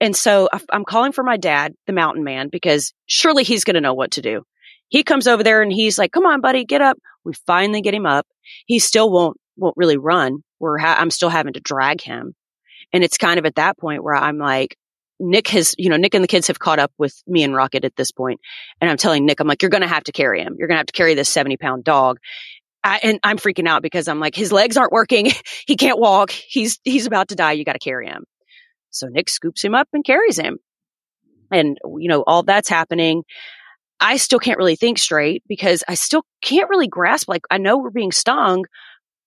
and 0.00 0.14
so 0.14 0.48
I'm 0.70 0.84
calling 0.84 1.12
for 1.12 1.24
my 1.24 1.36
dad, 1.38 1.74
the 1.86 1.92
Mountain 1.92 2.22
Man, 2.22 2.48
because 2.48 2.92
surely 3.06 3.44
he's 3.44 3.64
going 3.64 3.74
to 3.74 3.80
know 3.80 3.94
what 3.94 4.12
to 4.12 4.22
do. 4.22 4.42
He 4.88 5.02
comes 5.02 5.26
over 5.26 5.42
there 5.42 5.62
and 5.62 5.72
he's 5.72 5.98
like, 5.98 6.12
"Come 6.12 6.26
on, 6.26 6.40
buddy, 6.40 6.64
get 6.64 6.82
up." 6.82 6.98
We 7.24 7.32
finally 7.46 7.80
get 7.80 7.94
him 7.94 8.06
up. 8.06 8.26
He 8.66 8.78
still 8.78 9.10
won't 9.10 9.38
won't 9.56 9.76
really 9.76 9.96
run. 9.96 10.44
We're 10.60 10.78
ha- 10.78 10.96
I'm 10.98 11.10
still 11.10 11.30
having 11.30 11.54
to 11.54 11.60
drag 11.60 12.02
him, 12.02 12.34
and 12.92 13.02
it's 13.02 13.16
kind 13.16 13.38
of 13.38 13.46
at 13.46 13.56
that 13.56 13.78
point 13.78 14.04
where 14.04 14.14
I'm 14.14 14.38
like, 14.38 14.76
Nick 15.20 15.48
has, 15.48 15.74
you 15.78 15.90
know, 15.90 15.96
Nick 15.96 16.14
and 16.14 16.22
the 16.22 16.28
kids 16.28 16.46
have 16.46 16.58
caught 16.58 16.78
up 16.78 16.92
with 16.98 17.22
me 17.26 17.42
and 17.42 17.54
Rocket 17.54 17.84
at 17.84 17.96
this 17.96 18.10
point. 18.10 18.40
And 18.80 18.90
I'm 18.90 18.96
telling 18.96 19.26
Nick, 19.26 19.40
I'm 19.40 19.48
like, 19.48 19.62
you're 19.62 19.70
going 19.70 19.82
to 19.82 19.88
have 19.88 20.04
to 20.04 20.12
carry 20.12 20.40
him. 20.40 20.56
You're 20.58 20.68
going 20.68 20.76
to 20.76 20.80
have 20.80 20.86
to 20.86 20.92
carry 20.92 21.14
this 21.14 21.28
70 21.28 21.56
pound 21.56 21.84
dog. 21.84 22.18
I, 22.84 23.00
and 23.02 23.18
I'm 23.24 23.38
freaking 23.38 23.66
out 23.66 23.82
because 23.82 24.06
I'm 24.06 24.20
like, 24.20 24.34
his 24.34 24.52
legs 24.52 24.76
aren't 24.76 24.92
working. 24.92 25.30
he 25.66 25.76
can't 25.76 25.98
walk. 25.98 26.30
He's, 26.30 26.78
he's 26.84 27.06
about 27.06 27.28
to 27.28 27.34
die. 27.34 27.52
You 27.52 27.64
got 27.64 27.72
to 27.72 27.78
carry 27.78 28.06
him. 28.06 28.24
So 28.90 29.08
Nick 29.08 29.28
scoops 29.28 29.62
him 29.62 29.74
up 29.74 29.88
and 29.92 30.04
carries 30.04 30.38
him. 30.38 30.58
And, 31.50 31.78
you 31.98 32.08
know, 32.08 32.22
all 32.26 32.42
that's 32.42 32.68
happening. 32.68 33.24
I 34.00 34.16
still 34.16 34.38
can't 34.38 34.58
really 34.58 34.76
think 34.76 34.98
straight 34.98 35.42
because 35.48 35.82
I 35.88 35.94
still 35.94 36.22
can't 36.40 36.70
really 36.70 36.86
grasp. 36.86 37.28
Like, 37.28 37.42
I 37.50 37.58
know 37.58 37.78
we're 37.78 37.90
being 37.90 38.12
stung, 38.12 38.64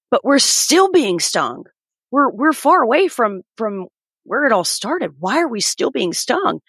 but 0.09 0.23
we're 0.23 0.39
still 0.39 0.89
being 0.91 1.19
stung. 1.19 1.65
We're, 2.09 2.29
we're 2.31 2.53
far 2.53 2.81
away 2.81 3.07
from, 3.07 3.41
from 3.57 3.87
where 4.23 4.45
it 4.45 4.51
all 4.51 4.63
started. 4.63 5.11
Why 5.19 5.39
are 5.41 5.47
we 5.47 5.61
still 5.61 5.91
being 5.91 6.13
stung? 6.13 6.59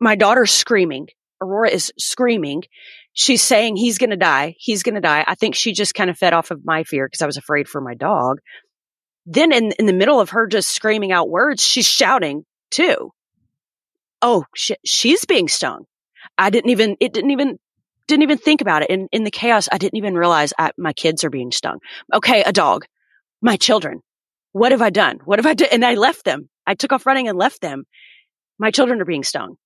My 0.00 0.16
daughter's 0.16 0.50
screaming. 0.50 1.08
Aurora 1.40 1.70
is 1.70 1.92
screaming. 1.98 2.62
She's 3.12 3.42
saying 3.42 3.76
he's 3.76 3.98
going 3.98 4.10
to 4.10 4.16
die. 4.16 4.56
He's 4.58 4.82
going 4.82 4.94
to 4.94 5.00
die. 5.00 5.24
I 5.26 5.34
think 5.34 5.54
she 5.54 5.72
just 5.72 5.94
kind 5.94 6.08
of 6.08 6.16
fed 6.16 6.32
off 6.32 6.50
of 6.50 6.64
my 6.64 6.84
fear 6.84 7.06
because 7.06 7.22
I 7.22 7.26
was 7.26 7.36
afraid 7.36 7.68
for 7.68 7.80
my 7.80 7.94
dog. 7.94 8.40
then 9.26 9.52
in, 9.52 9.72
in 9.72 9.86
the 9.86 9.92
middle 9.92 10.20
of 10.20 10.30
her 10.30 10.46
just 10.46 10.68
screaming 10.68 11.12
out 11.12 11.28
words, 11.28 11.64
she's 11.64 11.86
shouting 11.86 12.44
too. 12.70 13.12
Oh, 14.20 14.44
she, 14.54 14.76
she's 14.84 15.24
being 15.24 15.48
stung. 15.48 15.84
I 16.38 16.50
didn't 16.50 16.70
even, 16.70 16.96
it 17.00 17.12
didn't 17.12 17.30
even, 17.30 17.58
didn't 18.06 18.22
even 18.22 18.38
think 18.38 18.60
about 18.60 18.82
it. 18.82 18.90
In, 18.90 19.08
in 19.12 19.24
the 19.24 19.30
chaos, 19.30 19.68
I 19.70 19.78
didn't 19.78 19.98
even 19.98 20.14
realize 20.14 20.52
I, 20.58 20.70
my 20.76 20.92
kids 20.92 21.24
are 21.24 21.30
being 21.30 21.52
stung. 21.52 21.78
Okay. 22.12 22.42
A 22.42 22.52
dog, 22.52 22.84
my 23.40 23.56
children. 23.56 24.00
What 24.52 24.72
have 24.72 24.82
I 24.82 24.90
done? 24.90 25.18
What 25.24 25.38
have 25.38 25.46
I 25.46 25.54
done? 25.54 25.68
And 25.72 25.84
I 25.84 25.94
left 25.94 26.24
them. 26.24 26.48
I 26.66 26.74
took 26.74 26.92
off 26.92 27.06
running 27.06 27.28
and 27.28 27.38
left 27.38 27.60
them. 27.60 27.84
My 28.58 28.70
children 28.70 29.00
are 29.00 29.06
being 29.06 29.24
stung. 29.24 29.56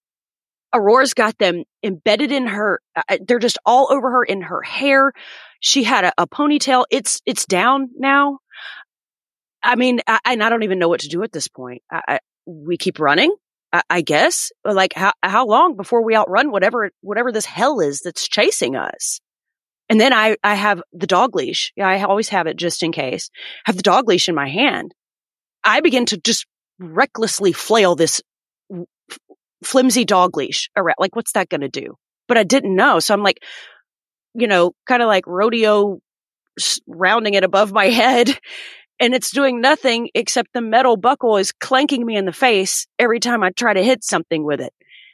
Aurora's 0.72 1.14
got 1.14 1.38
them 1.38 1.64
embedded 1.82 2.32
in 2.32 2.46
her. 2.46 2.80
Uh, 2.94 3.18
they're 3.26 3.38
just 3.38 3.58
all 3.64 3.88
over 3.90 4.10
her 4.10 4.24
in 4.24 4.42
her 4.42 4.62
hair. 4.62 5.12
She 5.60 5.84
had 5.84 6.04
a, 6.04 6.12
a 6.18 6.26
ponytail. 6.26 6.84
It's, 6.90 7.20
it's 7.24 7.46
down 7.46 7.90
now. 7.96 8.38
I 9.62 9.76
mean, 9.76 10.00
I, 10.06 10.20
and 10.26 10.42
I 10.42 10.48
don't 10.48 10.62
even 10.62 10.78
know 10.78 10.88
what 10.88 11.00
to 11.00 11.08
do 11.08 11.22
at 11.22 11.32
this 11.32 11.48
point. 11.48 11.82
I, 11.90 12.02
I, 12.08 12.18
we 12.46 12.76
keep 12.76 13.00
running, 13.00 13.34
I, 13.90 14.00
guess. 14.00 14.52
Like 14.64 14.92
how 14.94 15.12
how 15.22 15.46
long 15.46 15.76
before 15.76 16.04
we 16.04 16.16
outrun 16.16 16.50
whatever 16.50 16.90
whatever 17.00 17.32
this 17.32 17.44
hell 17.44 17.80
is 17.80 18.00
that's 18.00 18.28
chasing 18.28 18.76
us? 18.76 19.20
And 19.88 20.00
then 20.00 20.12
I 20.12 20.36
I 20.44 20.54
have 20.54 20.82
the 20.92 21.06
dog 21.06 21.34
leash. 21.34 21.72
Yeah, 21.76 21.88
I 21.88 22.02
always 22.02 22.28
have 22.28 22.46
it 22.46 22.56
just 22.56 22.82
in 22.82 22.92
case. 22.92 23.30
Have 23.64 23.76
the 23.76 23.82
dog 23.82 24.08
leash 24.08 24.28
in 24.28 24.34
my 24.34 24.48
hand. 24.48 24.94
I 25.64 25.80
begin 25.80 26.06
to 26.06 26.16
just 26.16 26.46
recklessly 26.78 27.52
flail 27.52 27.94
this 27.94 28.22
flimsy 29.64 30.04
dog 30.04 30.36
leash 30.36 30.70
around. 30.76 30.96
Like, 30.98 31.16
what's 31.16 31.32
that 31.32 31.48
going 31.48 31.62
to 31.62 31.68
do? 31.68 31.96
But 32.28 32.38
I 32.38 32.44
didn't 32.44 32.74
know, 32.74 32.98
so 32.98 33.14
I'm 33.14 33.22
like, 33.22 33.42
you 34.34 34.46
know, 34.46 34.72
kind 34.86 35.02
of 35.02 35.08
like 35.08 35.26
rodeo 35.26 35.98
rounding 36.86 37.34
it 37.34 37.44
above 37.44 37.72
my 37.72 37.86
head 37.86 38.38
and 39.00 39.14
it's 39.14 39.30
doing 39.30 39.60
nothing 39.60 40.08
except 40.14 40.52
the 40.52 40.60
metal 40.60 40.96
buckle 40.96 41.36
is 41.36 41.52
clanking 41.52 42.04
me 42.04 42.16
in 42.16 42.24
the 42.24 42.32
face 42.32 42.86
every 42.98 43.20
time 43.20 43.42
I 43.42 43.50
try 43.50 43.74
to 43.74 43.82
hit 43.82 44.02
something 44.04 44.44
with 44.44 44.60
it. 44.60 44.72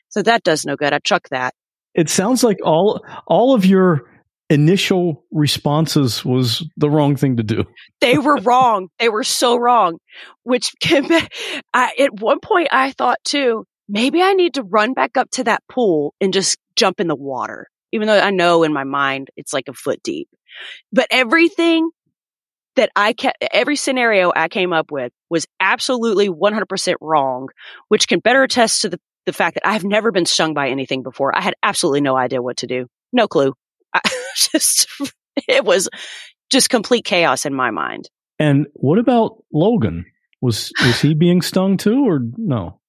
So 0.09 0.23
that 0.23 0.43
does 0.45 0.65
no 0.65 0.77
good. 0.77 0.93
I 0.93 0.99
chuck 0.99 1.29
that. 1.31 1.55
It 1.95 2.09
sounds 2.09 2.43
like 2.43 2.59
all 2.65 3.05
all 3.27 3.55
of 3.55 3.67
your 3.67 4.12
initial 4.53 5.25
responses 5.33 6.25
was 6.25 6.65
the 6.77 6.91
wrong 6.91 7.17
thing 7.17 7.39
to 7.39 7.43
do. 7.43 7.65
they 8.01 8.19
were 8.19 8.37
wrong. 8.37 8.89
They 8.99 9.09
were 9.09 9.25
so 9.25 9.57
wrong. 9.57 9.99
Which 10.43 10.73
can 10.81 11.09
be, 11.09 11.19
I, 11.73 11.93
at 11.99 12.21
one 12.21 12.41
point 12.41 12.69
I 12.71 12.93
thought 12.93 13.19
too, 13.25 13.65
maybe 13.89 14.21
I 14.23 14.35
need 14.35 14.55
to 14.55 14.63
run 14.63 14.93
back 14.93 15.17
up 15.17 15.31
to 15.33 15.45
that 15.45 15.63
pool 15.69 16.15
and 16.21 16.33
just 16.33 16.59
jump 16.77 17.01
in 17.01 17.09
the 17.09 17.17
water. 17.17 17.69
Even 17.93 18.09
though 18.09 18.19
I 18.19 18.31
know 18.31 18.63
in 18.63 18.73
my 18.73 18.85
mind 18.85 19.29
it's 19.37 19.53
like 19.53 19.69
a 19.69 19.75
foot 19.75 20.03
deep. 20.03 20.29
But 20.93 21.07
everything 21.11 21.91
that 22.77 22.91
I 22.97 23.13
kept, 23.13 23.43
every 23.53 23.77
scenario 23.77 24.33
I 24.35 24.49
came 24.49 24.73
up 24.73 24.91
with 24.91 25.13
was 25.31 25.47
absolutely 25.61 26.29
100% 26.29 26.95
wrong, 27.01 27.49
which 27.89 28.09
can 28.09 28.21
better 28.21 28.43
attest 28.43 28.83
to 28.83 28.91
the, 28.91 29.01
the 29.27 29.33
fact 29.33 29.55
that 29.55 29.67
I've 29.67 29.85
never 29.85 30.11
been 30.11 30.27
stung 30.27 30.55
by 30.55 30.69
anything 30.69 31.03
before. 31.03 31.37
I 31.37 31.41
had 31.41 31.55
absolutely 31.63 32.01
no 32.01 32.17
idea 32.17 32.43
what 32.43 32.59
to 32.59 32.67
do. 32.67 32.87
No 33.13 33.29
clue. 33.29 33.55
Just, 34.53 34.87
it 35.49 35.65
was 35.65 35.89
just 36.51 36.69
complete 36.69 37.05
chaos 37.05 37.47
in 37.47 37.55
my 37.55 37.71
mind. 37.71 38.11
And 38.39 38.67
what 38.75 38.99
about 38.99 39.43
Logan? 39.53 40.05
Was, 40.41 40.73
was 40.81 41.01
he 41.01 41.15
being 41.15 41.41
stung 41.41 41.77
too 41.77 42.05
or 42.07 42.21
no? 42.37 42.81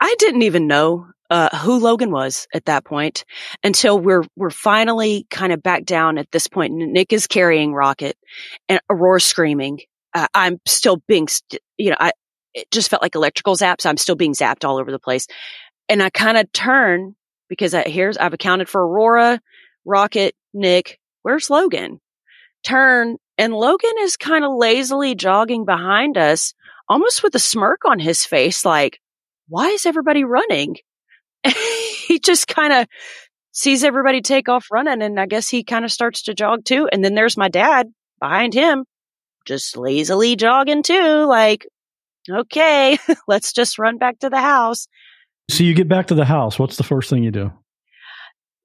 I 0.00 0.14
didn't 0.18 0.42
even 0.42 0.66
know 0.66 1.06
uh, 1.30 1.56
who 1.56 1.78
Logan 1.78 2.10
was 2.10 2.46
at 2.54 2.66
that 2.66 2.84
point 2.84 3.24
until 3.64 3.98
we're 3.98 4.24
we're 4.36 4.50
finally 4.50 5.26
kind 5.30 5.52
of 5.52 5.62
back 5.62 5.84
down 5.84 6.18
at 6.18 6.30
this 6.30 6.46
point. 6.46 6.72
Nick 6.74 7.12
is 7.12 7.26
carrying 7.26 7.72
Rocket, 7.72 8.16
and 8.68 8.80
Aurora 8.90 9.20
screaming. 9.20 9.80
Uh, 10.14 10.28
I'm 10.34 10.60
still 10.66 11.02
being, 11.08 11.28
st- 11.28 11.60
you 11.76 11.90
know, 11.90 11.96
I 11.98 12.12
it 12.54 12.70
just 12.70 12.90
felt 12.90 13.02
like 13.02 13.14
electrical 13.14 13.56
zaps. 13.56 13.86
I'm 13.86 13.96
still 13.96 14.14
being 14.14 14.34
zapped 14.34 14.64
all 14.64 14.78
over 14.78 14.90
the 14.90 14.98
place, 14.98 15.26
and 15.88 16.02
I 16.02 16.10
kind 16.10 16.36
of 16.36 16.50
turn 16.52 17.16
because 17.48 17.74
I, 17.74 17.82
here's 17.82 18.16
I've 18.16 18.34
accounted 18.34 18.68
for 18.68 18.86
Aurora, 18.86 19.40
Rocket, 19.84 20.34
Nick. 20.56 20.98
Where's 21.22 21.50
Logan? 21.50 22.00
Turn 22.64 23.16
and 23.38 23.54
Logan 23.54 23.94
is 24.00 24.16
kind 24.16 24.44
of 24.44 24.52
lazily 24.56 25.14
jogging 25.14 25.64
behind 25.64 26.16
us, 26.16 26.54
almost 26.88 27.22
with 27.22 27.34
a 27.34 27.38
smirk 27.38 27.84
on 27.84 27.98
his 27.98 28.24
face, 28.24 28.64
like, 28.64 28.98
why 29.48 29.68
is 29.68 29.86
everybody 29.86 30.24
running? 30.24 30.76
he 32.06 32.18
just 32.18 32.48
kind 32.48 32.72
of 32.72 32.86
sees 33.52 33.84
everybody 33.84 34.20
take 34.20 34.48
off 34.48 34.66
running 34.70 35.02
and 35.02 35.18
I 35.20 35.26
guess 35.26 35.48
he 35.48 35.64
kind 35.64 35.84
of 35.84 35.92
starts 35.92 36.22
to 36.24 36.34
jog 36.34 36.64
too. 36.64 36.88
And 36.90 37.04
then 37.04 37.14
there's 37.14 37.36
my 37.36 37.48
dad 37.48 37.88
behind 38.20 38.54
him, 38.54 38.84
just 39.46 39.76
lazily 39.76 40.36
jogging 40.36 40.82
too. 40.82 41.24
Like, 41.26 41.66
okay, 42.28 42.98
let's 43.28 43.52
just 43.52 43.78
run 43.78 43.98
back 43.98 44.18
to 44.20 44.30
the 44.30 44.40
house. 44.40 44.88
So 45.48 45.62
you 45.62 45.74
get 45.74 45.88
back 45.88 46.08
to 46.08 46.14
the 46.14 46.24
house. 46.24 46.58
What's 46.58 46.76
the 46.76 46.82
first 46.82 47.08
thing 47.08 47.22
you 47.22 47.30
do? 47.30 47.52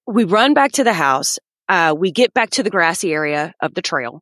We 0.07 0.23
run 0.23 0.53
back 0.53 0.71
to 0.73 0.83
the 0.83 0.93
house. 0.93 1.37
Uh, 1.69 1.95
we 1.97 2.11
get 2.11 2.33
back 2.33 2.49
to 2.51 2.63
the 2.63 2.69
grassy 2.69 3.13
area 3.13 3.53
of 3.61 3.73
the 3.73 3.81
trail 3.81 4.21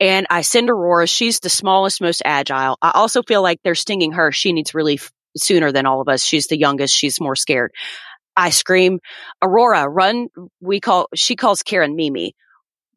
and 0.00 0.26
I 0.30 0.42
send 0.42 0.70
Aurora. 0.70 1.06
She's 1.06 1.40
the 1.40 1.48
smallest, 1.48 2.00
most 2.00 2.22
agile. 2.24 2.78
I 2.82 2.92
also 2.94 3.22
feel 3.22 3.42
like 3.42 3.60
they're 3.62 3.74
stinging 3.74 4.12
her. 4.12 4.32
She 4.32 4.52
needs 4.52 4.74
relief 4.74 5.10
sooner 5.36 5.72
than 5.72 5.86
all 5.86 6.00
of 6.00 6.08
us. 6.08 6.24
She's 6.24 6.48
the 6.48 6.58
youngest. 6.58 6.94
She's 6.94 7.20
more 7.20 7.36
scared. 7.36 7.72
I 8.36 8.50
scream, 8.50 8.98
Aurora, 9.40 9.88
run. 9.88 10.28
We 10.60 10.80
call, 10.80 11.08
she 11.14 11.36
calls 11.36 11.62
Karen 11.62 11.94
Mimi. 11.94 12.34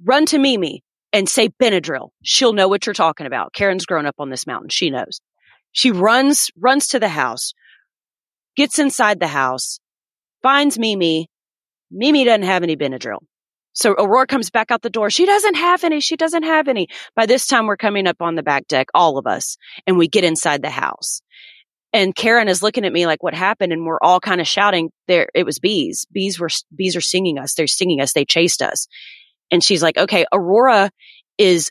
Run 0.04 0.26
to 0.28 0.40
Mimi 0.40 0.84
and 1.14 1.30
say 1.30 1.50
Benadryl. 1.50 2.10
She'll 2.24 2.54
know 2.54 2.68
what 2.68 2.86
you're 2.86 2.94
talking 2.94 3.28
about. 3.28 3.54
Karen's 3.54 3.86
grown 3.86 4.08
up 4.08 4.16
on 4.18 4.30
this 4.30 4.48
mountain. 4.48 4.70
She 4.70 4.90
knows. 4.90 5.22
She 5.72 5.92
runs, 5.92 6.50
runs 6.58 6.88
to 6.90 7.00
the 7.00 7.10
house, 7.10 7.54
gets 8.56 8.80
inside 8.80 9.20
the 9.20 9.28
house, 9.28 9.80
finds 10.42 10.80
Mimi. 10.80 11.30
Mimi 11.92 12.24
doesn't 12.24 12.44
have 12.44 12.64
any 12.64 12.76
Benadryl. 12.76 13.20
So 13.78 13.92
Aurora 13.92 14.26
comes 14.26 14.50
back 14.50 14.72
out 14.72 14.82
the 14.82 14.90
door. 14.90 15.12
She 15.12 15.28
doesn't 15.28 15.54
have 15.54 15.84
any. 15.84 16.00
She 16.00 16.16
doesn't 16.16 16.42
have 16.42 16.68
any. 16.68 16.88
By 17.16 17.28
this 17.28 17.46
time, 17.46 17.68
we're 17.68 17.78
coming 17.78 18.08
up 18.08 18.24
on 18.24 18.34
the 18.34 18.42
back 18.42 18.68
deck, 18.68 18.88
all 18.96 19.20
of 19.20 19.28
us, 19.28 19.56
and 19.86 20.00
we 20.00 20.08
get 20.08 20.24
inside 20.24 20.64
the 20.64 20.72
house. 20.72 21.22
And 21.94 22.16
Karen 22.16 22.48
is 22.48 22.64
looking 22.64 22.86
at 22.86 22.92
me 22.92 23.06
like, 23.06 23.22
what 23.22 23.36
happened? 23.36 23.72
And 23.72 23.86
we're 23.86 24.00
all 24.02 24.20
kind 24.20 24.42
of 24.42 24.48
shouting 24.48 24.90
there. 25.08 25.28
It 25.36 25.46
was 25.46 25.60
bees. 25.60 26.08
Bees 26.12 26.40
were, 26.40 26.50
bees 26.76 26.96
are 26.96 27.02
singing 27.02 27.38
us. 27.38 27.54
They're 27.54 27.68
singing 27.68 28.02
us. 28.02 28.14
They 28.14 28.26
chased 28.26 28.64
us. 28.64 28.88
And 29.52 29.64
she's 29.64 29.84
like, 29.84 29.96
okay, 29.96 30.26
Aurora 30.34 30.90
is 31.38 31.70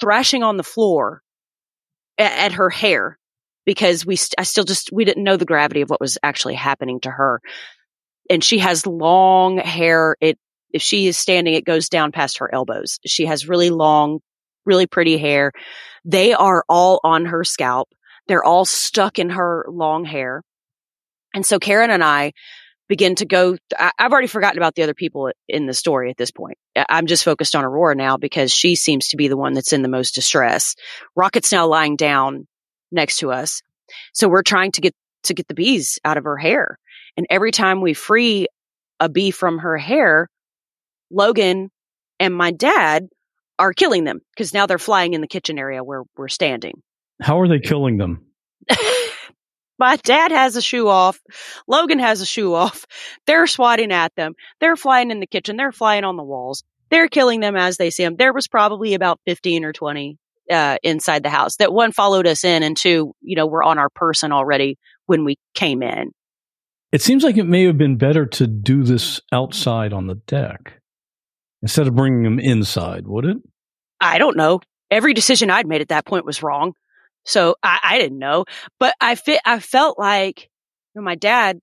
thrashing 0.00 0.44
on 0.44 0.58
the 0.58 0.62
floor 0.62 1.22
at, 2.18 2.30
at 2.30 2.52
her 2.52 2.70
hair 2.70 3.18
because 3.66 4.06
we, 4.06 4.14
st- 4.14 4.36
I 4.38 4.44
still 4.44 4.64
just, 4.64 4.92
we 4.92 5.04
didn't 5.04 5.24
know 5.24 5.36
the 5.36 5.44
gravity 5.44 5.80
of 5.80 5.90
what 5.90 6.00
was 6.00 6.18
actually 6.22 6.54
happening 6.54 7.00
to 7.00 7.10
her. 7.10 7.40
And 8.30 8.44
she 8.44 8.58
has 8.58 8.86
long 8.86 9.58
hair. 9.58 10.14
It, 10.20 10.38
if 10.72 10.82
she 10.82 11.06
is 11.06 11.16
standing, 11.16 11.54
it 11.54 11.64
goes 11.64 11.88
down 11.88 12.12
past 12.12 12.38
her 12.38 12.52
elbows. 12.52 12.98
She 13.06 13.26
has 13.26 13.48
really 13.48 13.70
long, 13.70 14.20
really 14.64 14.86
pretty 14.86 15.18
hair. 15.18 15.52
They 16.04 16.32
are 16.34 16.64
all 16.68 17.00
on 17.02 17.26
her 17.26 17.44
scalp. 17.44 17.88
They're 18.26 18.44
all 18.44 18.64
stuck 18.64 19.18
in 19.18 19.30
her 19.30 19.64
long 19.68 20.04
hair. 20.04 20.42
And 21.34 21.44
so 21.44 21.58
Karen 21.58 21.90
and 21.90 22.04
I 22.04 22.32
begin 22.88 23.14
to 23.16 23.26
go. 23.26 23.56
I, 23.78 23.92
have 23.98 24.12
already 24.12 24.28
forgotten 24.28 24.58
about 24.58 24.74
the 24.74 24.82
other 24.82 24.94
people 24.94 25.30
in 25.48 25.66
the 25.66 25.74
story 25.74 26.10
at 26.10 26.16
this 26.16 26.30
point. 26.30 26.58
I'm 26.76 27.06
just 27.06 27.24
focused 27.24 27.54
on 27.54 27.64
Aurora 27.64 27.94
now 27.94 28.16
because 28.16 28.52
she 28.52 28.74
seems 28.74 29.08
to 29.08 29.16
be 29.16 29.28
the 29.28 29.36
one 29.36 29.52
that's 29.52 29.72
in 29.72 29.82
the 29.82 29.88
most 29.88 30.14
distress. 30.14 30.74
Rocket's 31.14 31.52
now 31.52 31.66
lying 31.66 31.96
down 31.96 32.46
next 32.90 33.18
to 33.18 33.32
us. 33.32 33.62
So 34.12 34.28
we're 34.28 34.42
trying 34.42 34.72
to 34.72 34.80
get, 34.80 34.94
to 35.24 35.34
get 35.34 35.48
the 35.48 35.54
bees 35.54 35.98
out 36.04 36.16
of 36.16 36.24
her 36.24 36.36
hair. 36.36 36.78
And 37.16 37.26
every 37.30 37.50
time 37.50 37.80
we 37.80 37.94
free 37.94 38.46
a 39.00 39.08
bee 39.08 39.30
from 39.30 39.58
her 39.58 39.76
hair, 39.76 40.28
Logan 41.10 41.70
and 42.20 42.34
my 42.34 42.50
dad 42.50 43.08
are 43.58 43.72
killing 43.72 44.04
them 44.04 44.20
because 44.34 44.54
now 44.54 44.66
they're 44.66 44.78
flying 44.78 45.14
in 45.14 45.20
the 45.20 45.26
kitchen 45.26 45.58
area 45.58 45.82
where 45.82 46.02
we're 46.16 46.28
standing. 46.28 46.82
How 47.20 47.40
are 47.40 47.48
they 47.48 47.58
killing 47.58 47.96
them? 47.96 48.24
My 49.78 49.96
dad 49.96 50.32
has 50.32 50.56
a 50.56 50.62
shoe 50.62 50.88
off. 50.88 51.20
Logan 51.68 52.00
has 52.00 52.20
a 52.20 52.26
shoe 52.26 52.54
off. 52.54 52.84
They're 53.26 53.46
swatting 53.46 53.92
at 53.92 54.14
them. 54.16 54.34
They're 54.60 54.76
flying 54.76 55.10
in 55.10 55.20
the 55.20 55.26
kitchen. 55.26 55.56
They're 55.56 55.72
flying 55.72 56.04
on 56.04 56.16
the 56.16 56.24
walls. 56.24 56.64
They're 56.90 57.08
killing 57.08 57.40
them 57.40 57.56
as 57.56 57.76
they 57.76 57.90
see 57.90 58.02
them. 58.02 58.16
There 58.16 58.32
was 58.32 58.48
probably 58.48 58.94
about 58.94 59.20
15 59.26 59.64
or 59.64 59.72
20 59.72 60.18
uh, 60.50 60.78
inside 60.82 61.22
the 61.22 61.30
house 61.30 61.56
that 61.56 61.72
one 61.72 61.92
followed 61.92 62.26
us 62.26 62.42
in 62.42 62.62
and 62.62 62.76
two, 62.76 63.14
you 63.20 63.36
know, 63.36 63.46
were 63.46 63.62
on 63.62 63.78
our 63.78 63.90
person 63.90 64.32
already 64.32 64.78
when 65.06 65.24
we 65.24 65.36
came 65.54 65.82
in. 65.82 66.12
It 66.90 67.02
seems 67.02 67.22
like 67.22 67.36
it 67.36 67.44
may 67.44 67.64
have 67.64 67.76
been 67.76 67.98
better 67.98 68.24
to 68.26 68.46
do 68.46 68.82
this 68.82 69.20
outside 69.30 69.92
on 69.92 70.06
the 70.06 70.14
deck 70.14 70.77
instead 71.62 71.86
of 71.86 71.94
bringing 71.94 72.22
them 72.22 72.38
inside, 72.38 73.06
would 73.06 73.24
it? 73.24 73.36
I 74.00 74.18
don't 74.18 74.36
know. 74.36 74.60
Every 74.90 75.14
decision 75.14 75.50
I'd 75.50 75.66
made 75.66 75.80
at 75.80 75.88
that 75.88 76.06
point 76.06 76.24
was 76.24 76.42
wrong. 76.42 76.72
So 77.24 77.56
I, 77.62 77.78
I 77.82 77.98
didn't 77.98 78.18
know, 78.18 78.46
but 78.80 78.94
I 79.00 79.14
fit, 79.14 79.40
I 79.44 79.58
felt 79.58 79.98
like 79.98 80.48
you 80.94 81.00
know, 81.00 81.04
my 81.04 81.14
dad 81.14 81.60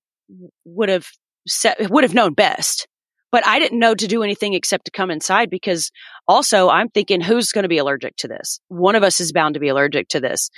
would 0.63 0.89
have 0.89 1.07
said, 1.47 1.75
would 1.89 2.03
have 2.03 2.13
known 2.13 2.33
best. 2.33 2.87
But 3.31 3.45
I 3.45 3.59
didn't 3.59 3.79
know 3.79 3.95
to 3.95 4.07
do 4.07 4.23
anything 4.23 4.53
except 4.53 4.85
to 4.85 4.91
come 4.91 5.11
inside 5.11 5.49
because 5.49 5.91
also 6.27 6.69
I'm 6.69 6.89
thinking 6.89 7.19
who's 7.19 7.51
going 7.51 7.63
to 7.63 7.69
be 7.69 7.79
allergic 7.79 8.15
to 8.17 8.27
this? 8.27 8.59
One 8.69 8.95
of 8.95 9.03
us 9.03 9.19
is 9.19 9.33
bound 9.33 9.55
to 9.55 9.59
be 9.59 9.67
allergic 9.67 10.07
to 10.09 10.21
this, 10.21 10.49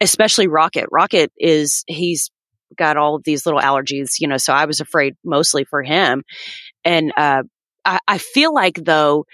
especially 0.00 0.48
Rocket. 0.48 0.86
Rocket 0.90 1.30
is, 1.36 1.84
he's 1.86 2.30
got 2.76 2.96
all 2.96 3.14
of 3.14 3.22
these 3.22 3.46
little 3.46 3.60
allergies, 3.60 4.14
you 4.18 4.26
know, 4.26 4.36
so 4.36 4.52
I 4.52 4.64
was 4.64 4.80
afraid 4.80 5.14
mostly 5.24 5.64
for 5.64 5.82
him. 5.82 6.24
And, 6.84 7.12
uh, 7.16 7.44
I, 7.84 7.98
I 8.06 8.18
feel 8.18 8.52
like 8.54 8.76
though, 8.76 9.26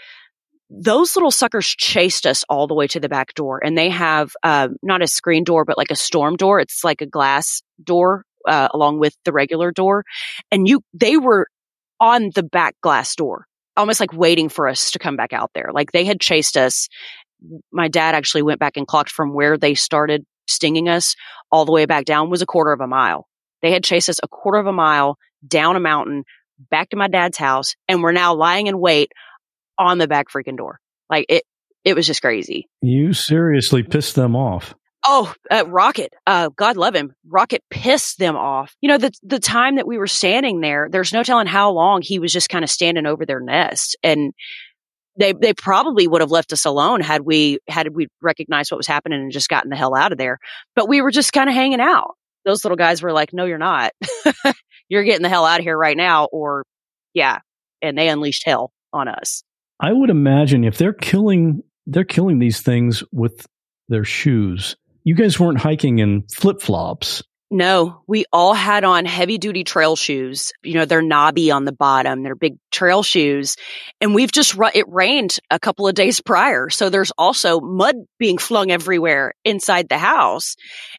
those 0.70 1.16
little 1.16 1.32
suckers 1.32 1.66
chased 1.66 2.26
us 2.26 2.44
all 2.48 2.66
the 2.66 2.74
way 2.74 2.86
to 2.88 3.00
the 3.00 3.08
back 3.08 3.34
door 3.34 3.60
and 3.62 3.76
they 3.76 3.90
have, 3.90 4.32
uh, 4.42 4.68
not 4.82 5.02
a 5.02 5.08
screen 5.08 5.42
door, 5.42 5.64
but 5.64 5.76
like 5.76 5.90
a 5.90 5.96
storm 5.96 6.36
door. 6.36 6.60
It's 6.60 6.84
like 6.84 7.00
a 7.00 7.06
glass 7.06 7.62
door, 7.82 8.24
uh, 8.46 8.68
along 8.72 9.00
with 9.00 9.16
the 9.24 9.32
regular 9.32 9.72
door. 9.72 10.04
And 10.52 10.68
you, 10.68 10.82
they 10.94 11.16
were 11.16 11.48
on 11.98 12.30
the 12.34 12.44
back 12.44 12.76
glass 12.80 13.16
door, 13.16 13.46
almost 13.76 13.98
like 14.00 14.12
waiting 14.12 14.48
for 14.48 14.68
us 14.68 14.92
to 14.92 14.98
come 14.98 15.16
back 15.16 15.32
out 15.32 15.50
there. 15.54 15.70
Like 15.72 15.92
they 15.92 16.04
had 16.04 16.20
chased 16.20 16.56
us. 16.56 16.88
My 17.72 17.88
dad 17.88 18.14
actually 18.14 18.42
went 18.42 18.60
back 18.60 18.76
and 18.76 18.86
clocked 18.86 19.10
from 19.10 19.34
where 19.34 19.58
they 19.58 19.74
started 19.74 20.24
stinging 20.46 20.88
us 20.88 21.16
all 21.50 21.64
the 21.64 21.72
way 21.72 21.86
back 21.86 22.04
down 22.04 22.30
was 22.30 22.42
a 22.42 22.46
quarter 22.46 22.72
of 22.72 22.80
a 22.80 22.86
mile. 22.86 23.26
They 23.62 23.72
had 23.72 23.84
chased 23.84 24.08
us 24.08 24.20
a 24.22 24.28
quarter 24.28 24.58
of 24.58 24.66
a 24.66 24.72
mile 24.72 25.16
down 25.46 25.76
a 25.76 25.80
mountain 25.80 26.24
back 26.70 26.90
to 26.90 26.96
my 26.96 27.08
dad's 27.08 27.38
house 27.38 27.74
and 27.88 28.02
we're 28.02 28.12
now 28.12 28.34
lying 28.34 28.66
in 28.66 28.78
wait 28.78 29.12
on 29.78 29.98
the 29.98 30.08
back 30.08 30.26
freaking 30.30 30.56
door. 30.56 30.78
Like 31.08 31.26
it, 31.28 31.44
it 31.84 31.96
was 31.96 32.06
just 32.06 32.22
crazy. 32.22 32.68
You 32.82 33.12
seriously 33.12 33.82
pissed 33.82 34.14
them 34.14 34.36
off. 34.36 34.74
Oh, 35.04 35.32
uh, 35.50 35.64
Rocket, 35.66 36.12
uh, 36.26 36.50
God 36.54 36.76
love 36.76 36.94
him. 36.94 37.14
Rocket 37.26 37.62
pissed 37.70 38.18
them 38.18 38.36
off. 38.36 38.74
You 38.82 38.88
know, 38.88 38.98
the, 38.98 39.12
the 39.22 39.38
time 39.38 39.76
that 39.76 39.86
we 39.86 39.96
were 39.96 40.06
standing 40.06 40.60
there, 40.60 40.88
there's 40.90 41.12
no 41.12 41.22
telling 41.22 41.46
how 41.46 41.72
long 41.72 42.02
he 42.02 42.18
was 42.18 42.32
just 42.32 42.50
kind 42.50 42.64
of 42.64 42.70
standing 42.70 43.06
over 43.06 43.24
their 43.24 43.40
nest. 43.40 43.96
And 44.02 44.34
they, 45.18 45.32
they 45.32 45.54
probably 45.54 46.06
would 46.06 46.20
have 46.20 46.30
left 46.30 46.52
us 46.52 46.66
alone 46.66 47.00
had 47.00 47.22
we, 47.22 47.60
had 47.66 47.94
we 47.94 48.08
recognized 48.20 48.70
what 48.70 48.76
was 48.76 48.86
happening 48.86 49.20
and 49.20 49.32
just 49.32 49.48
gotten 49.48 49.70
the 49.70 49.76
hell 49.76 49.94
out 49.94 50.12
of 50.12 50.18
there. 50.18 50.38
But 50.76 50.88
we 50.88 51.00
were 51.00 51.10
just 51.10 51.32
kind 51.32 51.48
of 51.48 51.54
hanging 51.54 51.80
out. 51.80 52.16
Those 52.44 52.64
little 52.64 52.76
guys 52.76 53.02
were 53.02 53.12
like, 53.12 53.32
no, 53.32 53.46
you're 53.46 53.58
not. 53.58 53.92
you're 54.90 55.05
getting 55.05 55.22
the 55.22 55.31
hell 55.31 55.46
out 55.46 55.61
of 55.61 55.64
here 55.64 55.79
right 55.79 55.96
now. 55.96 56.26
Or 56.26 56.64
yeah. 57.14 57.38
And 57.81 57.96
they 57.96 58.11
unleashed 58.11 58.42
hell 58.44 58.72
on 58.92 59.09
us. 59.09 59.42
I 59.81 59.92
would 59.94 60.11
imagine 60.11 60.64
if 60.64 60.76
they're 60.76 60.92
killing 60.92 61.62
they're 61.87 62.05
killing 62.05 62.38
these 62.38 62.61
things 62.61 63.03
with 63.11 63.46
their 63.88 64.05
shoes. 64.05 64.76
You 65.03 65.14
guys 65.14 65.40
weren't 65.40 65.59
hiking 65.59 65.98
in 65.98 66.24
flip 66.35 66.61
flops. 66.61 67.22
No, 67.52 68.02
we 68.06 68.26
all 68.32 68.54
had 68.54 68.84
on 68.84 69.04
heavy 69.06 69.36
duty 69.36 69.64
trail 69.64 69.96
shoes. 69.96 70.52
You 70.62 70.74
know, 70.74 70.84
they're 70.84 71.02
knobby 71.02 71.50
on 71.50 71.64
the 71.64 71.72
bottom. 71.72 72.22
They're 72.22 72.36
big 72.36 72.58
trail 72.70 73.02
shoes. 73.02 73.56
And 74.00 74.14
we've 74.14 74.30
just, 74.30 74.54
ru- 74.54 74.70
it 74.72 74.88
rained 74.88 75.36
a 75.50 75.58
couple 75.58 75.88
of 75.88 75.96
days 75.96 76.20
prior. 76.20 76.70
So 76.70 76.90
there's 76.90 77.10
also 77.18 77.60
mud 77.60 77.96
being 78.20 78.38
flung 78.38 78.70
everywhere 78.70 79.32
inside 79.44 79.88
the 79.88 79.98
house. 79.98 80.54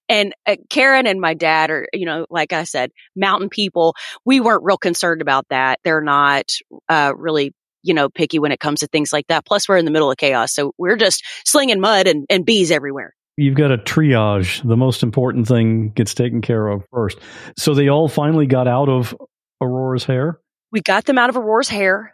And 0.10 0.34
uh, 0.46 0.58
Karen 0.70 1.08
and 1.08 1.22
my 1.22 1.36
dad 1.36 1.72
are, 1.72 1.88
you 1.94 2.06
know, 2.06 2.26
like 2.30 2.52
I 2.52 2.66
said, 2.66 2.92
mountain 3.16 3.48
people. 3.48 3.96
We 4.26 4.42
weren't 4.42 4.66
real 4.66 4.78
concerned 4.78 5.22
about 5.22 5.46
that. 5.52 5.80
They're 5.86 6.02
not, 6.02 6.52
uh, 6.90 7.14
really 7.16 7.54
you 7.84 7.94
know, 7.94 8.10
picky 8.10 8.40
when 8.40 8.52
it 8.52 8.60
comes 8.60 8.82
to 8.82 8.88
things 8.88 9.14
like 9.14 9.28
that. 9.28 9.46
Plus, 9.46 9.68
we're 9.70 9.78
in 9.78 9.86
the 9.86 9.92
middle 9.92 10.12
of 10.12 10.18
chaos. 10.18 10.54
So 10.54 10.74
we're 10.78 10.98
just 10.98 11.24
slinging 11.46 11.80
mud 11.80 12.08
and, 12.08 12.26
and 12.30 12.46
bees 12.46 12.72
everywhere. 12.72 13.16
You've 13.42 13.56
got 13.56 13.72
a 13.72 13.78
triage. 13.78 14.62
The 14.68 14.78
most 14.78 15.02
important 15.02 15.48
thing 15.48 15.90
gets 15.90 16.14
taken 16.14 16.42
care 16.42 16.68
of 16.68 16.84
first. 16.92 17.18
So 17.58 17.74
they 17.74 17.90
all 17.90 18.08
finally 18.08 18.46
got 18.46 18.68
out 18.68 18.88
of 18.88 19.16
Aurora's 19.60 20.04
hair? 20.04 20.40
We 20.72 20.82
got 20.82 21.06
them 21.06 21.18
out 21.18 21.30
of 21.30 21.38
Aurora's 21.38 21.68
hair. 21.68 22.14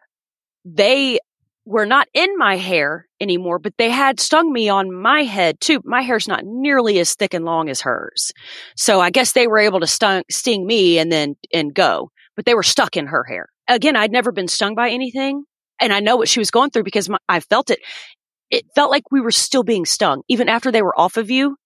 They 0.64 1.20
were 1.66 1.86
not 1.86 2.08
in 2.14 2.38
my 2.38 2.56
hair 2.56 3.08
anymore, 3.20 3.60
but 3.60 3.74
they 3.78 3.90
had 3.90 4.22
stung 4.22 4.54
me 4.54 4.70
on 4.70 4.90
my 4.94 5.24
head 5.24 5.60
too. 5.60 5.82
My 5.84 6.02
hair's 6.02 6.30
not 6.30 6.46
nearly 6.46 6.98
as 7.00 7.14
thick 7.16 7.34
and 7.34 7.44
long 7.44 7.68
as 7.68 7.82
hers. 7.82 8.32
So 8.78 9.02
I 9.02 9.10
guess 9.10 9.34
they 9.34 9.48
were 9.48 9.60
able 9.60 9.82
to 9.82 9.88
stung, 9.88 10.24
sting 10.32 10.66
me 10.66 10.98
and 10.98 11.12
then, 11.12 11.36
and 11.54 11.74
go, 11.74 12.10
but 12.38 12.46
they 12.46 12.54
were 12.54 12.64
stuck 12.64 12.96
in 12.96 13.08
her 13.08 13.26
hair. 13.26 13.50
Again, 13.68 13.98
I'd 13.98 14.14
never 14.14 14.32
been 14.32 14.48
stung 14.48 14.76
by 14.76 14.92
anything 14.92 15.44
and 15.80 15.94
I 15.94 16.00
know 16.00 16.16
what 16.16 16.30
she 16.30 16.40
was 16.40 16.52
going 16.52 16.72
through 16.72 16.84
because 16.84 17.10
my, 17.10 17.18
I 17.30 17.40
felt 17.40 17.70
it. 17.70 17.80
It 18.50 18.66
felt 18.76 18.92
like 18.92 19.12
we 19.12 19.22
were 19.22 19.32
still 19.32 19.64
being 19.64 19.86
stung. 19.86 20.24
Even 20.28 20.50
after 20.50 20.72
they 20.72 20.82
were 20.82 20.98
off 20.98 21.18
of 21.18 21.30
you, 21.30 21.58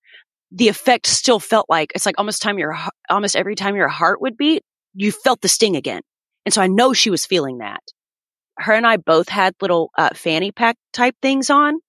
the 0.51 0.67
effect 0.67 1.07
still 1.07 1.39
felt 1.39 1.67
like 1.69 1.91
it's 1.95 2.05
like 2.05 2.15
almost 2.17 2.41
time 2.41 2.59
your, 2.59 2.75
almost 3.09 3.35
every 3.35 3.55
time 3.55 3.75
your 3.75 3.87
heart 3.87 4.21
would 4.21 4.37
beat, 4.37 4.63
you 4.93 5.11
felt 5.11 5.41
the 5.41 5.47
sting 5.47 5.75
again. 5.75 6.01
And 6.45 6.53
so 6.53 6.61
I 6.61 6.67
know 6.67 6.93
she 6.93 7.09
was 7.09 7.25
feeling 7.25 7.59
that. 7.59 7.81
Her 8.57 8.73
and 8.73 8.85
I 8.85 8.97
both 8.97 9.29
had 9.29 9.55
little 9.61 9.91
uh, 9.97 10.09
fanny 10.13 10.51
pack 10.51 10.75
type 10.91 11.15
things 11.21 11.49
on. 11.49 11.79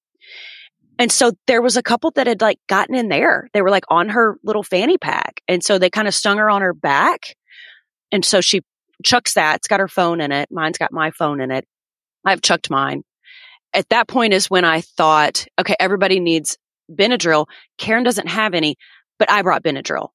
And 0.99 1.11
so 1.11 1.33
there 1.47 1.63
was 1.63 1.77
a 1.77 1.83
couple 1.83 2.13
that 2.13 2.27
had 2.27 2.41
like 2.41 2.59
gotten 2.69 2.95
in 2.95 3.09
there. 3.09 3.49
They 3.53 3.63
were 3.63 3.71
like 3.71 3.85
on 3.89 4.11
her 4.11 4.37
little 4.45 4.63
fanny 4.63 4.99
pack. 4.99 5.41
And 5.49 5.65
so 5.65 5.79
they 5.79 5.91
kind 5.91 6.07
of 6.07 6.15
stung 6.15 6.39
her 6.39 6.49
on 6.49 6.63
her 6.63 6.75
back. 6.75 7.35
And 8.13 8.25
so 8.25 8.41
she 8.41 8.61
chucks 9.03 9.35
that. 9.35 9.57
It's 9.57 9.69
got 9.69 9.81
her 9.81 9.89
phone 9.89 10.21
in 10.21 10.31
it. 10.33 10.49
Mine's 10.53 10.79
got 10.79 10.93
my 10.93 11.11
phone 11.11 11.41
in 11.41 11.51
it. 11.51 11.67
I've 12.25 12.43
chucked 12.43 12.71
mine. 12.71 13.03
At 13.75 13.89
that 13.91 14.09
point 14.09 14.35
is 14.35 14.51
when 14.51 14.65
I 14.65 14.81
thought, 14.83 15.47
okay, 15.59 15.77
everybody 15.79 16.21
needs 16.21 16.59
Benadryl. 16.91 17.47
Karen 17.79 18.05
doesn't 18.05 18.29
have 18.29 18.55
any, 18.55 18.77
but 19.19 19.31
I 19.31 19.43
brought 19.43 19.63
Benadryl. 19.63 20.09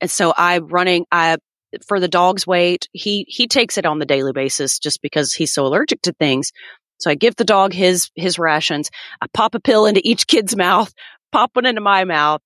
And 0.00 0.10
so 0.10 0.34
I'm 0.36 0.66
running, 0.66 1.06
I, 1.10 1.38
for 1.86 2.00
the 2.00 2.08
dog's 2.08 2.46
weight, 2.46 2.88
he, 2.92 3.24
he 3.28 3.46
takes 3.46 3.78
it 3.78 3.86
on 3.86 3.98
the 3.98 4.06
daily 4.06 4.32
basis 4.32 4.78
just 4.78 5.00
because 5.02 5.32
he's 5.32 5.52
so 5.52 5.66
allergic 5.66 6.02
to 6.02 6.12
things. 6.12 6.52
So 6.98 7.10
I 7.10 7.14
give 7.14 7.36
the 7.36 7.44
dog 7.44 7.72
his, 7.72 8.10
his 8.14 8.38
rations. 8.38 8.90
I 9.20 9.26
pop 9.32 9.54
a 9.54 9.60
pill 9.60 9.86
into 9.86 10.00
each 10.02 10.26
kid's 10.26 10.56
mouth, 10.56 10.92
pop 11.32 11.50
one 11.54 11.66
into 11.66 11.80
my 11.80 12.04
mouth. 12.04 12.42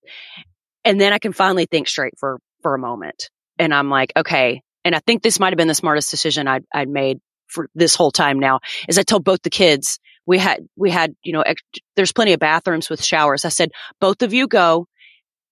And 0.84 1.00
then 1.00 1.12
I 1.12 1.18
can 1.18 1.32
finally 1.32 1.66
think 1.66 1.88
straight 1.88 2.14
for, 2.18 2.38
for 2.62 2.74
a 2.74 2.78
moment. 2.78 3.30
And 3.58 3.74
I'm 3.74 3.90
like, 3.90 4.12
okay. 4.16 4.62
And 4.84 4.94
I 4.94 5.00
think 5.00 5.22
this 5.22 5.38
might 5.38 5.52
have 5.52 5.58
been 5.58 5.68
the 5.68 5.74
smartest 5.74 6.10
decision 6.10 6.48
I'd, 6.48 6.64
I'd 6.72 6.88
made 6.88 7.18
for 7.46 7.68
this 7.74 7.94
whole 7.94 8.10
time 8.10 8.38
now 8.38 8.60
is 8.88 8.98
I 8.98 9.02
told 9.02 9.24
both 9.24 9.42
the 9.42 9.50
kids 9.50 9.98
we 10.30 10.38
had, 10.38 10.64
we 10.76 10.92
had, 10.92 11.16
you 11.24 11.32
know, 11.32 11.40
ex- 11.40 11.60
there's 11.96 12.12
plenty 12.12 12.32
of 12.32 12.38
bathrooms 12.38 12.88
with 12.88 13.02
showers. 13.02 13.44
I 13.44 13.48
said, 13.48 13.72
both 14.00 14.22
of 14.22 14.32
you 14.32 14.46
go. 14.46 14.86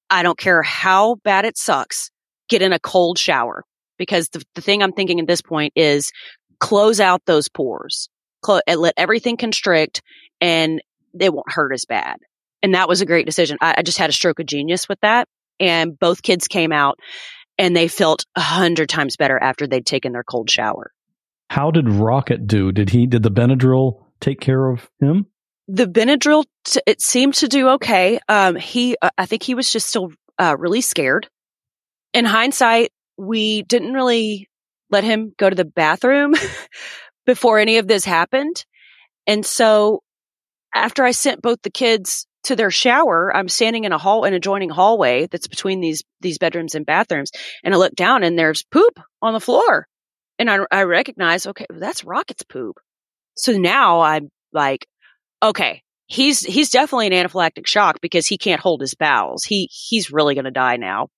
I 0.09 0.23
don't 0.23 0.39
care 0.39 0.63
how 0.63 1.17
bad 1.17 1.45
it 1.45 1.59
sucks. 1.59 2.13
Get 2.49 2.63
in 2.63 2.73
a 2.73 2.79
cold 2.79 3.19
shower 3.19 3.65
because 3.99 4.29
the, 4.29 4.41
the 4.55 4.61
thing 4.61 4.81
I'm 4.81 4.93
thinking 4.93 5.19
at 5.19 5.27
this 5.27 5.43
point 5.43 5.73
is 5.75 6.13
close 6.61 7.01
out 7.01 7.23
those 7.27 7.49
pores, 7.49 8.09
Cl- 8.47 8.63
let 8.69 8.95
everything 8.97 9.37
constrict 9.37 10.01
and 10.41 10.81
it 11.19 11.35
won't 11.35 11.51
hurt 11.51 11.73
as 11.73 11.85
bad. 11.85 12.19
And 12.63 12.75
that 12.75 12.89
was 12.89 13.01
a 13.01 13.07
great 13.07 13.27
decision. 13.27 13.59
I, 13.61 13.75
I 13.79 13.83
just 13.83 13.99
had 13.99 14.11
a 14.11 14.13
stroke 14.13 14.39
of 14.39 14.47
genius 14.47 14.89
with 14.89 15.01
that. 15.01 15.27
And 15.59 15.99
both 15.99 16.23
kids 16.23 16.47
came 16.47 16.71
out 16.71 17.01
and 17.59 17.75
they 17.75 17.89
felt 17.89 18.27
a 18.37 18.41
hundred 18.41 18.89
times 18.89 19.17
better 19.17 19.43
after 19.43 19.67
they'd 19.67 19.85
taken 19.85 20.13
their 20.13 20.23
cold 20.23 20.49
shower. 20.49 20.93
How 21.51 21.73
did 21.73 21.89
Rocket 21.89 22.47
do? 22.47 22.71
Did 22.71 22.91
he 22.91 23.09
did 23.09 23.25
the 23.25 23.31
Benadryl 23.33 24.05
take 24.21 24.41
care 24.41 24.71
of 24.71 24.89
him? 25.01 25.27
The 25.69 25.87
Benadryl 25.87 26.45
t- 26.65 26.81
it 26.87 27.01
seemed 27.01 27.35
to 27.35 27.49
do 27.49 27.69
okay. 27.71 28.19
Um, 28.29 28.57
he 28.57 28.97
uh, 29.01 29.11
I 29.19 29.27
think 29.27 29.43
he 29.43 29.55
was 29.55 29.71
just 29.71 29.89
still 29.89 30.13
uh, 30.39 30.57
really 30.59 30.81
scared. 30.81 31.29
In 32.15 32.25
hindsight, 32.25 32.91
we 33.19 33.63
didn't 33.63 33.93
really 33.93 34.49
let 34.91 35.05
him 35.05 35.35
go 35.37 35.51
to 35.51 35.57
the 35.57 35.65
bathroom 35.65 36.35
before 37.27 37.59
any 37.59 37.79
of 37.79 37.87
this 37.87 38.05
happened. 38.05 38.65
And 39.27 39.45
so 39.45 40.03
after 40.75 41.05
I 41.05 41.11
sent 41.11 41.43
both 41.43 41.61
the 41.63 41.71
kids 41.71 42.27
to 42.45 42.57
their 42.57 42.71
shower, 42.71 43.35
I'm 43.35 43.49
standing 43.49 43.85
in 43.85 43.93
a 43.93 43.99
hall, 43.99 44.25
an 44.25 44.33
adjoining 44.33 44.71
hallway 44.71 45.27
that's 45.27 45.49
between 45.49 45.81
these, 45.81 46.03
these 46.21 46.39
bedrooms 46.39 46.75
and 46.75 46.87
bathrooms. 46.87 47.31
And 47.63 47.75
I 47.75 47.77
look 47.77 47.95
down 47.95 48.23
and 48.23 48.39
there's 48.39 48.65
poop 48.65 48.99
on 49.21 49.35
the 49.35 49.41
floor. 49.41 49.87
And 50.39 50.49
I, 50.49 50.59
I 50.71 50.85
recognize, 50.85 51.47
okay, 51.47 51.67
that's 51.69 52.05
Rocket's 52.05 52.45
poop. 52.45 52.79
So 53.39 53.53
now 53.53 54.01
I'm 54.01 54.29
like, 54.53 54.87
okay, 55.43 55.83
he's, 56.07 56.41
he's 56.41 56.71
definitely 56.71 57.07
an 57.07 57.13
anaphylactic 57.13 57.67
shock 57.67 58.01
because 58.03 58.27
he 58.27 58.37
can't 58.37 58.61
hold 58.61 58.81
his 58.81 58.95
bowels. 58.95 59.45
He, 59.45 59.71
he's 59.73 60.11
really 60.11 60.35
going 60.35 60.45
to 60.45 60.51
die 60.51 60.77
now. 60.77 61.09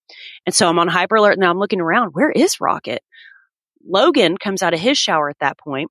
And 0.47 0.55
so 0.55 0.68
I'm 0.68 0.78
on 0.78 0.88
hyper 0.88 1.16
alert. 1.16 1.38
Now 1.38 1.51
I'm 1.51 1.59
looking 1.59 1.80
around. 1.80 2.11
Where 2.12 2.30
is 2.30 2.61
Rocket? 2.61 3.03
Logan 3.84 4.36
comes 4.36 4.62
out 4.62 4.74
of 4.74 4.80
his 4.80 4.99
shower 4.99 5.30
at 5.30 5.38
that 5.40 5.59
point 5.59 5.90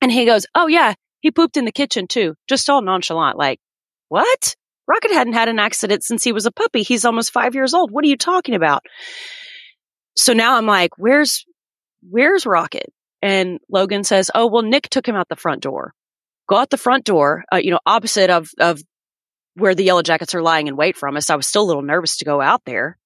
and 0.00 0.12
he 0.12 0.24
goes, 0.24 0.46
Oh 0.54 0.68
yeah, 0.68 0.94
he 1.20 1.30
pooped 1.30 1.56
in 1.56 1.64
the 1.64 1.72
kitchen 1.72 2.06
too. 2.06 2.34
Just 2.48 2.70
all 2.70 2.82
nonchalant. 2.82 3.36
Like, 3.36 3.58
what? 4.08 4.54
Rocket 4.86 5.10
hadn't 5.10 5.34
had 5.34 5.48
an 5.48 5.58
accident 5.58 6.02
since 6.04 6.24
he 6.24 6.32
was 6.32 6.46
a 6.46 6.52
puppy. 6.52 6.82
He's 6.82 7.04
almost 7.04 7.32
five 7.32 7.54
years 7.54 7.74
old. 7.74 7.90
What 7.90 8.04
are 8.04 8.08
you 8.08 8.16
talking 8.16 8.54
about? 8.54 8.84
So 10.16 10.32
now 10.32 10.56
I'm 10.56 10.66
like, 10.66 10.92
where's, 10.96 11.44
where's 12.08 12.46
Rocket? 12.46 12.86
And 13.22 13.58
Logan 13.70 14.04
says, 14.04 14.30
Oh, 14.34 14.46
well, 14.46 14.62
Nick 14.62 14.88
took 14.90 15.06
him 15.06 15.16
out 15.16 15.28
the 15.28 15.36
front 15.36 15.62
door. 15.62 15.92
Go 16.48 16.56
out 16.56 16.70
the 16.70 16.76
front 16.76 17.04
door, 17.04 17.44
uh, 17.52 17.58
you 17.58 17.70
know, 17.70 17.80
opposite 17.84 18.30
of, 18.30 18.48
of 18.58 18.80
where 19.54 19.74
the 19.74 19.84
yellow 19.84 20.02
jackets 20.02 20.34
are 20.34 20.42
lying 20.42 20.66
in 20.66 20.76
wait 20.76 20.96
from 20.96 21.16
us. 21.16 21.30
I 21.30 21.36
was 21.36 21.46
still 21.46 21.64
a 21.64 21.66
little 21.66 21.82
nervous 21.82 22.18
to 22.18 22.24
go 22.24 22.40
out 22.40 22.62
there. 22.64 22.96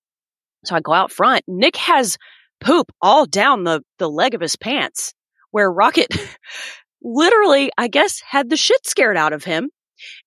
So 0.64 0.76
I 0.76 0.80
go 0.80 0.92
out 0.92 1.10
front. 1.10 1.42
Nick 1.48 1.76
has 1.76 2.18
poop 2.60 2.92
all 3.00 3.26
down 3.26 3.64
the, 3.64 3.82
the 3.98 4.08
leg 4.08 4.34
of 4.34 4.40
his 4.40 4.56
pants. 4.56 5.14
where 5.50 5.70
Rocket 5.70 6.14
literally, 7.02 7.70
I 7.76 7.88
guess, 7.88 8.20
had 8.20 8.48
the 8.48 8.56
shit 8.56 8.86
scared 8.86 9.16
out 9.16 9.32
of 9.32 9.44
him 9.44 9.70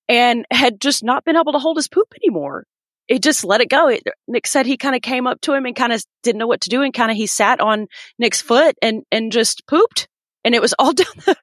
and 0.07 0.45
had 0.51 0.81
just 0.81 1.03
not 1.03 1.23
been 1.23 1.37
able 1.37 1.53
to 1.53 1.59
hold 1.59 1.77
his 1.77 1.87
poop 1.87 2.07
anymore. 2.21 2.65
It 3.07 3.21
just 3.21 3.43
let 3.43 3.61
it 3.61 3.69
go. 3.69 3.87
It, 3.87 4.03
Nick 4.27 4.47
said 4.47 4.65
he 4.65 4.77
kind 4.77 4.95
of 4.95 5.01
came 5.01 5.27
up 5.27 5.41
to 5.41 5.53
him 5.53 5.65
and 5.65 5.75
kind 5.75 5.93
of 5.93 6.03
didn't 6.23 6.39
know 6.39 6.47
what 6.47 6.61
to 6.61 6.69
do 6.69 6.81
and 6.81 6.93
kind 6.93 7.11
of 7.11 7.17
he 7.17 7.27
sat 7.27 7.59
on 7.59 7.87
Nick's 8.17 8.41
foot 8.41 8.75
and 8.81 9.03
and 9.11 9.31
just 9.31 9.67
pooped 9.67 10.07
and 10.43 10.55
it 10.55 10.61
was 10.61 10.73
all 10.79 10.93
down 10.93 11.07
the, 11.25 11.35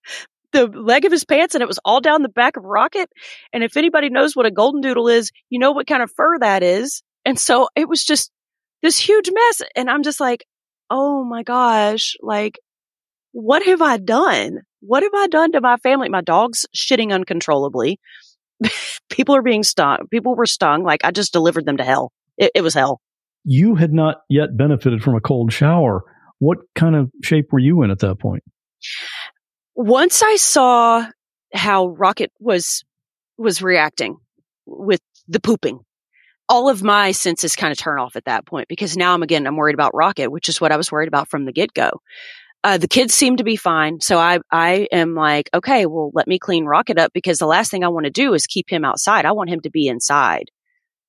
the 0.53 0.67
leg 0.67 1.05
of 1.05 1.13
his 1.13 1.25
pants 1.25 1.55
and 1.55 1.63
it 1.63 1.69
was 1.69 1.81
all 1.85 2.01
down 2.01 2.23
the 2.23 2.29
back 2.29 2.57
of 2.57 2.65
Rocket. 2.65 3.11
And 3.53 3.63
if 3.63 3.77
anybody 3.77 4.09
knows 4.09 4.35
what 4.35 4.47
a 4.47 4.51
golden 4.51 4.81
doodle 4.81 5.09
is, 5.09 5.31
you 5.51 5.59
know 5.59 5.73
what 5.73 5.87
kind 5.87 6.03
of 6.03 6.11
fur 6.17 6.39
that 6.39 6.63
is. 6.63 7.03
And 7.25 7.39
so 7.39 7.69
it 7.77 7.89
was 7.89 8.05
just 8.05 8.31
this 8.83 8.99
huge 8.99 9.31
mess. 9.33 9.63
And 9.77 9.91
I'm 9.91 10.03
just 10.03 10.21
like, 10.21 10.45
oh 10.91 11.25
my 11.25 11.43
gosh, 11.43 12.17
like, 12.21 12.59
what 13.33 13.65
have 13.65 13.81
I 13.81 13.97
done? 13.97 14.61
What 14.81 15.03
have 15.03 15.15
I 15.15 15.27
done 15.29 15.53
to 15.53 15.61
my 15.61 15.77
family? 15.79 16.09
My 16.09 16.21
dog's 16.21 16.67
shitting 16.77 17.13
uncontrollably. 17.13 17.99
People 19.11 19.37
are 19.37 19.43
being 19.43 19.63
stung. 19.63 20.07
People 20.11 20.35
were 20.35 20.47
stung. 20.47 20.85
Like 20.85 21.05
I 21.05 21.11
just 21.11 21.33
delivered 21.33 21.67
them 21.67 21.77
to 21.79 21.85
hell. 21.85 22.13
It, 22.39 22.53
it 22.55 22.61
was 22.63 22.75
hell. 22.75 23.01
You 23.45 23.75
had 23.75 23.93
not 23.93 24.23
yet 24.29 24.57
benefited 24.57 25.03
from 25.03 25.17
a 25.17 25.21
cold 25.21 25.53
shower. 25.53 26.05
What 26.39 26.59
kind 26.75 26.97
of 26.97 27.11
shape 27.23 27.53
were 27.53 27.59
you 27.59 27.83
in 27.83 27.91
at 27.91 27.99
that 28.01 28.19
point? 28.19 28.43
once 29.75 30.23
I 30.23 30.37
saw 30.37 31.07
how 31.55 31.89
Rocket 31.89 32.33
was 32.41 32.85
was 33.39 33.63
reacting 33.63 34.17
with 34.67 35.01
the 35.29 35.41
pooping, 35.41 35.81
all 36.49 36.69
of 36.69 36.83
my 36.83 37.13
senses 37.13 37.57
kind 37.57 37.73
of 37.73 37.79
turn 37.79 37.99
off 37.99 38.17
at 38.17 38.27
that 38.27 38.47
point 38.47 38.69
because 38.69 38.97
now 38.97 39.15
I'm 39.15 39.23
again 39.23 39.47
I'm 39.47 39.57
worried 39.57 39.75
about 39.75 39.95
Rocket, 39.95 40.31
which 40.31 40.49
is 40.49 40.61
what 40.61 40.73
I 40.73 40.77
was 40.77 40.93
worried 40.93 41.09
about 41.09 41.29
from 41.29 41.45
the 41.45 41.53
get 41.53 41.73
go. 41.75 42.01
Uh, 42.65 42.79
the 42.79 42.89
kids 42.89 43.13
seem 43.13 43.37
to 43.37 43.45
be 43.45 43.57
fine, 43.57 44.01
so 44.01 44.19
I 44.19 44.39
I 44.51 44.87
am 44.93 45.15
like, 45.15 45.51
okay, 45.53 45.85
well, 45.87 46.13
let 46.15 46.29
me 46.29 46.39
clean 46.39 46.65
Rocket 46.65 46.99
up 46.99 47.13
because 47.13 47.39
the 47.39 47.47
last 47.47 47.71
thing 47.71 47.83
I 47.83 47.89
want 47.89 48.05
to 48.05 48.11
do 48.11 48.35
is 48.35 48.47
keep 48.47 48.71
him 48.71 48.85
outside. 48.85 49.25
I 49.25 49.33
want 49.33 49.51
him 49.51 49.61
to 49.63 49.71
be 49.71 49.89
inside. 49.89 50.51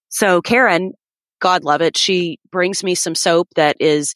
So 0.10 0.41
Karen, 0.41 0.93
God 1.39 1.64
love 1.64 1.82
it, 1.82 1.95
she 1.95 2.39
brings 2.51 2.84
me 2.84 2.95
some 2.95 3.14
soap 3.16 3.49
that 3.56 3.78
is 3.80 4.16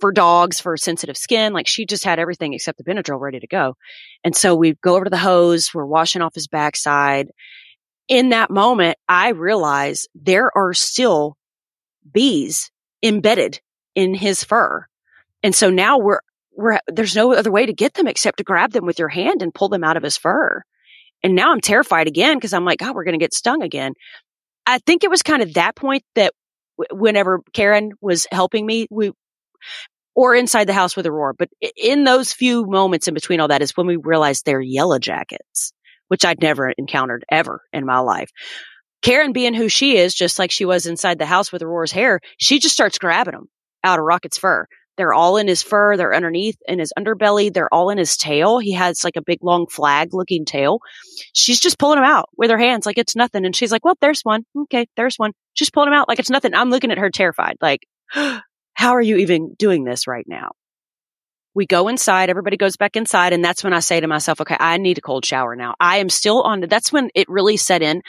for 0.00 0.12
dogs 0.12 0.60
for 0.60 0.76
sensitive 0.76 1.16
skin. 1.16 1.52
Like 1.52 1.68
she 1.68 1.84
just 1.84 2.04
had 2.04 2.18
everything 2.18 2.54
except 2.54 2.78
the 2.78 2.84
Benadryl 2.84 3.20
ready 3.20 3.38
to 3.38 3.46
go. 3.46 3.74
And 4.24 4.34
so 4.34 4.54
we 4.56 4.74
go 4.82 4.94
over 4.96 5.04
to 5.04 5.10
the 5.10 5.18
hose. 5.18 5.70
We're 5.74 5.84
washing 5.84 6.22
off 6.22 6.34
his 6.34 6.48
backside. 6.48 7.28
In 8.08 8.30
that 8.30 8.50
moment, 8.50 8.96
I 9.08 9.30
realize 9.30 10.06
there 10.14 10.50
are 10.56 10.72
still 10.72 11.36
bees 12.10 12.70
embedded 13.02 13.60
in 13.94 14.14
his 14.14 14.42
fur. 14.42 14.86
And 15.42 15.54
so 15.54 15.70
now 15.70 15.98
we're, 15.98 16.20
we're, 16.56 16.78
there's 16.88 17.16
no 17.16 17.32
other 17.34 17.50
way 17.50 17.66
to 17.66 17.72
get 17.72 17.94
them 17.94 18.06
except 18.06 18.38
to 18.38 18.44
grab 18.44 18.72
them 18.72 18.86
with 18.86 18.98
your 18.98 19.08
hand 19.08 19.42
and 19.42 19.54
pull 19.54 19.68
them 19.68 19.84
out 19.84 19.96
of 19.96 20.02
his 20.02 20.16
fur. 20.16 20.62
And 21.22 21.34
now 21.34 21.52
I'm 21.52 21.60
terrified 21.60 22.06
again 22.06 22.36
because 22.36 22.52
I'm 22.52 22.64
like, 22.64 22.78
God, 22.78 22.94
we're 22.94 23.04
going 23.04 23.18
to 23.18 23.22
get 23.22 23.34
stung 23.34 23.62
again. 23.62 23.92
I 24.66 24.78
think 24.78 25.04
it 25.04 25.10
was 25.10 25.22
kind 25.22 25.42
of 25.42 25.54
that 25.54 25.76
point 25.76 26.02
that 26.14 26.32
whenever 26.90 27.40
Karen 27.52 27.92
was 28.00 28.26
helping 28.30 28.64
me, 28.64 28.86
we, 28.90 29.12
or 30.14 30.34
inside 30.34 30.66
the 30.66 30.72
house 30.72 30.96
with 30.96 31.06
Aurora. 31.06 31.34
But 31.38 31.48
in 31.76 32.04
those 32.04 32.32
few 32.32 32.66
moments 32.66 33.08
in 33.08 33.14
between 33.14 33.40
all 33.40 33.48
that 33.48 33.62
is 33.62 33.76
when 33.76 33.86
we 33.86 33.96
realized 33.96 34.44
they're 34.44 34.60
yellow 34.60 34.98
jackets, 34.98 35.72
which 36.08 36.24
I'd 36.24 36.40
never 36.40 36.70
encountered 36.70 37.24
ever 37.30 37.62
in 37.72 37.86
my 37.86 37.98
life. 37.98 38.30
Karen 39.02 39.32
being 39.32 39.54
who 39.54 39.68
she 39.68 39.96
is, 39.96 40.14
just 40.14 40.38
like 40.38 40.50
she 40.50 40.64
was 40.64 40.86
inside 40.86 41.18
the 41.18 41.26
house 41.26 41.52
with 41.52 41.62
Aurora's 41.62 41.92
hair, 41.92 42.20
she 42.38 42.58
just 42.58 42.74
starts 42.74 42.98
grabbing 42.98 43.32
them 43.32 43.48
out 43.82 43.98
of 43.98 44.04
Rocket's 44.04 44.36
fur. 44.36 44.66
They're 45.00 45.14
all 45.14 45.38
in 45.38 45.48
his 45.48 45.62
fur. 45.62 45.96
They're 45.96 46.14
underneath 46.14 46.58
in 46.68 46.78
his 46.78 46.92
underbelly. 46.98 47.50
They're 47.50 47.72
all 47.72 47.88
in 47.88 47.96
his 47.96 48.18
tail. 48.18 48.58
He 48.58 48.74
has 48.74 49.02
like 49.02 49.16
a 49.16 49.22
big 49.22 49.38
long 49.40 49.66
flag 49.66 50.12
looking 50.12 50.44
tail. 50.44 50.80
She's 51.32 51.58
just 51.58 51.78
pulling 51.78 51.96
them 51.96 52.04
out 52.04 52.28
with 52.36 52.50
her 52.50 52.58
hands 52.58 52.84
like 52.84 52.98
it's 52.98 53.16
nothing. 53.16 53.46
And 53.46 53.56
she's 53.56 53.72
like, 53.72 53.82
well, 53.82 53.96
there's 54.02 54.20
one. 54.20 54.44
Okay. 54.64 54.88
There's 54.98 55.16
one. 55.16 55.32
She's 55.54 55.70
pulling 55.70 55.88
them 55.88 55.98
out 55.98 56.06
like 56.06 56.18
it's 56.18 56.28
nothing. 56.28 56.54
I'm 56.54 56.68
looking 56.68 56.90
at 56.90 56.98
her 56.98 57.08
terrified. 57.08 57.56
Like, 57.62 57.86
how 58.12 58.90
are 58.90 59.00
you 59.00 59.16
even 59.16 59.54
doing 59.58 59.84
this 59.84 60.06
right 60.06 60.26
now? 60.28 60.50
We 61.54 61.64
go 61.64 61.88
inside, 61.88 62.28
everybody 62.28 62.58
goes 62.58 62.76
back 62.76 62.94
inside. 62.94 63.32
And 63.32 63.42
that's 63.42 63.64
when 63.64 63.72
I 63.72 63.80
say 63.80 64.00
to 64.00 64.06
myself, 64.06 64.42
okay, 64.42 64.58
I 64.60 64.76
need 64.76 64.98
a 64.98 65.00
cold 65.00 65.24
shower 65.24 65.56
now. 65.56 65.76
I 65.80 65.96
am 65.96 66.10
still 66.10 66.42
on, 66.42 66.60
that's 66.60 66.92
when 66.92 67.08
it 67.14 67.26
really 67.30 67.56
set 67.56 67.80
in. 67.80 68.02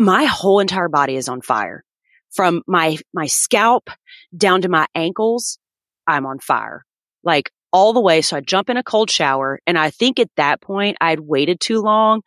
My 0.00 0.24
whole 0.26 0.60
entire 0.60 0.88
body 0.88 1.16
is 1.16 1.28
on 1.28 1.40
fire 1.40 1.84
from 2.30 2.62
my, 2.68 2.96
my 3.12 3.26
scalp 3.26 3.90
down 4.36 4.60
to 4.60 4.68
my 4.68 4.86
ankles. 4.94 5.58
I'm 6.08 6.26
on 6.26 6.40
fire 6.40 6.84
like 7.22 7.50
all 7.72 7.92
the 7.92 8.00
way. 8.00 8.22
So 8.22 8.36
I 8.36 8.40
jump 8.40 8.70
in 8.70 8.76
a 8.76 8.82
cold 8.82 9.10
shower. 9.10 9.60
And 9.66 9.78
I 9.78 9.90
think 9.90 10.18
at 10.18 10.30
that 10.36 10.60
point 10.60 10.96
I'd 11.00 11.20
waited 11.20 11.60
too 11.60 11.80
long. 11.80 12.22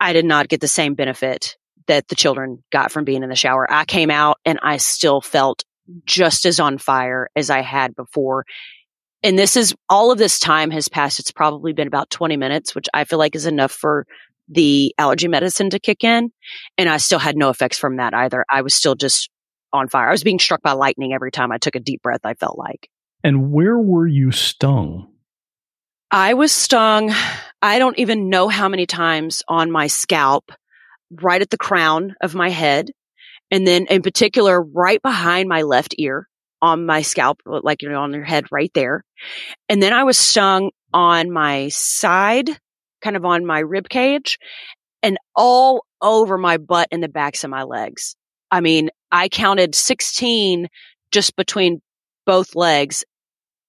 I 0.00 0.12
did 0.12 0.24
not 0.24 0.48
get 0.48 0.60
the 0.60 0.68
same 0.68 0.94
benefit 0.94 1.56
that 1.86 2.08
the 2.08 2.16
children 2.16 2.64
got 2.72 2.90
from 2.90 3.04
being 3.04 3.22
in 3.22 3.28
the 3.28 3.36
shower. 3.36 3.70
I 3.70 3.84
came 3.84 4.10
out 4.10 4.38
and 4.44 4.58
I 4.62 4.78
still 4.78 5.20
felt 5.20 5.64
just 6.04 6.46
as 6.46 6.58
on 6.58 6.78
fire 6.78 7.28
as 7.36 7.48
I 7.48 7.60
had 7.60 7.94
before. 7.94 8.44
And 9.22 9.38
this 9.38 9.56
is 9.56 9.74
all 9.88 10.10
of 10.10 10.18
this 10.18 10.38
time 10.38 10.70
has 10.70 10.88
passed. 10.88 11.20
It's 11.20 11.30
probably 11.30 11.72
been 11.72 11.86
about 11.86 12.10
20 12.10 12.36
minutes, 12.36 12.74
which 12.74 12.86
I 12.92 13.04
feel 13.04 13.18
like 13.18 13.34
is 13.34 13.46
enough 13.46 13.72
for 13.72 14.06
the 14.48 14.94
allergy 14.98 15.28
medicine 15.28 15.70
to 15.70 15.78
kick 15.78 16.04
in. 16.04 16.30
And 16.76 16.88
I 16.88 16.96
still 16.98 17.18
had 17.18 17.36
no 17.36 17.50
effects 17.50 17.78
from 17.78 17.96
that 17.96 18.14
either. 18.14 18.44
I 18.50 18.62
was 18.62 18.74
still 18.74 18.94
just 18.94 19.30
on 19.72 19.88
fire. 19.88 20.08
I 20.08 20.12
was 20.12 20.24
being 20.24 20.38
struck 20.38 20.62
by 20.62 20.72
lightning 20.72 21.12
every 21.12 21.30
time 21.30 21.52
I 21.52 21.58
took 21.58 21.76
a 21.76 21.80
deep 21.80 22.02
breath, 22.02 22.22
I 22.24 22.34
felt 22.34 22.58
like. 22.58 22.88
And 23.24 23.52
where 23.52 23.78
were 23.78 24.06
you 24.06 24.30
stung? 24.30 25.08
I 26.10 26.34
was 26.34 26.52
stung. 26.52 27.12
I 27.60 27.78
don't 27.78 27.98
even 27.98 28.30
know 28.30 28.48
how 28.48 28.68
many 28.68 28.86
times 28.86 29.42
on 29.48 29.70
my 29.70 29.88
scalp, 29.88 30.52
right 31.10 31.42
at 31.42 31.50
the 31.50 31.58
crown 31.58 32.14
of 32.20 32.34
my 32.34 32.48
head. 32.48 32.90
And 33.50 33.66
then 33.66 33.86
in 33.86 34.02
particular, 34.02 34.62
right 34.62 35.02
behind 35.02 35.48
my 35.48 35.62
left 35.62 35.94
ear 35.98 36.28
on 36.62 36.86
my 36.86 37.02
scalp, 37.02 37.40
uh, 37.46 37.60
like 37.62 37.82
you 37.82 37.88
know, 37.88 38.02
on 38.02 38.12
your 38.12 38.24
head 38.24 38.46
right 38.50 38.70
there. 38.74 39.04
And 39.68 39.82
then 39.82 39.92
I 39.92 40.04
was 40.04 40.16
stung 40.16 40.70
on 40.92 41.30
my 41.30 41.68
side, 41.68 42.48
kind 43.02 43.16
of 43.16 43.24
on 43.24 43.44
my 43.44 43.60
rib 43.60 43.88
cage 43.88 44.38
and 45.02 45.18
all 45.34 45.84
over 46.00 46.38
my 46.38 46.56
butt 46.56 46.88
and 46.90 47.02
the 47.02 47.08
backs 47.08 47.44
of 47.44 47.50
my 47.50 47.62
legs. 47.62 48.16
I 48.50 48.60
mean, 48.60 48.90
I 49.10 49.28
counted 49.28 49.74
16 49.74 50.68
just 51.10 51.36
between 51.36 51.80
both 52.24 52.54
legs. 52.54 53.04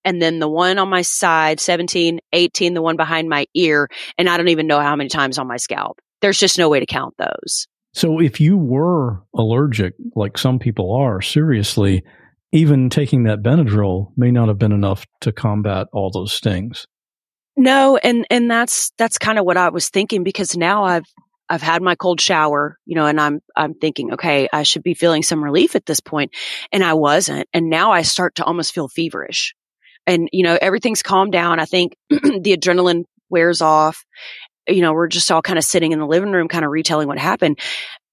And 0.04 0.22
then 0.22 0.40
the 0.40 0.48
one 0.48 0.78
on 0.78 0.90
my 0.90 1.02
side, 1.02 1.60
17, 1.60 2.20
18, 2.32 2.74
the 2.74 2.82
one 2.82 2.96
behind 2.96 3.30
my 3.30 3.46
ear. 3.54 3.90
And 4.18 4.30
I 4.30 4.38
don't 4.38 4.48
even 4.48 4.68
know 4.68 4.80
how 4.80 4.96
many 4.96 5.10
times 5.10 5.38
on 5.38 5.48
my 5.48 5.58
scalp. 5.58 6.00
There's 6.22 6.40
just 6.40 6.58
no 6.58 6.70
way 6.70 6.80
to 6.80 6.86
count 6.86 7.16
those. 7.18 7.68
So 7.94 8.20
if 8.20 8.40
you 8.40 8.58
were 8.58 9.24
allergic, 9.36 9.96
like 10.16 10.38
some 10.38 10.60
people 10.60 10.96
are, 10.96 11.22
seriously, 11.22 12.04
even 12.52 12.90
taking 12.90 13.24
that 13.24 13.42
Benadryl 13.44 14.12
may 14.16 14.32
not 14.32 14.48
have 14.48 14.58
been 14.58 14.72
enough 14.72 15.06
to 15.22 15.32
combat 15.32 15.88
all 15.92 16.12
those 16.12 16.32
stings. 16.32 16.88
No, 17.56 17.98
and 17.98 18.26
and 18.30 18.50
that's 18.52 18.92
that's 18.98 19.18
kind 19.18 19.40
of 19.40 19.46
what 19.46 19.58
I 19.58 19.70
was 19.70 19.90
thinking 19.90 20.24
because 20.24 20.56
now 20.56 20.84
I've 20.84 21.08
I've 21.50 21.62
had 21.62 21.82
my 21.82 21.96
cold 21.96 22.20
shower, 22.20 22.78
you 22.86 22.96
know, 22.96 23.06
and 23.06 23.20
I'm 23.20 23.42
I'm 23.56 23.74
thinking, 23.74 24.14
okay, 24.14 24.50
I 24.52 24.64
should 24.64 24.84
be 24.84 24.94
feeling 24.94 25.24
some 25.24 25.44
relief 25.44 25.76
at 25.76 25.86
this 25.86 26.00
point, 26.00 26.34
and 26.72 26.84
I 26.84 26.94
wasn't, 26.94 27.48
and 27.54 27.70
now 27.70 27.92
I 27.92 28.02
start 28.02 28.36
to 28.36 28.44
almost 28.44 28.74
feel 28.74 28.88
feverish, 28.88 29.56
and 30.06 30.30
you 30.32 30.44
know 30.44 30.58
everything's 30.62 31.04
calmed 31.04 31.32
down. 31.32 31.60
I 31.60 31.66
think 31.66 31.96
the 32.10 32.58
adrenaline 32.58 33.06
wears 33.30 33.62
off, 33.62 34.06
you 34.68 34.82
know, 34.82 34.94
we're 34.94 35.08
just 35.08 35.32
all 35.32 35.42
kind 35.42 35.58
of 35.58 35.66
sitting 35.66 35.92
in 35.92 36.00
the 36.00 36.08
living 36.08 36.32
room, 36.32 36.48
kind 36.48 36.66
of 36.66 36.72
retelling 36.72 37.08
what 37.08 37.18
happened. 37.18 37.60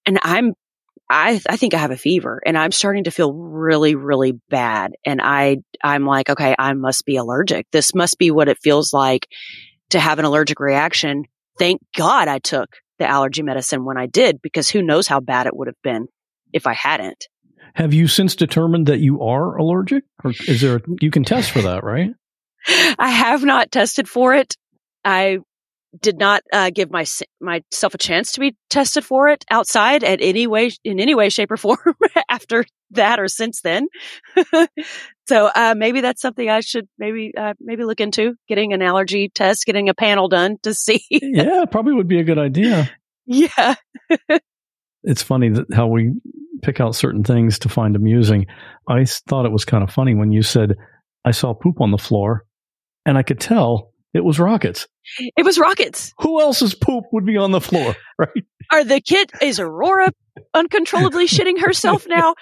And 0.07 0.19
I'm, 0.23 0.55
I, 1.11 1.41
I 1.49 1.57
think 1.57 1.75
I 1.75 1.79
have 1.79 1.91
a 1.91 1.97
fever 1.97 2.41
and 2.45 2.57
I'm 2.57 2.73
starting 2.73 3.05
to 3.05 3.11
feel 3.11 3.33
really, 3.33 3.95
really 3.95 4.33
bad. 4.51 4.93
And 5.05 5.21
I, 5.23 5.59
I'm 5.83 6.07
like, 6.07 6.31
okay, 6.31 6.55
I 6.59 6.73
must 6.73 7.05
be 7.05 7.17
allergic. 7.17 7.67
This 7.73 7.95
must 7.95 8.19
be 8.19 8.31
what 8.31 8.49
it 8.49 8.59
feels 8.63 8.93
like 8.93 9.29
to 9.91 10.01
have 10.01 10.19
an 10.19 10.25
allergic 10.25 10.61
reaction. 10.61 11.25
Thank 11.59 11.81
God 11.97 12.29
I 12.29 12.39
took 12.39 12.69
the 12.99 13.07
allergy 13.07 13.43
medicine 13.43 13.85
when 13.85 13.97
I 13.97 14.07
did, 14.07 14.41
because 14.43 14.69
who 14.69 14.83
knows 14.83 15.07
how 15.09 15.21
bad 15.21 15.47
it 15.47 15.57
would 15.57 15.69
have 15.69 15.81
been 15.83 16.07
if 16.53 16.67
I 16.67 16.75
hadn't. 16.75 17.27
Have 17.75 17.93
you 17.93 18.07
since 18.07 18.37
determined 18.37 18.87
that 18.87 19.01
you 19.01 19.23
are 19.23 19.57
allergic 19.57 20.05
or 20.23 20.33
is 20.47 20.61
there, 20.61 20.81
you 21.01 21.11
can 21.11 21.25
test 21.25 21.51
for 21.51 21.63
that, 21.63 21.83
right? 21.83 22.11
I 22.99 23.09
have 23.09 23.45
not 23.45 23.73
tested 23.73 24.09
for 24.09 24.35
it. 24.35 24.57
I 25.05 25.39
did 26.01 26.19
not 26.19 26.43
uh, 26.53 26.71
give 26.71 26.91
my 26.91 27.05
myself 27.41 27.95
a 27.95 27.99
chance 27.99 28.33
to 28.33 28.41
be 28.41 28.57
tested 28.71 29.05
for 29.05 29.29
it 29.29 29.45
outside 29.51 30.05
at 30.05 30.21
any 30.21 30.47
way 30.47 30.71
in 30.85 31.01
any 31.01 31.15
way 31.15 31.29
shape 31.29 31.51
or 31.51 31.57
form 31.57 31.79
after 32.29 32.65
that 32.91 33.21
or 33.21 33.29
since 33.29 33.61
then. 33.61 33.89
So 35.27 35.47
uh, 35.47 35.75
maybe 35.75 36.03
that's 36.03 36.21
something 36.21 36.51
i 36.51 36.61
should 36.61 36.87
maybe 36.99 37.33
uh, 37.37 37.55
maybe 37.61 37.85
look 37.85 38.01
into 38.01 38.35
getting 38.47 38.73
an 38.73 38.83
allergy 38.83 39.31
test 39.31 39.65
getting 39.65 39.89
a 39.89 39.95
panel 39.95 40.29
done 40.29 40.59
to 40.65 40.75
see. 40.75 41.03
Yeah 41.11 41.65
probably 41.71 41.95
would 41.95 42.09
be 42.09 42.21
a 42.21 42.25
good 42.25 42.39
idea. 42.39 42.91
Yeah. 43.27 43.77
It's 45.03 45.23
funny 45.23 45.49
that 45.49 45.73
how 45.73 45.87
we 45.87 46.13
pick 46.61 46.79
out 46.79 46.95
certain 46.95 47.25
things 47.25 47.59
to 47.61 47.71
find 47.71 47.97
amusing. 47.97 48.45
I 48.87 49.07
thought 49.07 49.47
it 49.47 49.51
was 49.51 49.65
kind 49.65 49.83
of 49.83 49.91
funny 49.91 50.15
when 50.15 50.31
you 50.31 50.43
said 50.43 50.75
i 51.25 51.31
saw 51.31 51.55
poop 51.55 51.81
on 51.81 51.91
the 51.91 51.97
floor 51.97 52.45
and 53.07 53.17
i 53.17 53.23
could 53.23 53.41
tell 53.41 53.94
It 54.15 54.25
was 54.25 54.39
Rockets. 54.39 54.87
It 55.37 55.45
was 55.45 55.59
Rockets. 55.59 56.13
Who 56.21 56.41
else's 56.41 56.75
poop 56.75 57.05
would 57.13 57.27
be 57.27 57.37
on 57.37 57.51
the 57.51 57.61
floor, 57.61 57.95
right? 58.19 58.45
Are 58.73 58.85
the 58.85 59.01
kid 59.01 59.31
is 59.43 59.61
Aurora 59.61 60.11
uncontrollably 60.55 61.27
shitting 61.29 61.61
herself 61.61 62.07
now? 62.09 62.35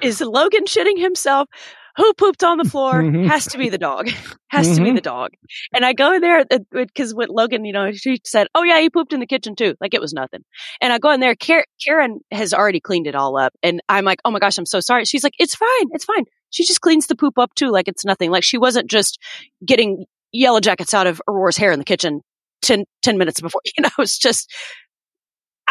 Is 0.00 0.20
Logan 0.20 0.64
shitting 0.64 0.98
himself? 0.98 1.48
Who 1.96 2.10
pooped 2.14 2.42
on 2.42 2.56
the 2.56 2.64
floor? 2.64 2.94
Mhm. 3.02 3.28
Has 3.28 3.44
to 3.48 3.58
be 3.58 3.68
the 3.68 3.76
dog. 3.76 4.08
Has 4.48 4.76
to 4.76 4.82
be 4.82 4.90
Mhm. 4.90 4.94
the 4.94 5.00
dog. 5.02 5.32
And 5.74 5.84
I 5.84 5.92
go 5.92 6.14
in 6.14 6.22
there 6.22 6.44
because 6.72 7.14
with 7.14 7.28
Logan, 7.28 7.66
you 7.66 7.72
know, 7.74 7.92
she 7.92 8.18
said, 8.24 8.46
"Oh 8.54 8.62
yeah, 8.62 8.80
he 8.80 8.88
pooped 8.88 9.12
in 9.12 9.20
the 9.20 9.26
kitchen 9.26 9.54
too." 9.54 9.74
Like 9.78 9.92
it 9.92 10.00
was 10.00 10.14
nothing. 10.14 10.40
And 10.80 10.90
I 10.90 10.98
go 10.98 11.10
in 11.12 11.20
there. 11.20 11.34
Karen 11.34 12.20
has 12.30 12.54
already 12.54 12.80
cleaned 12.80 13.06
it 13.06 13.14
all 13.14 13.36
up, 13.38 13.52
and 13.62 13.82
I'm 13.90 14.06
like, 14.06 14.20
"Oh 14.24 14.30
my 14.30 14.38
gosh, 14.38 14.56
I'm 14.56 14.64
so 14.64 14.80
sorry." 14.80 15.04
She's 15.04 15.22
like, 15.22 15.34
"It's 15.38 15.54
fine. 15.54 15.88
It's 15.92 16.06
fine." 16.06 16.24
She 16.48 16.64
just 16.64 16.80
cleans 16.80 17.06
the 17.08 17.14
poop 17.14 17.38
up 17.38 17.54
too, 17.54 17.68
like 17.70 17.88
it's 17.88 18.06
nothing. 18.06 18.30
Like 18.30 18.42
she 18.44 18.56
wasn't 18.56 18.90
just 18.90 19.18
getting 19.64 20.06
yellow 20.32 20.60
jackets 20.60 20.94
out 20.94 21.06
of 21.06 21.20
Aurora's 21.28 21.56
hair 21.56 21.72
in 21.72 21.78
the 21.78 21.84
kitchen 21.84 22.22
10, 22.62 22.84
10 23.02 23.18
minutes 23.18 23.40
before. 23.40 23.60
You 23.76 23.82
know, 23.82 23.90
it's 23.98 24.18
just 24.18 24.50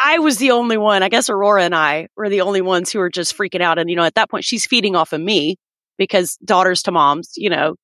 I 0.04 0.20
was 0.20 0.38
the 0.38 0.52
only 0.52 0.78
one. 0.78 1.04
I 1.04 1.10
guess 1.10 1.30
Aurora 1.30 1.64
and 1.64 1.76
I 1.76 2.08
were 2.16 2.30
the 2.30 2.42
only 2.42 2.62
ones 2.62 2.92
who 2.92 3.00
were 3.00 3.10
just 3.10 3.38
freaking 3.38 3.62
out. 3.62 3.78
And, 3.78 3.90
you 3.90 3.96
know, 3.96 4.04
at 4.04 4.16
that 4.16 4.30
point, 4.30 4.46
she's 4.46 4.66
feeding 4.66 4.96
off 4.96 5.14
of 5.14 5.22
me 5.22 5.58
because 5.98 6.38
daughters 6.44 6.82
to 6.84 6.92
moms, 6.92 7.34
you 7.36 7.50
know. 7.50 7.76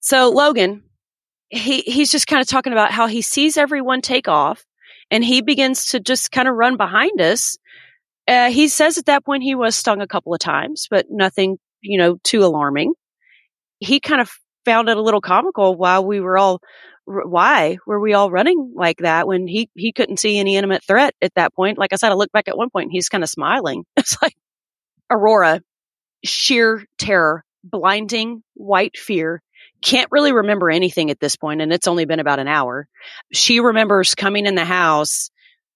So 0.00 0.30
Logan, 0.30 0.82
he, 1.48 1.80
he's 1.82 2.10
just 2.10 2.26
kind 2.26 2.42
of 2.42 2.48
talking 2.48 2.72
about 2.72 2.90
how 2.90 3.06
he 3.06 3.22
sees 3.22 3.56
everyone 3.56 4.00
take 4.00 4.28
off 4.28 4.64
and 5.10 5.24
he 5.24 5.40
begins 5.40 5.86
to 5.88 6.00
just 6.00 6.32
kind 6.32 6.48
of 6.48 6.56
run 6.56 6.76
behind 6.76 7.20
us. 7.20 7.56
Uh, 8.26 8.50
he 8.50 8.68
says 8.68 8.98
at 8.98 9.06
that 9.06 9.24
point 9.24 9.42
he 9.42 9.54
was 9.54 9.76
stung 9.76 10.00
a 10.00 10.06
couple 10.06 10.32
of 10.32 10.40
times, 10.40 10.86
but 10.90 11.06
nothing, 11.10 11.58
you 11.80 11.98
know, 11.98 12.18
too 12.24 12.44
alarming. 12.44 12.94
He 13.80 14.00
kind 14.00 14.20
of 14.20 14.30
found 14.64 14.88
it 14.88 14.96
a 14.96 15.02
little 15.02 15.20
comical 15.20 15.76
while 15.76 16.04
we 16.04 16.20
were 16.20 16.38
all 16.38 16.60
why 17.06 17.76
were 17.86 18.00
we 18.00 18.14
all 18.14 18.30
running 18.30 18.72
like 18.74 18.98
that 18.98 19.26
when 19.26 19.46
he 19.46 19.68
he 19.74 19.92
couldn't 19.92 20.16
see 20.18 20.38
any 20.38 20.56
imminent 20.56 20.82
threat 20.84 21.14
at 21.20 21.34
that 21.34 21.54
point? 21.54 21.76
Like 21.76 21.92
i 21.92 21.96
said 21.96 22.10
i 22.10 22.14
looked 22.14 22.32
back 22.32 22.48
at 22.48 22.56
one 22.56 22.70
point 22.70 22.92
he's 22.92 23.08
kind 23.08 23.22
of 23.22 23.30
smiling. 23.30 23.84
It's 23.96 24.16
like 24.22 24.34
aurora 25.10 25.60
sheer 26.24 26.84
terror 26.98 27.44
blinding 27.62 28.42
white 28.54 28.96
fear. 28.96 29.42
Can't 29.82 30.08
really 30.10 30.32
remember 30.32 30.70
anything 30.70 31.10
at 31.10 31.20
this 31.20 31.36
point 31.36 31.60
and 31.60 31.72
it's 31.72 31.86
only 31.86 32.06
been 32.06 32.20
about 32.20 32.38
an 32.38 32.48
hour. 32.48 32.88
She 33.32 33.60
remembers 33.60 34.14
coming 34.14 34.46
in 34.46 34.54
the 34.54 34.64
house 34.64 35.30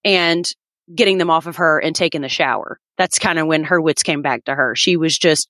and 0.04 0.50
getting 0.94 1.18
them 1.18 1.30
off 1.30 1.46
of 1.46 1.56
her 1.56 1.78
and 1.78 1.94
taking 1.94 2.20
the 2.20 2.28
shower 2.28 2.78
that's 2.96 3.18
kind 3.18 3.38
of 3.38 3.46
when 3.46 3.64
her 3.64 3.80
wits 3.80 4.02
came 4.02 4.22
back 4.22 4.44
to 4.44 4.54
her 4.54 4.74
she 4.74 4.96
was 4.96 5.16
just 5.16 5.48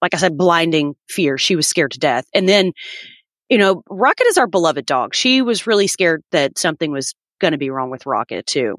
like 0.00 0.14
I 0.14 0.18
said, 0.18 0.36
blinding 0.36 0.94
fear. 1.08 1.38
She 1.38 1.56
was 1.56 1.66
scared 1.66 1.92
to 1.92 1.98
death. 1.98 2.24
And 2.34 2.48
then, 2.48 2.72
you 3.48 3.58
know, 3.58 3.82
Rocket 3.88 4.26
is 4.26 4.38
our 4.38 4.46
beloved 4.46 4.86
dog. 4.86 5.14
She 5.14 5.42
was 5.42 5.66
really 5.66 5.86
scared 5.86 6.22
that 6.32 6.58
something 6.58 6.90
was 6.90 7.14
going 7.40 7.52
to 7.52 7.58
be 7.58 7.70
wrong 7.70 7.90
with 7.90 8.06
Rocket 8.06 8.46
too. 8.46 8.76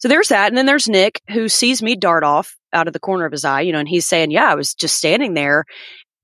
So 0.00 0.08
there's 0.08 0.28
that. 0.28 0.48
And 0.48 0.58
then 0.58 0.66
there's 0.66 0.88
Nick 0.88 1.22
who 1.30 1.48
sees 1.48 1.82
me 1.82 1.96
dart 1.96 2.24
off 2.24 2.56
out 2.72 2.86
of 2.86 2.92
the 2.92 3.00
corner 3.00 3.24
of 3.24 3.32
his 3.32 3.44
eye, 3.44 3.62
you 3.62 3.72
know, 3.72 3.78
and 3.78 3.88
he's 3.88 4.06
saying, 4.06 4.30
yeah, 4.30 4.50
I 4.50 4.54
was 4.54 4.74
just 4.74 4.96
standing 4.96 5.34
there 5.34 5.64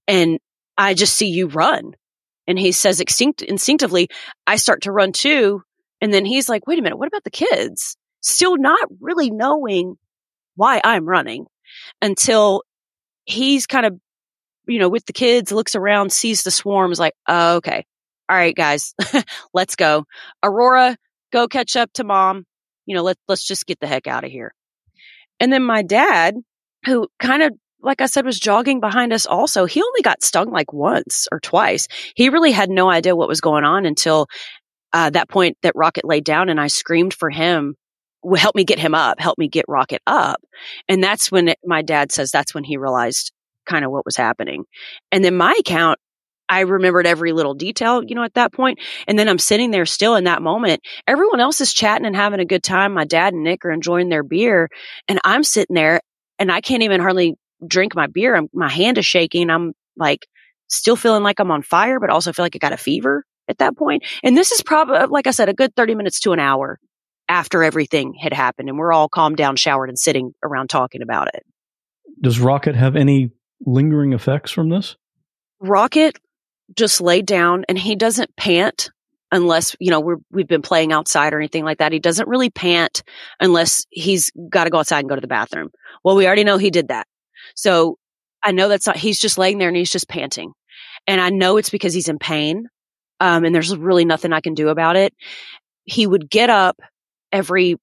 and 0.07 0.39
I 0.77 0.95
just 0.95 1.17
see 1.17 1.29
you 1.29 1.49
run. 1.49 1.93
And 2.47 2.59
he 2.59 2.73
says 2.73 3.01
instinct- 3.01 3.43
instinctively, 3.43 4.09
I 4.47 4.57
start 4.57 4.83
to 4.83 4.93
run 4.93 5.13
too. 5.13 5.63
And 6.01 6.13
then 6.13 6.25
he's 6.25 6.49
like, 6.49 6.67
wait 6.67 6.79
a 6.79 6.83
minute, 6.83 6.99
what 6.99 7.09
about 7.09 7.25
the 7.25 7.31
kids? 7.31 7.97
Still 8.27 8.57
not 8.57 8.89
really 9.01 9.31
knowing 9.31 9.97
why 10.57 10.81
I'm 10.83 11.07
running 11.07 11.47
until 12.03 12.63
he's 13.25 13.67
kind 13.67 13.87
of 13.87 13.99
you 14.67 14.79
know, 14.79 14.89
with 14.89 15.07
the 15.07 15.13
kids, 15.13 15.53
looks 15.53 15.75
around, 15.75 16.13
sees 16.13 16.43
the 16.43 16.51
swarms, 16.51 16.99
like, 16.99 17.15
oh, 17.29 17.57
okay. 17.57 17.85
All 18.29 18.37
right, 18.37 18.55
guys, 18.55 18.95
let's 19.55 19.77
go. 19.77 20.05
Aurora, 20.43 20.97
go 21.33 21.47
catch 21.47 21.77
up 21.77 21.93
to 21.95 22.05
mom. 22.05 22.45
You 22.85 22.97
know, 22.97 23.03
let, 23.03 23.17
let's 23.29 23.47
just 23.47 23.67
get 23.67 23.81
the 23.81 23.87
heck 23.87 24.07
out 24.07 24.25
of 24.25 24.31
here. 24.31 24.53
And 25.39 25.53
then 25.53 25.63
my 25.63 25.83
dad, 25.83 26.35
who 26.85 27.09
kind 27.19 27.43
of, 27.43 27.53
like 27.81 28.01
I 28.01 28.07
said, 28.07 28.25
was 28.25 28.39
jogging 28.39 28.81
behind 28.81 29.13
us 29.13 29.27
also, 29.27 29.65
he 29.65 29.83
only 29.83 30.03
got 30.03 30.25
stung 30.25 30.51
like 30.51 30.73
once 30.73 31.29
or 31.31 31.41
twice. 31.41 31.89
He 32.15 32.31
really 32.31 32.53
had 32.53 32.71
no 32.71 32.91
idea 32.91 33.15
what 33.15 33.29
was 33.29 33.41
going 33.41 33.65
on 33.65 33.87
until 33.87 34.27
uh, 34.93 35.11
that 35.11 35.29
point 35.29 35.59
that 35.63 35.77
Rocket 35.77 36.05
laid 36.05 36.25
down 36.25 36.49
and 36.49 36.61
I 36.61 36.69
screamed 36.69 37.15
for 37.15 37.31
him 37.31 37.77
"Well, 38.23 38.41
help 38.41 38.55
me 38.55 38.65
get 38.65 38.79
him 38.79 38.95
up, 38.95 39.21
help 39.21 39.39
me 39.39 39.49
get 39.49 39.65
Rocket 39.69 40.03
up. 40.07 40.41
And 40.89 41.03
that's 41.03 41.31
when 41.31 41.49
it, 41.49 41.59
my 41.65 41.83
dad 41.83 42.13
says 42.13 42.31
that's 42.31 42.55
when 42.55 42.65
he 42.65 42.77
realized 42.77 43.33
kind 43.67 43.85
of 43.85 43.91
what 43.91 44.07
was 44.07 44.17
happening. 44.17 44.65
And 45.13 45.25
then 45.25 45.37
my 45.37 45.55
account, 45.59 45.99
I 46.49 46.61
remembered 46.61 47.07
every 47.07 47.33
little 47.33 47.55
detail, 47.55 48.03
you 48.05 48.15
know, 48.15 48.23
at 48.23 48.35
that 48.35 48.53
point. 48.53 48.79
And 49.09 49.19
then 49.19 49.29
I'm 49.29 49.39
sitting 49.39 49.73
there 49.73 49.85
still 49.85 50.15
in 50.15 50.25
that 50.25 50.43
moment. 50.43 50.81
Everyone 51.07 51.41
else 51.41 51.61
is 51.61 51.75
chatting 51.75 52.07
and 52.07 52.15
having 52.15 52.41
a 52.41 52.45
good 52.45 52.63
time. 52.63 52.95
My 52.95 53.05
dad 53.05 53.35
and 53.35 53.43
Nick 53.43 53.65
are 53.65 53.73
enjoying 53.73 54.09
their 54.09 54.23
beer. 54.23 54.69
And 55.09 55.19
I'm 55.25 55.43
sitting 55.43 55.75
there 55.75 56.01
and 56.39 56.53
I 56.53 56.61
can't 56.61 56.85
even 56.85 57.01
hardly 57.01 57.35
drink 57.67 57.97
my 57.97 58.07
beer. 58.07 58.37
I'm, 58.37 58.49
my 58.53 58.69
hand 58.69 58.99
is 58.99 59.07
shaking. 59.07 59.51
I'm 59.51 59.73
like 59.97 60.27
still 60.69 60.97
feeling 60.97 61.23
like 61.23 61.41
I'm 61.41 61.51
on 61.51 61.63
fire, 61.63 61.99
but 61.99 62.11
also 62.11 62.33
feel 62.33 62.45
like 62.45 62.55
I 62.55 62.59
got 62.59 62.73
a 62.73 62.77
fever 62.77 63.25
at 63.49 63.59
that 63.59 63.77
point. 63.77 64.05
And 64.23 64.37
this 64.37 64.53
is 64.53 64.63
probably, 64.63 65.07
like 65.09 65.27
I 65.27 65.31
said, 65.33 65.49
a 65.49 65.55
good 65.55 65.75
30 65.75 65.95
minutes 65.95 66.21
to 66.21 66.33
an 66.33 66.39
hour 66.39 66.79
after 67.29 67.63
everything 67.63 68.15
had 68.15 68.33
happened. 68.33 68.69
And 68.69 68.79
we're 68.79 68.93
all 68.93 69.09
calmed 69.09 69.37
down, 69.37 69.57
showered, 69.57 69.89
and 69.89 69.99
sitting 69.99 70.33
around 70.43 70.69
talking 70.69 71.03
about 71.03 71.29
it. 71.35 71.45
Does 72.21 72.41
Rocket 72.41 72.75
have 72.75 72.97
any 72.97 73.31
lingering 73.61 74.13
effects 74.13 74.51
from 74.51 74.69
this? 74.69 74.97
Rocket 75.61 76.19
just 76.75 77.01
laid 77.01 77.27
down 77.27 77.65
and 77.69 77.79
he 77.79 77.95
doesn't 77.95 78.35
pant 78.37 78.91
unless, 79.33 79.77
you 79.81 79.91
know, 79.91 80.01
we're, 80.01 80.17
we've 80.31 80.49
been 80.49 80.63
playing 80.63 80.93
outside 80.93 81.33
or 81.33 81.39
anything 81.39 81.65
like 81.65 81.79
that. 81.79 81.93
He 81.93 81.99
doesn't 81.99 82.29
really 82.29 82.51
pant 82.51 83.03
unless 83.41 83.85
he's 83.91 84.31
got 84.49 84.65
to 84.65 84.71
go 84.71 84.79
outside 84.79 85.01
and 85.01 85.09
go 85.09 85.15
to 85.15 85.21
the 85.21 85.27
bathroom. 85.27 85.71
Well, 86.05 86.17
we 86.17 86.27
already 86.27 86.45
know 86.45 86.59
he 86.59 86.71
did 86.71 86.89
that. 86.89 87.07
So 87.55 87.99
I 88.43 88.53
know 88.53 88.69
that's 88.69 88.87
not, 88.87 88.97
he's 88.97 89.21
just 89.21 89.39
laying 89.39 89.59
there 89.59 89.69
and 89.69 89.77
he's 89.77 89.91
just 89.91 90.09
panting. 90.09 90.53
And 91.07 91.21
I 91.21 91.31
know 91.31 91.57
it's 91.57 91.71
because 91.71 91.95
he's 91.95 92.09
in 92.09 92.19
pain. 92.19 92.67
Um, 93.19 93.45
and 93.45 93.55
there's 93.55 93.75
really 93.77 94.05
nothing 94.05 94.33
I 94.33 94.41
can 94.41 94.55
do 94.55 94.69
about 94.69 94.97
it. 94.97 95.15
He 95.85 96.07
would 96.07 96.29
get 96.29 96.51
up 96.51 96.79
every 97.33 97.77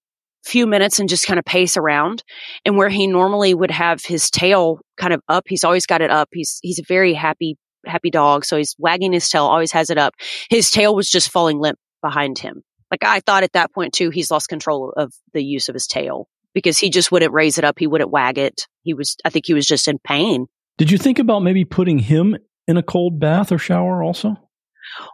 few 0.43 0.67
minutes 0.67 0.99
and 0.99 1.09
just 1.09 1.25
kind 1.25 1.39
of 1.39 1.45
pace 1.45 1.77
around. 1.77 2.23
And 2.65 2.77
where 2.77 2.89
he 2.89 3.07
normally 3.07 3.53
would 3.53 3.71
have 3.71 4.03
his 4.03 4.29
tail 4.29 4.79
kind 4.97 5.13
of 5.13 5.21
up, 5.29 5.45
he's 5.47 5.63
always 5.63 5.85
got 5.85 6.01
it 6.01 6.11
up. 6.11 6.29
He's, 6.33 6.59
he's 6.61 6.79
a 6.79 6.83
very 6.87 7.13
happy, 7.13 7.57
happy 7.85 8.09
dog. 8.09 8.45
So 8.45 8.57
he's 8.57 8.75
wagging 8.77 9.13
his 9.13 9.29
tail, 9.29 9.45
always 9.45 9.71
has 9.71 9.89
it 9.89 9.97
up. 9.97 10.13
His 10.49 10.69
tail 10.69 10.95
was 10.95 11.09
just 11.09 11.31
falling 11.31 11.59
limp 11.59 11.79
behind 12.01 12.39
him. 12.39 12.61
Like 12.91 13.03
I 13.03 13.21
thought 13.21 13.43
at 13.43 13.53
that 13.53 13.73
point 13.73 13.93
too, 13.93 14.09
he's 14.09 14.29
lost 14.29 14.49
control 14.49 14.93
of 14.95 15.13
the 15.33 15.43
use 15.43 15.69
of 15.69 15.73
his 15.73 15.87
tail 15.87 16.27
because 16.53 16.77
he 16.77 16.89
just 16.89 17.11
wouldn't 17.11 17.33
raise 17.33 17.57
it 17.57 17.63
up. 17.63 17.79
He 17.79 17.87
wouldn't 17.87 18.11
wag 18.11 18.37
it. 18.37 18.67
He 18.83 18.93
was, 18.93 19.15
I 19.25 19.29
think 19.29 19.45
he 19.47 19.53
was 19.53 19.65
just 19.65 19.87
in 19.87 19.97
pain. 19.97 20.47
Did 20.77 20.91
you 20.91 20.97
think 20.97 21.19
about 21.19 21.39
maybe 21.39 21.65
putting 21.65 21.99
him 21.99 22.37
in 22.67 22.77
a 22.77 22.83
cold 22.83 23.19
bath 23.19 23.51
or 23.51 23.57
shower 23.57 24.03
also? 24.03 24.37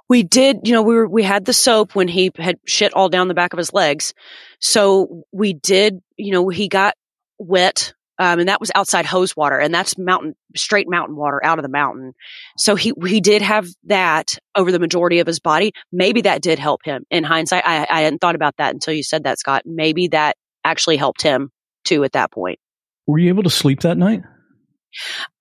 We 0.07 0.23
did, 0.23 0.59
you 0.63 0.73
know, 0.73 0.81
we 0.81 0.95
were, 0.95 1.07
we 1.07 1.23
had 1.23 1.45
the 1.45 1.53
soap 1.53 1.95
when 1.95 2.07
he 2.07 2.31
had 2.37 2.57
shit 2.65 2.93
all 2.93 3.09
down 3.09 3.27
the 3.27 3.33
back 3.33 3.53
of 3.53 3.57
his 3.57 3.73
legs. 3.73 4.13
So 4.59 5.23
we 5.31 5.53
did, 5.53 6.01
you 6.17 6.31
know, 6.31 6.49
he 6.49 6.67
got 6.67 6.95
wet. 7.37 7.93
Um, 8.21 8.39
and 8.39 8.49
that 8.49 8.59
was 8.59 8.69
outside 8.75 9.05
hose 9.05 9.33
water 9.33 9.57
and 9.57 9.73
that's 9.73 9.97
mountain, 9.97 10.35
straight 10.53 10.89
mountain 10.89 11.15
water 11.15 11.39
out 11.41 11.57
of 11.57 11.63
the 11.63 11.69
mountain. 11.69 12.13
So 12.57 12.75
he, 12.75 12.91
he 13.07 13.21
did 13.21 13.41
have 13.41 13.65
that 13.85 14.37
over 14.55 14.73
the 14.73 14.79
majority 14.79 15.19
of 15.19 15.27
his 15.27 15.39
body. 15.39 15.71
Maybe 15.93 16.21
that 16.23 16.41
did 16.41 16.59
help 16.59 16.81
him 16.83 17.05
in 17.09 17.23
hindsight. 17.23 17.63
I, 17.65 17.87
I 17.89 18.01
hadn't 18.01 18.19
thought 18.19 18.35
about 18.35 18.57
that 18.57 18.73
until 18.73 18.93
you 18.93 19.03
said 19.03 19.23
that, 19.23 19.39
Scott. 19.39 19.61
Maybe 19.65 20.09
that 20.09 20.35
actually 20.65 20.97
helped 20.97 21.21
him 21.21 21.49
too 21.85 22.03
at 22.03 22.11
that 22.11 22.29
point. 22.29 22.59
Were 23.07 23.19
you 23.19 23.29
able 23.29 23.43
to 23.43 23.49
sleep 23.49 23.81
that 23.81 23.97
night? 23.97 24.21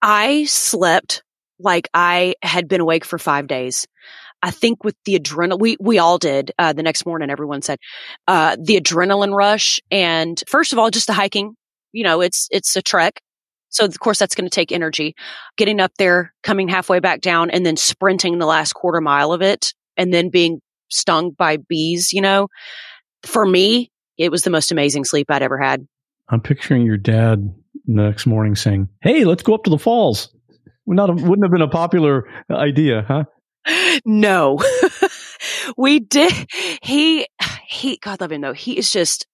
I 0.01 0.45
slept 0.45 1.23
like 1.59 1.89
I 1.93 2.35
had 2.43 2.69
been 2.69 2.81
awake 2.81 3.05
for 3.05 3.19
five 3.19 3.47
days. 3.47 3.87
I 4.43 4.51
think 4.51 4.85
with 4.85 4.95
the 5.05 5.19
adrenaline, 5.19 5.61
we, 5.61 5.77
we 5.81 5.99
all 5.99 6.19
did, 6.19 6.53
uh, 6.59 6.73
the 6.73 6.83
next 6.83 7.07
morning, 7.07 7.31
everyone 7.31 7.63
said, 7.63 7.79
uh, 8.27 8.57
the 8.61 8.81
adrenaline 8.81 9.35
rush. 9.35 9.81
And 9.91 10.43
first 10.47 10.73
of 10.73 10.79
all, 10.79 10.91
just 10.91 11.07
the 11.07 11.13
hiking, 11.13 11.55
you 11.93 12.05
know, 12.05 12.21
it's, 12.21 12.49
it's 12.51 12.77
a 12.77 12.83
trek. 12.83 13.21
So 13.71 13.85
of 13.85 13.99
course 14.01 14.19
that's 14.19 14.35
going 14.35 14.49
to 14.49 14.55
take 14.55 14.73
energy 14.73 15.15
getting 15.57 15.81
up 15.81 15.93
there, 15.99 16.33
coming 16.43 16.69
halfway 16.69 17.01
back 17.01 17.21
down 17.21 17.51
and 17.51 17.67
then 17.67 17.77
sprinting 17.77 18.39
the 18.39 18.47
last 18.47 18.73
quarter 18.73 19.01
mile 19.01 19.33
of 19.33 19.43
it 19.43 19.75
and 19.97 20.13
then 20.13 20.31
being 20.31 20.61
stung 20.89 21.31
by 21.31 21.59
bees, 21.59 22.13
you 22.13 22.23
know, 22.23 22.49
for 23.23 23.45
me, 23.45 23.91
it 24.17 24.31
was 24.31 24.43
the 24.43 24.51
most 24.51 24.73
amazing 24.73 25.05
sleep 25.05 25.31
I'd 25.31 25.43
ever 25.43 25.59
had. 25.59 25.87
I'm 26.29 26.41
picturing 26.41 26.83
your 26.83 26.97
dad 26.97 27.55
the 27.87 28.03
next 28.03 28.27
morning 28.27 28.55
saying, 28.55 28.89
Hey, 29.01 29.25
let's 29.25 29.43
go 29.43 29.55
up 29.55 29.65
to 29.65 29.71
the 29.71 29.79
falls. 29.79 30.35
Not 30.87 31.11
have, 31.11 31.23
wouldn't 31.23 31.45
have 31.45 31.53
been 31.53 31.63
a 31.63 31.69
popular 31.69 32.27
idea, 32.51 33.05
huh? 33.07 33.25
No, 34.05 34.59
we 35.77 36.01
did. 36.01 36.33
He, 36.83 37.27
he, 37.67 37.99
God 37.99 38.21
love 38.21 38.33
him 38.33 38.41
though. 38.41 38.53
He 38.53 38.79
is 38.79 38.91
just, 38.91 39.27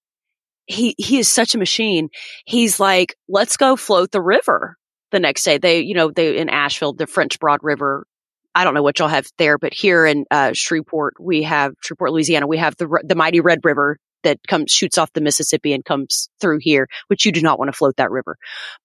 he 0.66 0.94
he 0.98 1.18
is 1.18 1.28
such 1.28 1.54
a 1.54 1.58
machine. 1.58 2.08
He's 2.46 2.80
like, 2.80 3.14
let's 3.28 3.56
go 3.56 3.76
float 3.76 4.10
the 4.10 4.22
river 4.22 4.76
the 5.10 5.20
next 5.20 5.44
day. 5.44 5.58
They, 5.58 5.80
you 5.80 5.94
know, 5.94 6.10
they 6.10 6.38
in 6.38 6.48
Asheville, 6.48 6.94
the 6.94 7.06
French 7.06 7.38
Broad 7.38 7.60
River. 7.62 8.06
I 8.54 8.64
don't 8.64 8.74
know 8.74 8.82
what 8.82 8.98
y'all 8.98 9.08
have 9.08 9.26
there, 9.36 9.58
but 9.58 9.74
here 9.74 10.06
in 10.06 10.24
uh, 10.30 10.52
Shreveport, 10.52 11.14
we 11.20 11.42
have 11.42 11.72
Shreveport, 11.82 12.12
Louisiana. 12.12 12.46
We 12.46 12.58
have 12.58 12.76
the 12.76 13.02
the 13.04 13.14
mighty 13.14 13.40
Red 13.40 13.60
River 13.64 13.98
that 14.22 14.38
comes 14.48 14.70
shoots 14.72 14.96
off 14.96 15.12
the 15.12 15.20
Mississippi 15.20 15.72
and 15.72 15.84
comes 15.84 16.28
through 16.40 16.58
here, 16.60 16.88
which 17.08 17.24
you 17.24 17.32
do 17.32 17.42
not 17.42 17.58
want 17.58 17.68
to 17.68 17.76
float 17.76 17.96
that 17.96 18.10
river. 18.10 18.36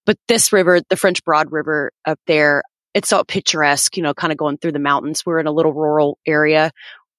But 0.05 0.17
this 0.27 0.51
river, 0.51 0.81
the 0.89 0.97
French 0.97 1.23
Broad 1.23 1.51
River 1.51 1.91
up 2.05 2.19
there, 2.27 2.63
it's 2.93 3.13
all 3.13 3.23
picturesque, 3.23 3.97
you 3.97 4.03
know, 4.03 4.13
kind 4.13 4.31
of 4.31 4.37
going 4.37 4.57
through 4.57 4.71
the 4.71 4.79
mountains. 4.79 5.25
We're 5.25 5.39
in 5.39 5.47
a 5.47 5.51
little 5.51 5.73
rural 5.73 6.17
area 6.25 6.71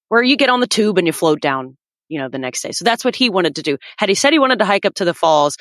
where 0.09 0.23
you 0.23 0.37
get 0.37 0.51
on 0.51 0.61
the 0.61 0.67
tube 0.67 0.99
and 0.99 1.07
you 1.07 1.13
float 1.13 1.41
down, 1.41 1.77
you 2.09 2.19
know, 2.19 2.29
the 2.29 2.39
next 2.39 2.63
day. 2.63 2.73
So 2.73 2.85
that's 2.85 3.05
what 3.05 3.17
he 3.17 3.31
wanted 3.31 3.57
to 3.57 3.63
do. 3.63 3.79
Had 3.97 4.09
he 4.09 4.15
said 4.15 4.33
he 4.33 4.39
wanted 4.39 4.59
to 4.59 4.65
hike 4.65 4.85
up 4.85 4.95
to 4.95 5.05
the 5.05 5.15
falls, 5.15 5.57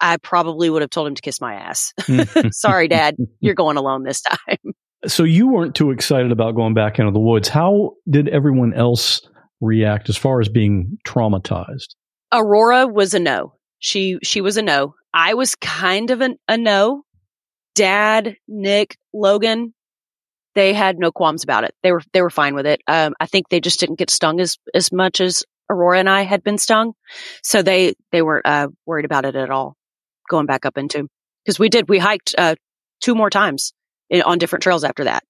I 0.00 0.18
probably 0.18 0.68
would 0.68 0.82
have 0.82 0.90
told 0.90 1.08
him 1.08 1.14
to 1.14 1.22
kiss 1.22 1.40
my 1.40 1.54
ass. 1.54 1.92
Sorry, 2.52 2.88
dad, 2.88 3.16
you're 3.40 3.54
going 3.64 3.76
alone 3.76 4.04
this 4.04 4.22
time. 4.22 4.58
So 5.06 5.22
you 5.22 5.46
weren't 5.46 5.76
too 5.76 5.92
excited 5.92 6.32
about 6.32 6.56
going 6.56 6.74
back 6.74 6.98
into 6.98 7.12
the 7.12 7.20
woods. 7.20 7.48
How 7.48 7.92
did 8.10 8.28
everyone 8.28 8.72
else 8.72 9.20
react 9.60 10.08
as 10.08 10.16
far 10.16 10.40
as 10.40 10.48
being 10.48 10.98
traumatized? 11.06 11.94
Aurora 12.32 12.88
was 12.88 13.14
a 13.14 13.20
no. 13.20 13.52
She 13.78 14.18
she 14.24 14.40
was 14.40 14.56
a 14.56 14.62
no. 14.62 14.94
I 15.14 15.34
was 15.34 15.54
kind 15.54 16.10
of 16.10 16.22
an, 16.22 16.38
a 16.48 16.56
no. 16.56 17.04
Dad, 17.76 18.36
Nick, 18.48 18.96
Logan, 19.12 19.72
they 20.56 20.72
had 20.72 20.98
no 20.98 21.12
qualms 21.12 21.44
about 21.44 21.64
it. 21.64 21.74
They 21.82 21.92
were 21.92 22.02
they 22.12 22.22
were 22.22 22.30
fine 22.30 22.54
with 22.54 22.66
it. 22.66 22.80
Um, 22.88 23.14
I 23.20 23.26
think 23.26 23.48
they 23.48 23.60
just 23.60 23.78
didn't 23.78 23.98
get 23.98 24.10
stung 24.10 24.40
as 24.40 24.58
as 24.74 24.90
much 24.90 25.20
as 25.20 25.44
Aurora 25.70 26.00
and 26.00 26.08
I 26.08 26.22
had 26.22 26.42
been 26.42 26.58
stung, 26.58 26.94
so 27.42 27.62
they 27.62 27.94
they 28.10 28.22
weren't 28.22 28.46
uh, 28.46 28.68
worried 28.86 29.04
about 29.04 29.26
it 29.26 29.36
at 29.36 29.50
all. 29.50 29.76
Going 30.28 30.46
back 30.46 30.66
up 30.66 30.78
into 30.78 31.06
because 31.44 31.58
we 31.58 31.68
did 31.68 31.88
we 31.88 31.98
hiked 31.98 32.34
uh, 32.36 32.56
two 33.00 33.14
more 33.14 33.30
times 33.30 33.72
in, 34.10 34.22
on 34.22 34.38
different 34.38 34.62
trails 34.62 34.82
after 34.82 35.04
that. 35.04 35.22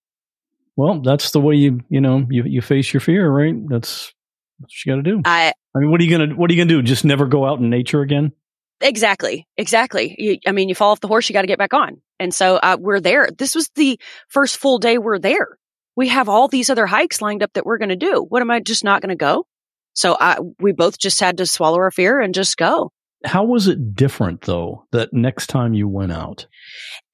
Well, 0.77 1.01
that's 1.01 1.33
the 1.33 1.41
way 1.41 1.57
you 1.57 1.81
you 1.89 2.01
know 2.01 2.27
you 2.31 2.45
you 2.45 2.63
face 2.63 2.95
your 2.95 3.01
fear, 3.01 3.29
right? 3.29 3.55
That's 3.69 4.15
what 4.59 4.71
you 4.85 4.93
got 4.93 4.97
to 4.97 5.03
do. 5.03 5.23
I 5.25 5.53
I 5.75 5.81
mean, 5.81 5.91
what 5.91 6.01
are 6.01 6.05
you 6.05 6.17
gonna 6.17 6.35
what 6.35 6.51
are 6.51 6.55
you 6.55 6.61
gonna 6.61 6.69
do? 6.69 6.83
Just 6.83 7.05
never 7.05 7.27
go 7.27 7.45
out 7.45 7.59
in 7.59 7.69
nature 7.69 8.01
again? 8.01 8.33
Exactly. 8.81 9.47
Exactly. 9.57 10.15
You, 10.19 10.39
I 10.47 10.53
mean, 10.53 10.69
you 10.69 10.75
fall 10.75 10.93
off 10.93 11.01
the 11.01 11.09
horse, 11.09 11.29
you 11.29 11.33
got 11.33 11.43
to 11.43 11.47
get 11.47 11.59
back 11.59 11.75
on. 11.75 12.01
And 12.19 12.35
so 12.35 12.57
uh, 12.57 12.77
we're 12.79 13.01
there. 13.01 13.29
This 13.37 13.55
was 13.55 13.71
the 13.75 13.99
first 14.29 14.59
full 14.59 14.79
day 14.79 14.99
we're 14.99 15.19
there. 15.19 15.59
We 15.97 16.09
have 16.09 16.29
all 16.29 16.49
these 16.49 16.69
other 16.69 16.87
hikes 16.87 17.23
lined 17.23 17.43
up 17.43 17.53
that 17.55 17.65
we're 17.65 17.79
going 17.79 17.89
to 17.89 17.97
do. 17.97 18.25
What 18.29 18.43
am 18.43 18.51
I 18.51 18.61
just 18.61 18.85
not 18.85 19.01
going 19.01 19.11
to 19.11 19.17
go? 19.17 19.47
So 19.95 20.17
I, 20.19 20.39
we 20.61 20.73
both 20.73 20.99
just 20.99 21.21
had 21.21 21.39
to 21.39 21.47
swallow 21.47 21.79
our 21.79 21.91
fear 21.91 22.21
and 22.21 22.35
just 22.35 22.59
go. 22.59 22.93
How 23.25 23.45
was 23.45 23.67
it 23.67 23.95
different 23.95 24.43
though 24.43 24.87
that 24.93 25.15
next 25.15 25.47
time 25.47 25.73
you 25.73 25.89
went 25.89 26.13
out? 26.13 26.47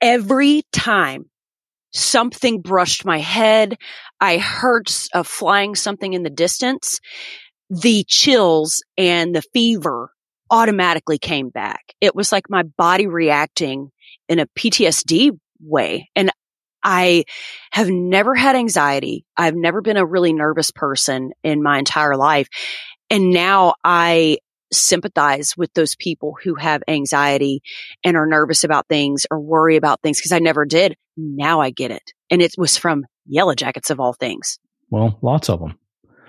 Every 0.00 0.62
time 0.72 1.30
something 1.92 2.60
brushed 2.60 3.04
my 3.04 3.18
head, 3.18 3.78
I 4.20 4.38
heard 4.38 4.90
uh, 5.14 5.22
flying 5.22 5.76
something 5.76 6.12
in 6.12 6.24
the 6.24 6.30
distance, 6.30 6.98
the 7.70 8.04
chills 8.08 8.82
and 8.98 9.34
the 9.34 9.42
fever 9.52 10.11
automatically 10.52 11.18
came 11.18 11.48
back. 11.48 11.94
It 12.00 12.14
was 12.14 12.30
like 12.30 12.50
my 12.50 12.62
body 12.62 13.06
reacting 13.06 13.90
in 14.28 14.38
a 14.38 14.46
PTSD 14.46 15.36
way. 15.60 16.10
And 16.14 16.30
I 16.84 17.24
have 17.72 17.88
never 17.88 18.34
had 18.34 18.54
anxiety. 18.54 19.24
I've 19.36 19.54
never 19.54 19.80
been 19.80 19.96
a 19.96 20.04
really 20.04 20.32
nervous 20.32 20.70
person 20.70 21.32
in 21.42 21.62
my 21.62 21.78
entire 21.78 22.16
life. 22.16 22.48
And 23.08 23.30
now 23.30 23.74
I 23.82 24.38
sympathize 24.72 25.54
with 25.56 25.72
those 25.74 25.94
people 25.96 26.36
who 26.42 26.54
have 26.56 26.82
anxiety 26.86 27.62
and 28.04 28.16
are 28.16 28.26
nervous 28.26 28.62
about 28.62 28.88
things 28.88 29.26
or 29.30 29.40
worry 29.40 29.76
about 29.76 30.02
things 30.02 30.18
because 30.18 30.32
I 30.32 30.38
never 30.38 30.64
did. 30.64 30.96
Now 31.16 31.60
I 31.60 31.70
get 31.70 31.90
it. 31.90 32.12
And 32.30 32.42
it 32.42 32.54
was 32.58 32.76
from 32.76 33.06
Yellow 33.26 33.54
Jackets 33.54 33.90
of 33.90 34.00
all 34.00 34.12
things. 34.12 34.58
Well, 34.90 35.18
lots 35.22 35.48
of 35.48 35.60
them. 35.60 35.78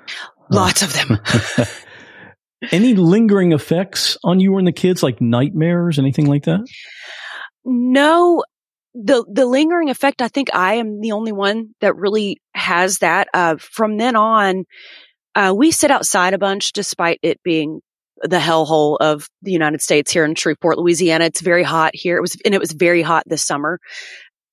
Uh, 0.08 0.56
lots 0.56 0.82
of 0.82 0.94
them. 0.94 1.20
Any 2.72 2.94
lingering 2.94 3.52
effects 3.52 4.18
on 4.24 4.40
you 4.40 4.58
and 4.58 4.68
the 4.68 4.72
kids, 4.72 5.04
like 5.04 5.22
nightmares, 5.22 6.00
anything 6.00 6.28
like 6.28 6.44
that? 6.44 6.66
No, 7.66 8.44
the 8.94 9.26
the 9.32 9.46
lingering 9.46 9.90
effect. 9.90 10.22
I 10.22 10.28
think 10.28 10.54
I 10.54 10.76
am 10.76 11.02
the 11.02 11.12
only 11.14 11.32
one 11.32 11.74
that 11.82 11.96
really 11.96 12.42
has 12.54 13.00
that. 13.00 13.28
Uh, 13.34 13.56
from 13.58 13.98
then 13.98 14.16
on, 14.16 14.66
uh, 15.36 15.54
we 15.56 15.72
sit 15.72 15.92
outside 15.92 16.34
a 16.34 16.38
bunch, 16.38 16.74
despite 16.74 17.20
it 17.22 17.42
being 17.44 17.82
the 18.22 18.38
hellhole 18.38 18.98
of 19.00 19.28
the 19.42 19.52
United 19.52 19.82
States 19.82 20.12
here 20.12 20.24
in 20.24 20.36
Shreveport, 20.36 20.78
Louisiana. 20.78 21.26
It's 21.26 21.42
very 21.42 21.64
hot 21.64 21.92
here. 21.94 22.18
It 22.18 22.22
was, 22.22 22.38
and 22.46 22.54
it 22.54 22.60
was 22.60 22.72
very 22.72 23.02
hot 23.02 23.24
this 23.28 23.44
summer. 23.44 23.80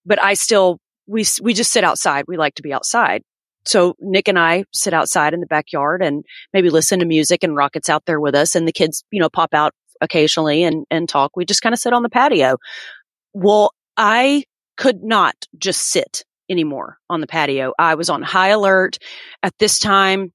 But 0.07 0.23
I 0.23 0.35
still, 0.35 0.79
we 1.07 1.25
we 1.43 1.55
just 1.55 1.73
sit 1.73 1.85
outside. 1.85 2.25
We 2.27 2.37
like 2.37 2.55
to 2.55 2.63
be 2.63 2.73
outside. 2.73 3.23
So 3.65 3.95
Nick 4.01 4.29
and 4.29 4.39
I 4.39 4.65
sit 4.73 4.95
outside 4.95 5.35
in 5.35 5.41
the 5.41 5.47
backyard 5.47 6.03
and 6.03 6.25
maybe 6.53 6.71
listen 6.71 6.99
to 7.01 7.05
music 7.05 7.43
and 7.43 7.57
Rocket's 7.57 7.89
out 7.89 8.05
there 8.07 8.21
with 8.21 8.35
us 8.35 8.55
and 8.55 8.67
the 8.67 8.73
kids, 8.73 9.05
you 9.11 9.21
know, 9.21 9.29
pop 9.29 9.55
out 9.55 9.75
occasionally 10.01 10.63
and, 10.65 10.87
and 10.91 11.09
talk. 11.09 11.33
We 11.37 11.45
just 11.45 11.63
kind 11.63 11.73
of 11.73 11.79
sit 11.79 11.93
on 11.93 12.03
the 12.03 12.09
patio. 12.09 12.57
Well, 13.33 13.73
I 13.97 14.45
could 14.77 15.03
not 15.03 15.35
just 15.59 15.91
sit 15.91 16.25
anymore 16.49 16.99
on 17.09 17.21
the 17.21 17.27
patio. 17.27 17.73
I 17.79 17.95
was 17.95 18.09
on 18.09 18.23
high 18.23 18.49
alert 18.49 18.99
at 19.43 19.55
this 19.59 19.79
time. 19.79 20.33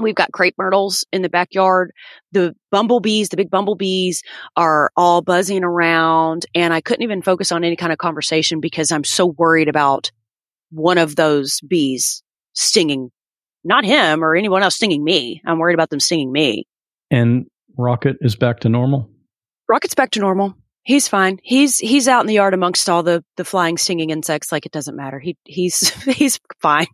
We've 0.00 0.14
got 0.14 0.32
crepe 0.32 0.56
myrtles 0.58 1.06
in 1.12 1.22
the 1.22 1.28
backyard. 1.28 1.92
The 2.32 2.56
bumblebees, 2.72 3.28
the 3.28 3.36
big 3.36 3.50
bumblebees 3.50 4.22
are 4.56 4.90
all 4.96 5.22
buzzing 5.22 5.62
around 5.62 6.44
and 6.54 6.74
I 6.74 6.80
couldn't 6.80 7.04
even 7.04 7.22
focus 7.22 7.52
on 7.52 7.62
any 7.62 7.76
kind 7.76 7.92
of 7.92 7.98
conversation 7.98 8.58
because 8.60 8.90
I'm 8.90 9.04
so 9.04 9.26
worried 9.26 9.68
about 9.68 10.10
one 10.70 10.98
of 10.98 11.14
those 11.14 11.60
bees 11.60 12.24
stinging 12.54 13.10
not 13.64 13.84
him 13.84 14.22
or 14.22 14.36
anyone 14.36 14.62
else 14.62 14.76
stinging 14.76 15.02
me. 15.02 15.40
I'm 15.44 15.58
worried 15.58 15.74
about 15.74 15.90
them 15.90 16.00
stinging 16.00 16.30
me. 16.30 16.66
And 17.10 17.46
Rocket 17.76 18.16
is 18.20 18.36
back 18.36 18.60
to 18.60 18.68
normal? 18.68 19.10
Rocket's 19.68 19.94
back 19.94 20.10
to 20.12 20.20
normal. 20.20 20.54
He's 20.82 21.08
fine. 21.08 21.38
He's 21.42 21.78
he's 21.78 22.08
out 22.08 22.20
in 22.20 22.26
the 22.26 22.34
yard 22.34 22.52
amongst 22.52 22.90
all 22.90 23.02
the 23.02 23.24
the 23.36 23.44
flying 23.44 23.78
stinging 23.78 24.10
insects 24.10 24.52
like 24.52 24.66
it 24.66 24.72
doesn't 24.72 24.96
matter. 24.96 25.18
He 25.18 25.36
he's 25.44 25.88
he's 26.04 26.38
fine. 26.60 26.86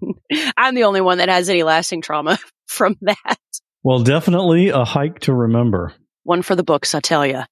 I'm 0.56 0.76
the 0.76 0.84
only 0.84 1.00
one 1.00 1.18
that 1.18 1.28
has 1.28 1.48
any 1.48 1.64
lasting 1.64 2.02
trauma 2.02 2.38
from 2.66 2.96
that. 3.02 3.38
Well, 3.82 4.02
definitely 4.02 4.68
a 4.68 4.84
hike 4.84 5.20
to 5.20 5.34
remember. 5.34 5.92
One 6.22 6.42
for 6.42 6.54
the 6.54 6.62
books, 6.62 6.94
I 6.94 7.00
tell 7.00 7.26
you. 7.26 7.42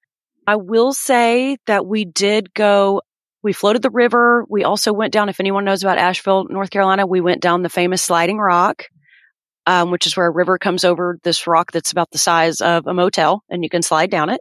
I 0.46 0.56
will 0.56 0.92
say 0.92 1.56
that 1.66 1.86
we 1.86 2.04
did 2.04 2.54
go 2.54 3.02
we 3.42 3.52
floated 3.52 3.82
the 3.82 3.90
river. 3.90 4.44
We 4.48 4.64
also 4.64 4.92
went 4.92 5.12
down, 5.12 5.28
if 5.28 5.40
anyone 5.40 5.64
knows 5.64 5.82
about 5.82 5.98
Asheville, 5.98 6.46
North 6.48 6.70
Carolina, 6.70 7.06
we 7.06 7.20
went 7.20 7.40
down 7.40 7.62
the 7.62 7.68
famous 7.68 8.02
Sliding 8.02 8.38
Rock, 8.38 8.84
um, 9.66 9.90
which 9.90 10.06
is 10.06 10.16
where 10.16 10.26
a 10.26 10.30
river 10.30 10.58
comes 10.58 10.84
over 10.84 11.18
this 11.22 11.46
rock 11.46 11.72
that's 11.72 11.92
about 11.92 12.10
the 12.10 12.18
size 12.18 12.60
of 12.60 12.86
a 12.86 12.94
motel 12.94 13.42
and 13.48 13.62
you 13.62 13.70
can 13.70 13.82
slide 13.82 14.10
down 14.10 14.30
it. 14.30 14.40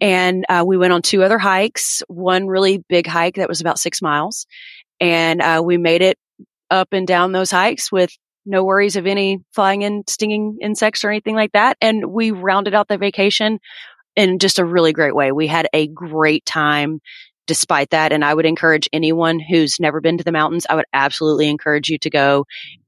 And 0.00 0.44
uh, 0.48 0.64
we 0.66 0.76
went 0.76 0.92
on 0.92 1.02
two 1.02 1.22
other 1.22 1.38
hikes, 1.38 2.02
one 2.08 2.46
really 2.46 2.82
big 2.88 3.06
hike 3.06 3.36
that 3.36 3.48
was 3.48 3.60
about 3.60 3.78
six 3.78 4.00
miles. 4.00 4.46
And 5.00 5.42
uh, 5.42 5.62
we 5.64 5.78
made 5.78 6.02
it 6.02 6.18
up 6.70 6.88
and 6.92 7.06
down 7.06 7.32
those 7.32 7.50
hikes 7.50 7.90
with 7.92 8.10
no 8.44 8.64
worries 8.64 8.96
of 8.96 9.06
any 9.06 9.40
flying 9.52 9.84
and 9.84 10.08
stinging 10.08 10.58
insects 10.62 11.04
or 11.04 11.10
anything 11.10 11.34
like 11.34 11.52
that. 11.52 11.76
And 11.80 12.06
we 12.06 12.30
rounded 12.30 12.74
out 12.74 12.88
the 12.88 12.98
vacation 12.98 13.58
in 14.14 14.38
just 14.38 14.58
a 14.58 14.64
really 14.64 14.92
great 14.92 15.14
way. 15.14 15.32
We 15.32 15.46
had 15.46 15.68
a 15.72 15.86
great 15.86 16.46
time 16.46 17.00
despite 17.46 17.90
that. 17.90 18.12
And 18.12 18.24
I 18.24 18.34
would 18.34 18.46
encourage 18.46 18.88
anyone 18.92 19.38
who's 19.38 19.80
never 19.80 20.00
been 20.00 20.18
to 20.18 20.24
the 20.24 20.32
mountains, 20.32 20.66
I 20.68 20.74
would 20.74 20.86
absolutely 20.92 21.48
encourage 21.48 21.88
you 21.88 21.98
to 21.98 22.10
go 22.10 22.44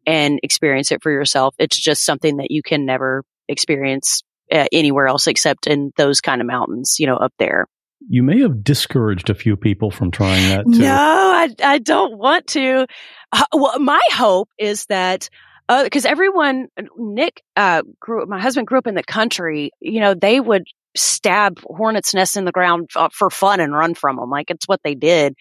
and 0.06 0.40
experience 0.42 0.92
it 0.92 1.02
for 1.02 1.10
yourself. 1.10 1.54
It's 1.58 1.78
just 1.78 2.04
something 2.04 2.38
that 2.38 2.50
you 2.50 2.62
can 2.62 2.86
never 2.86 3.24
experience 3.48 4.22
uh, 4.52 4.66
anywhere 4.72 5.06
else 5.06 5.26
except 5.26 5.66
in 5.66 5.92
those 5.96 6.20
kind 6.20 6.40
of 6.40 6.46
mountains, 6.46 6.96
you 6.98 7.06
know, 7.06 7.16
up 7.16 7.32
there. 7.38 7.66
You 8.08 8.22
may 8.22 8.40
have 8.40 8.62
discouraged 8.62 9.28
a 9.28 9.34
few 9.34 9.56
people 9.56 9.90
from 9.90 10.10
trying 10.10 10.48
that 10.50 10.64
too. 10.64 10.78
No, 10.78 10.88
I, 10.94 11.48
I 11.62 11.78
don't 11.78 12.16
want 12.16 12.46
to. 12.48 12.86
Uh, 13.32 13.44
well, 13.52 13.78
my 13.80 14.00
hope 14.12 14.48
is 14.56 14.86
that 14.86 15.28
because 15.68 16.06
uh, 16.06 16.08
everyone, 16.08 16.68
Nick 16.96 17.42
uh, 17.56 17.82
grew, 18.00 18.24
my 18.26 18.40
husband 18.40 18.66
grew 18.66 18.78
up 18.78 18.86
in 18.86 18.94
the 18.94 19.02
country. 19.02 19.70
You 19.80 20.00
know, 20.00 20.14
they 20.14 20.40
would 20.40 20.64
stab 20.96 21.58
hornets' 21.62 22.14
nests 22.14 22.36
in 22.36 22.44
the 22.44 22.52
ground 22.52 22.90
uh, 22.96 23.08
for 23.12 23.30
fun 23.30 23.60
and 23.60 23.74
run 23.74 23.94
from 23.94 24.16
them. 24.16 24.30
Like 24.30 24.50
it's 24.50 24.66
what 24.66 24.80
they 24.82 24.94
did. 24.94 25.34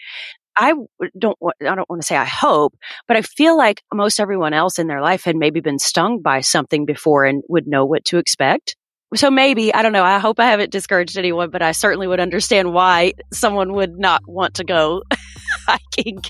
I 0.58 0.74
don't 1.18 1.38
I 1.62 1.76
don't 1.76 1.90
want 1.90 2.02
to 2.02 2.06
say 2.08 2.18
I 2.18 2.26
hope, 2.26 2.74
but 3.08 3.16
I 3.16 3.22
feel 3.22 3.56
like 3.56 3.84
most 3.94 4.20
everyone 4.20 4.54
else 4.54 4.80
in 4.80 4.88
their 4.88 5.02
life 5.02 5.24
had 5.24 5.36
maybe 5.36 5.60
been 5.60 5.80
stung 5.80 6.22
by 6.22 6.42
something 6.42 6.86
before 6.86 7.26
and 7.26 7.44
would 7.48 7.68
know 7.68 7.86
what 7.86 8.06
to 8.06 8.18
expect. 8.18 8.76
So 9.16 9.32
maybe, 9.32 9.74
I 9.74 9.84
don't 9.84 9.94
know, 9.94 10.04
I 10.04 10.20
hope 10.20 10.40
I 10.40 10.48
haven't 10.48 10.72
discouraged 10.72 11.18
anyone, 11.18 11.50
but 11.50 11.62
I 11.62 11.72
certainly 11.72 12.08
would 12.08 12.20
understand 12.20 12.74
why 12.74 13.14
someone 13.32 13.74
would 13.74 13.98
not 13.98 14.22
want 14.28 14.56
to 14.56 14.66
go 14.66 15.04
hiking. 15.66 16.22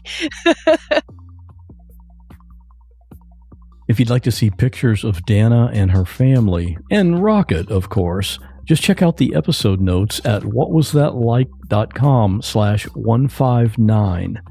if 3.88 4.00
you'd 4.00 4.12
like 4.12 4.22
to 4.24 4.32
see 4.32 4.52
pictures 4.52 5.04
of 5.04 5.22
Danna 5.26 5.72
and 5.74 5.90
her 5.90 6.06
family, 6.06 6.78
and 6.92 7.24
Rocket, 7.24 7.72
of 7.72 7.90
course, 7.90 8.38
Just 8.68 8.84
check 8.84 9.02
out 9.02 9.16
the 9.16 9.34
episode 9.34 9.80
notes 9.80 10.20
at 10.26 10.44
whatwasthatlike.com 10.44 12.42
slash 12.42 12.84
159. 12.96 14.42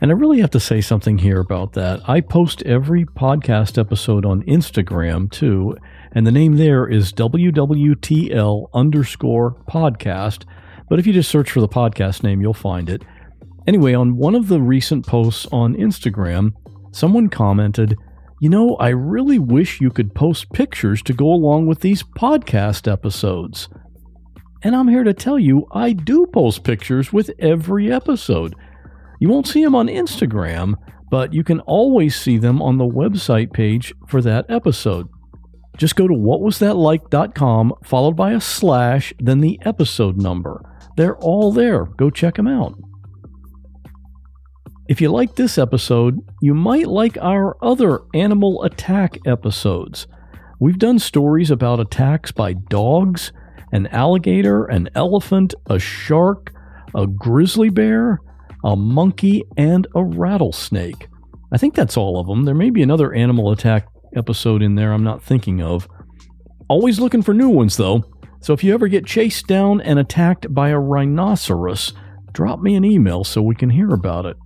And 0.00 0.10
I 0.10 0.14
really 0.14 0.40
have 0.40 0.52
to 0.52 0.60
say 0.60 0.80
something 0.80 1.18
here 1.18 1.40
about 1.40 1.72
that. 1.72 2.08
I 2.08 2.20
post 2.20 2.62
every 2.62 3.04
podcast 3.04 3.76
episode 3.76 4.24
on 4.24 4.44
Instagram 4.44 5.32
too, 5.32 5.76
and 6.12 6.24
the 6.24 6.30
name 6.30 6.58
there 6.58 6.86
is 6.86 7.12
WWTL 7.12 8.68
underscore 8.72 9.56
podcast. 9.68 10.44
But 10.88 11.00
if 11.00 11.06
you 11.06 11.12
just 11.12 11.30
search 11.30 11.50
for 11.50 11.60
the 11.60 11.68
podcast 11.68 12.22
name, 12.22 12.40
you'll 12.40 12.54
find 12.54 12.88
it. 12.88 13.02
Anyway, 13.66 13.94
on 13.94 14.16
one 14.16 14.36
of 14.36 14.46
the 14.46 14.60
recent 14.60 15.08
posts 15.08 15.48
on 15.50 15.74
Instagram, 15.74 16.52
someone 16.92 17.28
commented, 17.28 17.96
You 18.44 18.50
know, 18.50 18.76
I 18.76 18.90
really 18.90 19.38
wish 19.38 19.80
you 19.80 19.88
could 19.88 20.14
post 20.14 20.52
pictures 20.52 21.00
to 21.04 21.14
go 21.14 21.32
along 21.32 21.66
with 21.66 21.80
these 21.80 22.02
podcast 22.02 22.86
episodes. 22.92 23.70
And 24.62 24.76
I'm 24.76 24.88
here 24.88 25.02
to 25.02 25.14
tell 25.14 25.38
you, 25.38 25.66
I 25.72 25.94
do 25.94 26.26
post 26.26 26.62
pictures 26.62 27.10
with 27.10 27.30
every 27.38 27.90
episode. 27.90 28.54
You 29.18 29.30
won't 29.30 29.46
see 29.46 29.64
them 29.64 29.74
on 29.74 29.86
Instagram, 29.86 30.74
but 31.10 31.32
you 31.32 31.42
can 31.42 31.60
always 31.60 32.20
see 32.20 32.36
them 32.36 32.60
on 32.60 32.76
the 32.76 32.84
website 32.84 33.54
page 33.54 33.94
for 34.08 34.20
that 34.20 34.44
episode. 34.50 35.08
Just 35.78 35.96
go 35.96 36.06
to 36.06 36.12
whatwasthatlike.com, 36.12 37.72
followed 37.82 38.14
by 38.14 38.32
a 38.32 38.42
slash, 38.42 39.14
then 39.18 39.40
the 39.40 39.58
episode 39.62 40.18
number. 40.18 40.62
They're 40.98 41.16
all 41.16 41.50
there. 41.50 41.86
Go 41.86 42.10
check 42.10 42.34
them 42.34 42.48
out. 42.48 42.78
If 44.86 45.00
you 45.00 45.08
like 45.08 45.34
this 45.34 45.56
episode, 45.56 46.20
you 46.42 46.52
might 46.52 46.88
like 46.88 47.16
our 47.18 47.56
other 47.64 48.02
animal 48.12 48.64
attack 48.64 49.16
episodes. 49.26 50.06
We've 50.60 50.78
done 50.78 50.98
stories 50.98 51.50
about 51.50 51.80
attacks 51.80 52.32
by 52.32 52.52
dogs, 52.52 53.32
an 53.72 53.86
alligator, 53.86 54.66
an 54.66 54.90
elephant, 54.94 55.54
a 55.70 55.78
shark, 55.78 56.52
a 56.94 57.06
grizzly 57.06 57.70
bear, 57.70 58.20
a 58.62 58.76
monkey, 58.76 59.44
and 59.56 59.86
a 59.94 60.04
rattlesnake. 60.04 61.08
I 61.50 61.56
think 61.56 61.74
that's 61.74 61.96
all 61.96 62.20
of 62.20 62.26
them. 62.26 62.44
There 62.44 62.54
may 62.54 62.68
be 62.68 62.82
another 62.82 63.14
animal 63.14 63.52
attack 63.52 63.86
episode 64.14 64.60
in 64.62 64.74
there 64.74 64.92
I'm 64.92 65.02
not 65.02 65.22
thinking 65.22 65.62
of. 65.62 65.88
Always 66.68 67.00
looking 67.00 67.22
for 67.22 67.32
new 67.32 67.48
ones, 67.48 67.78
though. 67.78 68.04
So 68.40 68.52
if 68.52 68.62
you 68.62 68.74
ever 68.74 68.88
get 68.88 69.06
chased 69.06 69.46
down 69.46 69.80
and 69.80 69.98
attacked 69.98 70.52
by 70.52 70.68
a 70.68 70.78
rhinoceros, 70.78 71.94
drop 72.32 72.60
me 72.60 72.74
an 72.74 72.84
email 72.84 73.24
so 73.24 73.40
we 73.40 73.54
can 73.54 73.70
hear 73.70 73.88
about 73.94 74.26
it. 74.26 74.36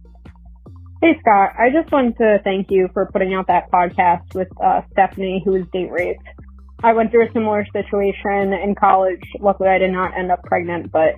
Hey 1.01 1.17
Scott, 1.21 1.51
I 1.57 1.71
just 1.71 1.93
wanted 1.93 2.19
to 2.19 2.41
thank 2.43 2.73
you 2.73 2.89
for 2.93 3.07
putting 3.13 3.33
out 3.33 3.47
that 3.47 3.71
podcast 3.71 4.35
with 4.35 4.49
uh, 4.61 4.81
Stephanie, 4.91 5.41
who 5.45 5.53
was 5.53 5.63
date 5.73 5.93
raped. 5.93 6.25
I 6.83 6.93
went 6.93 7.13
through 7.13 7.29
a 7.29 7.33
similar 7.33 7.65
situation 7.73 8.53
in 8.53 8.75
college. 8.75 9.23
Luckily, 9.39 9.69
I 9.69 9.79
did 9.79 9.93
not 9.93 10.19
end 10.19 10.33
up 10.33 10.43
pregnant, 10.43 10.91
but 10.91 11.15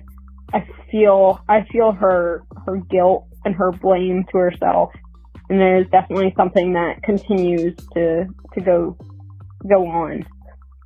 I 0.53 0.67
feel 0.91 1.43
I 1.49 1.65
feel 1.71 1.93
her 1.93 2.43
her 2.67 2.77
guilt 2.91 3.25
and 3.43 3.55
her 3.55 3.71
blame 3.71 4.23
to 4.31 4.37
herself, 4.37 4.91
and 5.49 5.59
there's 5.59 5.89
definitely 5.89 6.35
something 6.37 6.73
that 6.73 7.01
continues 7.01 7.75
to 7.95 8.27
to 8.53 8.61
go 8.61 8.95
go 9.67 9.87
on. 9.87 10.23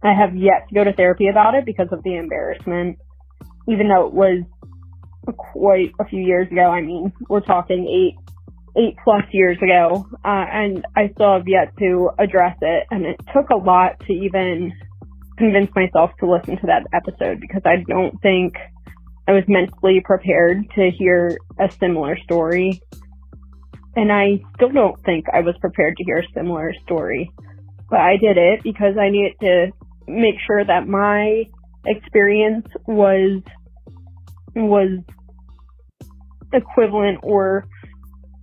I 0.03 0.13
have 0.13 0.37
yet 0.37 0.69
to 0.69 0.73
go 0.73 0.85
to 0.85 0.93
therapy 0.93 1.27
about 1.27 1.53
it 1.55 1.65
because 1.65 1.89
of 1.91 2.01
the 2.03 2.15
embarrassment, 2.15 2.97
even 3.67 3.89
though 3.89 4.07
it 4.07 4.13
was 4.13 4.43
quite 5.35 5.91
a 5.99 6.05
few 6.05 6.21
years 6.21 6.49
ago. 6.49 6.69
I 6.69 6.79
mean, 6.79 7.11
we're 7.27 7.41
talking 7.41 7.89
eight 7.89 8.24
eight 8.78 8.95
plus 9.03 9.23
years 9.32 9.57
ago, 9.61 10.05
uh, 10.23 10.45
and 10.51 10.86
I 10.95 11.09
still 11.13 11.34
have 11.34 11.47
yet 11.47 11.76
to 11.80 12.09
address 12.19 12.57
it. 12.61 12.88
And 12.91 13.05
it 13.05 13.19
took 13.34 13.49
a 13.49 13.55
lot 13.55 13.99
to 14.07 14.13
even 14.13 14.73
convince 15.38 15.69
myself 15.76 16.11
to 16.19 16.30
listen 16.30 16.57
to 16.57 16.67
that 16.67 16.86
episode 16.93 17.39
because 17.39 17.61
I 17.65 17.84
don't 17.88 18.21
think 18.21 18.55
I 19.28 19.32
was 19.32 19.43
mentally 19.47 20.01
prepared 20.03 20.69
to 20.76 20.91
hear 20.91 21.38
a 21.59 21.71
similar 21.71 22.17
story. 22.17 22.82
And 23.95 24.11
I 24.11 24.41
still 24.55 24.69
don't 24.69 25.01
think 25.03 25.26
I 25.34 25.41
was 25.41 25.55
prepared 25.61 25.95
to 25.97 26.03
hear 26.03 26.19
a 26.19 26.34
similar 26.34 26.73
story. 26.84 27.32
But 27.89 27.99
I 27.99 28.17
did 28.17 28.38
it 28.38 28.63
because 28.63 28.97
I 28.99 29.09
needed 29.09 29.34
to 29.41 29.71
make 30.07 30.36
sure 30.45 30.63
that 30.63 30.88
my 30.88 31.45
experience 31.86 32.67
was 32.88 33.41
was 34.55 34.99
equivalent 36.53 37.19
or 37.23 37.67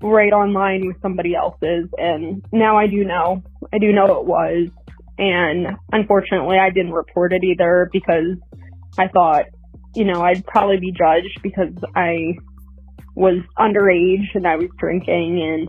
right 0.03 0.33
on 0.33 0.53
line 0.53 0.87
with 0.87 1.01
somebody 1.01 1.35
else's 1.35 1.89
and 1.97 2.45
now 2.53 2.77
I 2.77 2.87
do 2.87 3.05
know. 3.05 3.43
I 3.73 3.79
do 3.79 3.93
know 3.93 4.21
it 4.21 4.27
was 4.27 4.69
and 5.19 5.77
unfortunately 5.93 6.59
I 6.59 6.71
didn't 6.71 6.93
report 6.93 7.33
it 7.33 7.45
either 7.45 7.89
because 7.93 8.37
I 8.99 9.09
thought, 9.09 9.47
you 9.95 10.05
know, 10.05 10.23
I'd 10.23 10.45
probably 10.47 10.79
be 10.79 10.93
judged 10.93 11.41
because 11.43 11.75
I 11.95 12.35
was 13.15 13.39
underage 13.59 14.35
and 14.35 14.47
I 14.47 14.57
was 14.57 14.69
drinking 14.79 15.43
and 15.43 15.69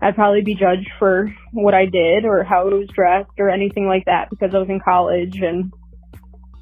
I'd 0.00 0.14
probably 0.14 0.42
be 0.42 0.54
judged 0.54 0.90
for 0.98 1.34
what 1.52 1.74
I 1.74 1.86
did 1.86 2.24
or 2.24 2.44
how 2.44 2.68
I 2.68 2.74
was 2.74 2.88
dressed 2.94 3.32
or 3.38 3.50
anything 3.50 3.86
like 3.86 4.04
that 4.06 4.28
because 4.30 4.54
I 4.54 4.58
was 4.58 4.68
in 4.68 4.80
college 4.80 5.38
and 5.40 5.72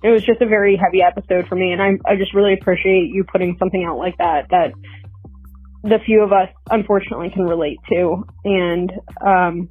it 0.02 0.10
was 0.10 0.24
just 0.24 0.40
a 0.40 0.46
very 0.46 0.76
heavy 0.76 1.02
episode 1.02 1.46
for 1.48 1.54
me 1.54 1.72
and 1.72 1.82
I 1.82 1.98
I 2.06 2.16
just 2.16 2.34
really 2.34 2.54
appreciate 2.54 3.10
you 3.12 3.24
putting 3.24 3.56
something 3.58 3.84
out 3.84 3.98
like 3.98 4.16
that 4.18 4.48
that 4.50 4.72
the 5.82 5.98
few 6.04 6.22
of 6.22 6.32
us 6.32 6.48
unfortunately 6.70 7.30
can 7.30 7.42
relate 7.42 7.78
to. 7.90 8.24
And 8.44 8.92
um 9.24 9.68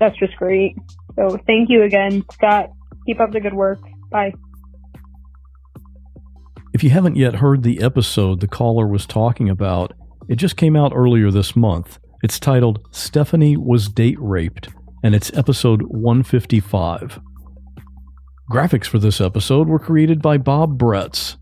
that's 0.00 0.16
just 0.18 0.36
great. 0.36 0.76
So 1.16 1.38
thank 1.46 1.70
you 1.70 1.82
again 1.82 2.24
scott. 2.32 2.70
Keep 3.06 3.20
up 3.20 3.32
the 3.32 3.40
good 3.40 3.54
work. 3.54 3.80
Bye. 4.10 4.32
If 6.72 6.84
you 6.84 6.90
haven't 6.90 7.16
yet 7.16 7.36
heard 7.36 7.62
the 7.62 7.82
episode 7.82 8.40
the 8.40 8.48
caller 8.48 8.86
was 8.86 9.06
talking 9.06 9.48
about 9.48 9.92
it 10.28 10.36
just 10.36 10.56
came 10.56 10.76
out 10.76 10.92
earlier 10.94 11.30
this 11.30 11.56
month. 11.56 11.98
It's 12.22 12.38
titled 12.38 12.86
stephanie 12.90 13.56
was 13.56 13.88
date 13.88 14.18
raped 14.20 14.68
and 15.02 15.14
it's 15.14 15.32
episode 15.36 15.82
155 15.82 17.20
graphics 18.50 18.86
for 18.86 18.98
this 18.98 19.20
episode 19.20 19.68
were 19.68 19.78
created 19.78 20.22
by 20.22 20.38
bob 20.38 20.78
bretz 20.78 21.36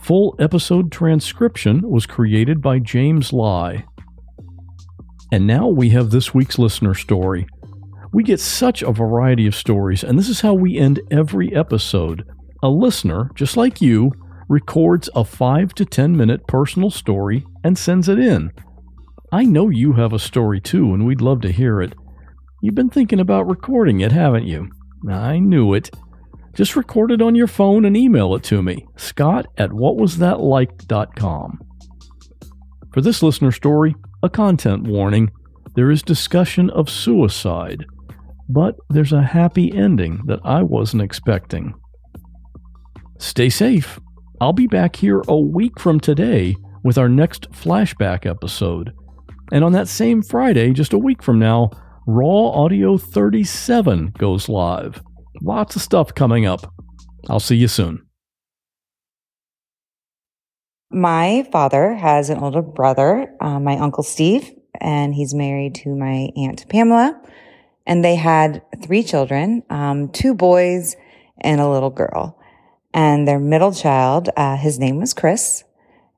Full 0.00 0.36
episode 0.38 0.90
transcription 0.92 1.88
was 1.88 2.06
created 2.06 2.62
by 2.62 2.78
James 2.78 3.32
Lai. 3.32 3.84
And 5.30 5.46
now 5.46 5.68
we 5.68 5.90
have 5.90 6.10
this 6.10 6.32
week's 6.32 6.58
listener 6.58 6.94
story. 6.94 7.46
We 8.12 8.22
get 8.22 8.40
such 8.40 8.82
a 8.82 8.92
variety 8.92 9.46
of 9.46 9.54
stories, 9.54 10.02
and 10.02 10.18
this 10.18 10.28
is 10.28 10.40
how 10.40 10.54
we 10.54 10.78
end 10.78 11.00
every 11.10 11.54
episode. 11.54 12.24
A 12.62 12.68
listener, 12.68 13.30
just 13.34 13.56
like 13.56 13.82
you, 13.82 14.12
records 14.48 15.10
a 15.14 15.24
5 15.24 15.74
to 15.74 15.84
10 15.84 16.16
minute 16.16 16.46
personal 16.46 16.90
story 16.90 17.44
and 17.62 17.76
sends 17.76 18.08
it 18.08 18.18
in. 18.18 18.50
I 19.30 19.44
know 19.44 19.68
you 19.68 19.92
have 19.92 20.14
a 20.14 20.18
story 20.18 20.60
too, 20.60 20.94
and 20.94 21.06
we'd 21.06 21.20
love 21.20 21.42
to 21.42 21.52
hear 21.52 21.82
it. 21.82 21.92
You've 22.62 22.74
been 22.74 22.88
thinking 22.88 23.20
about 23.20 23.46
recording 23.46 24.00
it, 24.00 24.12
haven't 24.12 24.46
you? 24.46 24.70
I 25.08 25.38
knew 25.38 25.74
it. 25.74 25.90
Just 26.58 26.74
record 26.74 27.12
it 27.12 27.22
on 27.22 27.36
your 27.36 27.46
phone 27.46 27.84
and 27.84 27.96
email 27.96 28.34
it 28.34 28.42
to 28.42 28.64
me, 28.64 28.84
scott 28.96 29.46
at 29.58 29.70
whatwasthatlike.com. 29.70 31.60
For 32.92 33.00
this 33.00 33.22
listener 33.22 33.52
story, 33.52 33.94
a 34.24 34.28
content 34.28 34.82
warning 34.82 35.30
there 35.76 35.88
is 35.88 36.02
discussion 36.02 36.68
of 36.70 36.90
suicide, 36.90 37.86
but 38.48 38.74
there's 38.90 39.12
a 39.12 39.22
happy 39.22 39.72
ending 39.72 40.22
that 40.26 40.40
I 40.42 40.64
wasn't 40.64 41.02
expecting. 41.02 41.74
Stay 43.18 43.50
safe. 43.50 44.00
I'll 44.40 44.52
be 44.52 44.66
back 44.66 44.96
here 44.96 45.22
a 45.28 45.38
week 45.38 45.78
from 45.78 46.00
today 46.00 46.56
with 46.82 46.98
our 46.98 47.08
next 47.08 47.52
flashback 47.52 48.26
episode. 48.26 48.92
And 49.52 49.62
on 49.62 49.70
that 49.74 49.86
same 49.86 50.22
Friday, 50.22 50.72
just 50.72 50.92
a 50.92 50.98
week 50.98 51.22
from 51.22 51.38
now, 51.38 51.70
Raw 52.08 52.50
Audio 52.50 52.98
37 52.98 54.14
goes 54.18 54.48
live. 54.48 55.00
Lots 55.42 55.76
of 55.76 55.82
stuff 55.82 56.14
coming 56.14 56.46
up. 56.46 56.72
I'll 57.28 57.40
see 57.40 57.56
you 57.56 57.68
soon. 57.68 58.06
My 60.90 61.46
father 61.52 61.94
has 61.94 62.30
an 62.30 62.38
older 62.38 62.62
brother, 62.62 63.34
uh, 63.40 63.60
my 63.60 63.76
uncle 63.76 64.02
Steve, 64.02 64.50
and 64.80 65.14
he's 65.14 65.34
married 65.34 65.74
to 65.76 65.94
my 65.94 66.30
aunt 66.36 66.66
Pamela. 66.68 67.20
And 67.86 68.04
they 68.04 68.16
had 68.16 68.62
three 68.82 69.02
children, 69.02 69.62
um, 69.70 70.08
two 70.08 70.34
boys 70.34 70.96
and 71.40 71.60
a 71.60 71.68
little 71.68 71.90
girl. 71.90 72.38
And 72.94 73.28
their 73.28 73.38
middle 73.38 73.72
child, 73.72 74.30
uh, 74.36 74.56
his 74.56 74.78
name 74.78 74.96
was 74.98 75.12
Chris, 75.12 75.62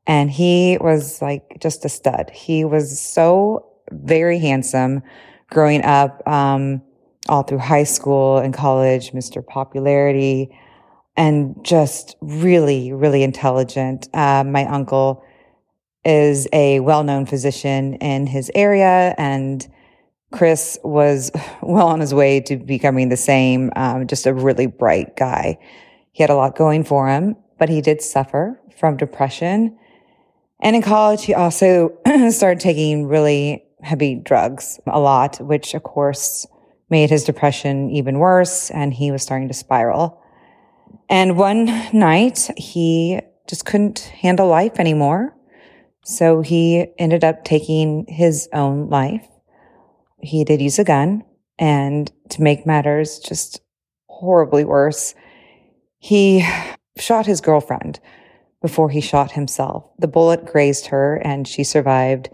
and 0.06 0.30
he 0.30 0.78
was 0.80 1.20
like 1.20 1.58
just 1.60 1.84
a 1.84 1.88
stud. 1.88 2.30
He 2.30 2.64
was 2.64 3.00
so 3.00 3.66
very 3.90 4.38
handsome 4.38 5.02
growing 5.50 5.84
up. 5.84 6.26
Um, 6.28 6.82
all 7.31 7.43
through 7.45 7.59
high 7.59 7.85
school 7.85 8.39
and 8.39 8.53
college, 8.53 9.12
Mr. 9.12 9.47
Popularity, 9.47 10.51
and 11.16 11.57
just 11.62 12.16
really, 12.20 12.93
really 12.93 13.22
intelligent. 13.22 14.09
Uh, 14.12 14.45
my 14.45 14.66
uncle 14.66 15.24
is 16.05 16.49
a 16.53 16.81
well-known 16.81 17.26
physician 17.26 17.95
in 17.95 18.26
his 18.26 18.51
area 18.55 19.14
and 19.18 19.68
Chris 20.33 20.78
was 20.83 21.31
well 21.62 21.89
on 21.89 22.01
his 22.01 22.14
way 22.14 22.41
to 22.41 22.57
becoming 22.57 23.09
the 23.09 23.16
same, 23.16 23.70
um, 23.76 24.07
just 24.07 24.26
a 24.26 24.35
really 24.35 24.66
bright 24.66 25.16
guy. 25.16 25.59
He 26.12 26.22
had 26.22 26.31
a 26.31 26.37
lot 26.37 26.57
going 26.57 26.85
for 26.85 27.09
him, 27.09 27.37
but 27.59 27.68
he 27.68 27.81
did 27.81 28.03
suffer 28.03 28.61
from 28.76 28.97
depression. 28.97 29.78
And 30.61 30.76
in 30.76 30.83
college, 30.83 31.24
he 31.24 31.35
also 31.35 31.97
started 32.31 32.61
taking 32.61 33.07
really 33.07 33.64
heavy 33.83 34.14
drugs 34.14 34.78
a 34.87 35.01
lot, 35.01 35.41
which 35.41 35.74
of 35.74 35.83
course 35.83 36.47
made 36.91 37.11
his 37.11 37.24
depression 37.24 37.91
even 37.91 38.18
worse. 38.18 38.70
And 38.70 38.93
he 38.93 39.11
was 39.11 39.22
starting 39.22 39.49
to 39.49 39.55
spiral. 39.55 40.22
And 41.09 41.36
one 41.36 41.66
night 41.93 42.51
he 42.57 43.20
just 43.49 43.64
couldn't 43.64 44.01
handle 44.01 44.49
life 44.49 44.78
anymore. 44.78 45.34
So 46.05 46.41
he 46.41 46.86
ended 46.99 47.24
up 47.24 47.45
taking 47.45 48.07
his 48.09 48.49
own 48.53 48.88
life. 48.88 49.26
He 50.20 50.45
did 50.45 50.61
use 50.61 50.78
a 50.78 50.84
gun. 50.84 51.24
And 51.59 52.11
to 52.30 52.43
make 52.43 52.66
matters 52.66 53.18
just 53.18 53.61
horribly 54.07 54.64
worse, 54.64 55.14
he 55.99 56.47
shot 56.97 57.26
his 57.26 57.41
girlfriend 57.41 58.01
before 58.62 58.91
he 58.91 59.01
shot 59.01 59.32
himself. 59.32 59.84
The 59.99 60.09
bullet 60.09 60.47
grazed 60.47 60.86
her 60.86 61.16
and 61.16 61.47
she 61.47 61.64
survived. 61.64 62.30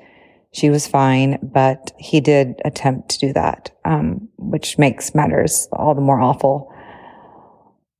She 0.56 0.70
was 0.70 0.86
fine, 0.86 1.38
but 1.42 1.92
he 1.98 2.18
did 2.18 2.62
attempt 2.64 3.10
to 3.10 3.18
do 3.18 3.32
that, 3.34 3.76
um, 3.84 4.30
which 4.38 4.78
makes 4.78 5.14
matters 5.14 5.68
all 5.70 5.94
the 5.94 6.00
more 6.00 6.18
awful. 6.18 6.72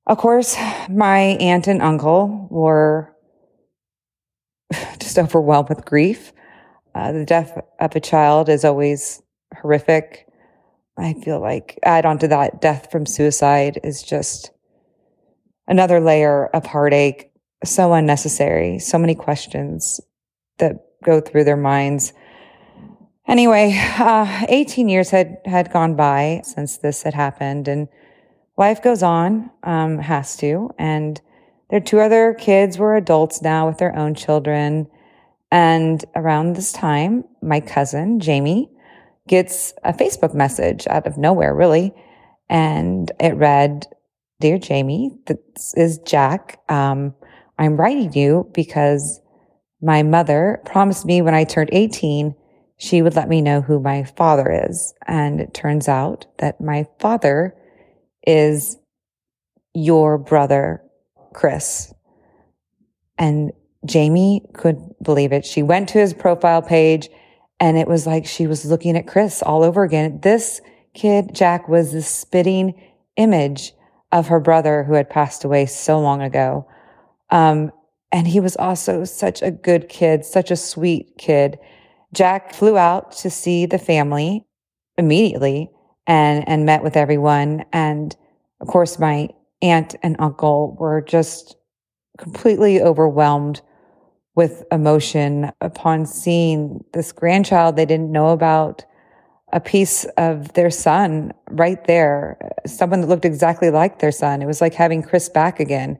Of 0.07 0.17
course, 0.17 0.57
my 0.89 1.19
aunt 1.19 1.67
and 1.67 1.83
uncle 1.83 2.49
were 2.51 3.15
just 4.99 5.19
overwhelmed 5.19 5.69
with 5.69 5.85
grief. 5.85 6.33
Uh, 6.95 7.13
the 7.13 7.27
death 7.27 7.61
of 7.79 7.95
a 7.95 8.01
child 8.01 8.49
is 8.49 8.65
always 8.65 9.21
horrific. 9.61 10.27
I 10.97 11.13
feel 11.13 11.41
like 11.41 11.79
add 11.83 12.07
on 12.07 12.19
to 12.21 12.29
that, 12.29 12.63
death 12.63 12.91
from 12.91 13.05
suicide 13.05 13.81
is 13.85 14.03
just 14.03 14.51
another 15.69 16.01
layer 16.01 16.47
of 16.47 16.65
heartache. 16.65 17.31
So 17.67 17.93
unnecessary. 17.93 18.79
So 18.79 18.97
many 18.97 19.15
questions 19.15 20.01
that 20.57 20.77
go 21.05 21.21
through 21.21 21.45
their 21.45 21.59
minds. 21.59 22.15
Anyway, 23.29 23.77
uh, 23.99 24.47
18 24.49 24.89
years 24.89 25.11
had, 25.11 25.39
had 25.45 25.73
gone 25.73 25.97
by 25.97 26.43
since 26.45 26.77
this 26.79 27.03
had 27.03 27.15
happened 27.15 27.69
and 27.69 27.89
life 28.57 28.83
goes 28.83 29.03
on, 29.03 29.51
um, 29.63 29.99
has 29.99 30.37
to. 30.37 30.71
And 30.79 31.21
their 31.71 31.81
two 31.81 32.01
other 32.01 32.35
kids 32.35 32.79
were 32.79 32.97
adults 32.97 33.43
now 33.43 33.67
with 33.67 33.79
their 33.79 33.97
own 33.97 34.15
children. 34.15 34.87
And 35.51 36.05
around 36.15 36.55
this 36.55 36.73
time, 36.73 37.25
my 37.43 37.61
cousin, 37.61 38.21
Jamie, 38.21 38.71
gets 39.29 39.73
a 39.83 39.93
Facebook 39.93 40.35
message 40.35 40.87
out 40.89 41.07
of 41.07 41.19
nowhere, 41.19 41.55
really. 41.55 41.93
And 42.49 43.11
it 43.19 43.35
read, 43.35 43.87
Dear 44.41 44.59
Jamie, 44.59 45.11
this 45.27 45.75
is 45.77 45.99
Jack. 45.99 46.61
Um, 46.69 47.15
I'm 47.59 47.77
writing 47.77 48.13
you 48.13 48.49
because 48.55 49.21
my 49.83 50.03
mother 50.03 50.61
promised 50.65 51.05
me 51.05 51.23
when 51.23 51.35
I 51.35 51.45
turned 51.45 51.71
18, 51.73 52.35
she 52.79 53.03
would 53.03 53.17
let 53.17 53.29
me 53.29 53.41
know 53.41 53.61
who 53.61 53.81
my 53.81 54.05
father 54.05 54.67
is. 54.69 54.95
And 55.07 55.41
it 55.41 55.55
turns 55.55 55.89
out 55.89 56.27
that 56.39 56.61
my 56.61 56.87
father 56.99 57.55
is 58.27 58.77
your 59.75 60.19
brother, 60.19 60.83
Chris. 61.33 61.93
And 63.19 63.53
Jamie 63.85 64.43
couldn't 64.55 65.03
believe 65.03 65.33
it. 65.33 65.47
She 65.47 65.63
went 65.63 65.89
to 65.91 65.99
his 65.99 66.13
profile 66.13 66.63
page 66.63 67.09
and 67.59 67.79
it 67.79 67.89
was 67.89 68.07
like 68.07 68.27
she 68.27 68.47
was 68.47 68.67
looking 68.67 68.97
at 68.97 69.07
Chris 69.07 69.43
all 69.43 69.63
over 69.63 69.83
again. 69.83 70.21
This 70.23 70.61
kid, 70.95 71.35
Jack, 71.35 71.69
was 71.69 71.93
the 71.93 72.03
spitting 72.03 72.75
image 73.17 73.73
of 74.13 74.29
her 74.29 74.41
brother 74.41 74.85
who 74.85 74.95
had 74.95 75.09
passed 75.09 75.45
away 75.45 75.67
so 75.67 75.99
long 75.99 76.21
ago. 76.21 76.67
Um, 77.31 77.73
and 78.13 78.27
he 78.27 78.41
was 78.41 78.57
also 78.57 79.05
such 79.05 79.43
a 79.43 79.51
good 79.51 79.89
kid, 79.89 80.25
such 80.25 80.51
a 80.51 80.57
sweet 80.57 81.17
kid. 81.19 81.59
Jack 82.13 82.55
flew 82.55 82.77
out 82.77 83.13
to 83.13 83.31
see 83.31 83.67
the 83.67 83.79
family 83.79 84.47
immediately 84.97 85.71
and, 86.07 86.49
and 86.49 86.65
met 86.65 86.83
with 86.83 86.97
everyone. 86.97 87.65
And 87.73 88.17
of 88.61 88.69
course, 88.69 88.99
my 88.99 89.29
aunt 89.63 89.95
and 90.03 90.17
uncle 90.19 90.77
were 90.79 91.03
just 91.03 91.57
completely 92.19 92.81
overwhelmed 92.81 93.61
with 94.35 94.65
emotion 94.71 95.51
upon 95.61 96.07
seeing 96.07 96.85
this 96.93 97.11
grandchild 97.11 97.77
they 97.77 97.87
didn't 97.87 98.13
know 98.13 98.29
about 98.29 98.85
a 99.53 99.61
piece 99.61 100.05
of 100.17 100.53
their 100.55 100.71
son 100.71 101.33
right 101.51 101.85
there 101.87 102.37
someone 102.67 103.01
that 103.01 103.07
looked 103.07 103.25
exactly 103.25 103.71
like 103.71 103.99
their 103.99 104.13
son 104.13 104.43
it 104.43 104.47
was 104.47 104.61
like 104.61 104.75
having 104.75 105.03
chris 105.03 105.29
back 105.29 105.59
again 105.61 105.99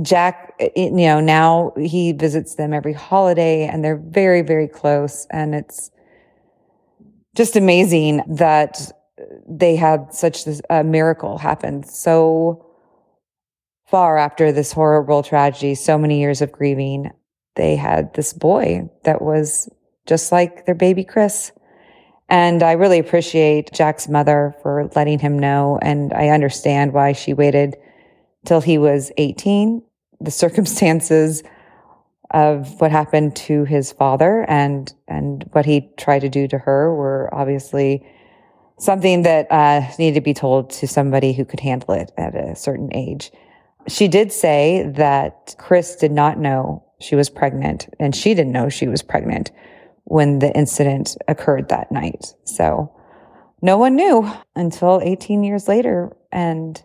jack 0.00 0.54
eh, 0.58 0.68
eh, 0.76 0.84
you 0.84 0.90
know 0.90 1.20
now 1.20 1.72
he 1.76 2.12
visits 2.12 2.54
them 2.54 2.72
every 2.72 2.94
holiday 2.94 3.66
and 3.66 3.84
they're 3.84 4.02
very 4.08 4.40
very 4.40 4.66
close 4.66 5.26
and 5.30 5.54
it's 5.54 5.90
just 7.36 7.56
amazing 7.56 8.22
that 8.26 8.90
uh, 9.20 9.24
they 9.46 9.76
had 9.76 10.12
such 10.14 10.46
a 10.70 10.82
miracle 10.82 11.36
happen 11.36 11.82
so 11.82 12.66
far 13.86 14.16
after 14.16 14.50
this 14.50 14.72
horrible 14.72 15.22
tragedy 15.22 15.74
so 15.74 15.98
many 15.98 16.20
years 16.20 16.40
of 16.40 16.50
grieving 16.50 17.10
they 17.54 17.76
had 17.76 18.14
this 18.14 18.32
boy 18.32 18.88
that 19.04 19.20
was 19.20 19.68
just 20.06 20.32
like 20.32 20.66
their 20.66 20.74
baby 20.74 21.04
Chris. 21.04 21.52
And 22.28 22.62
I 22.62 22.72
really 22.72 22.98
appreciate 22.98 23.72
Jack's 23.72 24.08
mother 24.08 24.54
for 24.62 24.88
letting 24.96 25.18
him 25.18 25.38
know. 25.38 25.78
And 25.82 26.12
I 26.14 26.28
understand 26.28 26.92
why 26.92 27.12
she 27.12 27.34
waited 27.34 27.76
till 28.46 28.60
he 28.60 28.78
was 28.78 29.12
18. 29.16 29.82
The 30.20 30.30
circumstances 30.44 31.42
of 32.30 32.80
what 32.80 32.90
happened 32.90 33.36
to 33.36 33.64
his 33.64 33.92
father 33.92 34.46
and, 34.48 34.92
and 35.06 35.44
what 35.52 35.66
he 35.66 35.90
tried 35.98 36.20
to 36.20 36.30
do 36.30 36.48
to 36.48 36.58
her 36.58 36.94
were 36.94 37.28
obviously 37.32 38.06
something 38.78 39.22
that 39.22 39.46
uh, 39.50 39.82
needed 39.98 40.14
to 40.14 40.20
be 40.22 40.34
told 40.34 40.70
to 40.70 40.88
somebody 40.88 41.32
who 41.32 41.44
could 41.44 41.60
handle 41.60 41.94
it 41.94 42.10
at 42.16 42.34
a 42.34 42.56
certain 42.56 42.88
age. 42.94 43.30
She 43.86 44.08
did 44.08 44.32
say 44.32 44.90
that 44.96 45.54
Chris 45.58 45.96
did 45.96 46.12
not 46.12 46.38
know 46.38 46.84
she 47.00 47.16
was 47.16 47.28
pregnant 47.28 47.88
and 48.00 48.14
she 48.14 48.34
didn't 48.34 48.52
know 48.52 48.68
she 48.68 48.88
was 48.88 49.02
pregnant 49.02 49.50
when 50.04 50.38
the 50.38 50.52
incident 50.56 51.16
occurred 51.28 51.68
that 51.68 51.92
night. 51.92 52.34
So 52.44 52.94
no 53.60 53.76
one 53.78 53.96
knew 53.96 54.30
until 54.56 55.00
18 55.02 55.44
years 55.44 55.68
later 55.68 56.16
and 56.30 56.82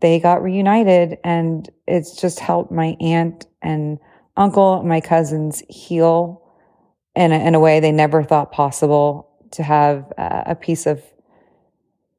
they 0.00 0.18
got 0.18 0.42
reunited 0.42 1.18
and 1.24 1.68
it's 1.86 2.20
just 2.20 2.40
helped 2.40 2.72
my 2.72 2.96
aunt 3.00 3.46
and 3.62 3.98
uncle, 4.36 4.80
and 4.80 4.88
my 4.88 5.00
cousins 5.00 5.62
heal 5.68 6.42
in 7.14 7.32
a, 7.32 7.38
in 7.38 7.54
a 7.54 7.60
way 7.60 7.80
they 7.80 7.92
never 7.92 8.22
thought 8.22 8.52
possible 8.52 9.28
to 9.52 9.62
have 9.62 10.10
uh, 10.16 10.42
a 10.46 10.54
piece 10.54 10.86
of 10.86 11.02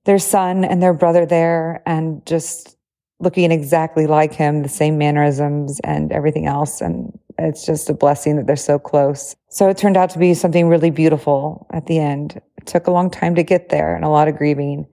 their 0.06 0.20
son 0.20 0.64
and 0.64 0.82
their 0.82 0.94
brother 0.94 1.26
there 1.26 1.82
and 1.86 2.26
just 2.26 2.78
looking 3.20 3.52
exactly 3.52 4.08
like 4.08 4.34
him, 4.34 4.64
the 4.64 4.70
same 4.70 4.98
mannerisms 4.98 5.80
and 5.84 6.12
everything 6.12 6.48
else. 6.48 6.82
And 6.82 7.18
it's 7.38 7.66
just 7.66 7.90
a 7.90 7.94
blessing 7.94 8.36
that 8.36 8.48
they're 8.48 8.56
so 8.56 8.78
close. 8.78 9.36
So 9.50 9.70
it 9.70 9.78
turned 9.78 9.98
out 9.98 10.10
to 10.12 10.20
be 10.20 10.34
something 10.34 10.68
really 10.68 10.90
beautiful 10.90 11.68
at 11.72 11.86
the 11.86 12.00
end. 12.00 12.42
It 12.58 12.66
took 12.66 12.88
a 12.88 12.92
long 12.92 13.10
time 13.10 13.36
to 13.36 13.44
get 13.44 13.70
there 13.70 13.96
and 13.96 14.04
a 14.04 14.10
lot 14.10 14.28
of 14.28 14.38
grieving, 14.38 14.88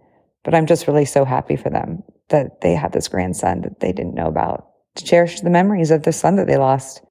but 0.44 0.54
I'm 0.54 0.66
just 0.66 0.86
really 0.86 1.06
so 1.06 1.24
happy 1.24 1.56
for 1.56 1.70
them 1.70 2.02
that 2.28 2.60
they 2.60 2.74
had 2.74 2.92
this 2.92 3.08
grandson 3.08 3.62
that 3.62 3.80
they 3.80 3.92
didn't 3.92 4.14
know 4.14 4.26
about 4.26 4.68
to 4.96 5.04
cherish 5.04 5.40
the 5.40 5.50
memories 5.50 5.90
of 5.90 6.02
the 6.02 6.12
son 6.12 6.36
that 6.36 6.46
they 6.46 6.56
lost. 6.56 7.02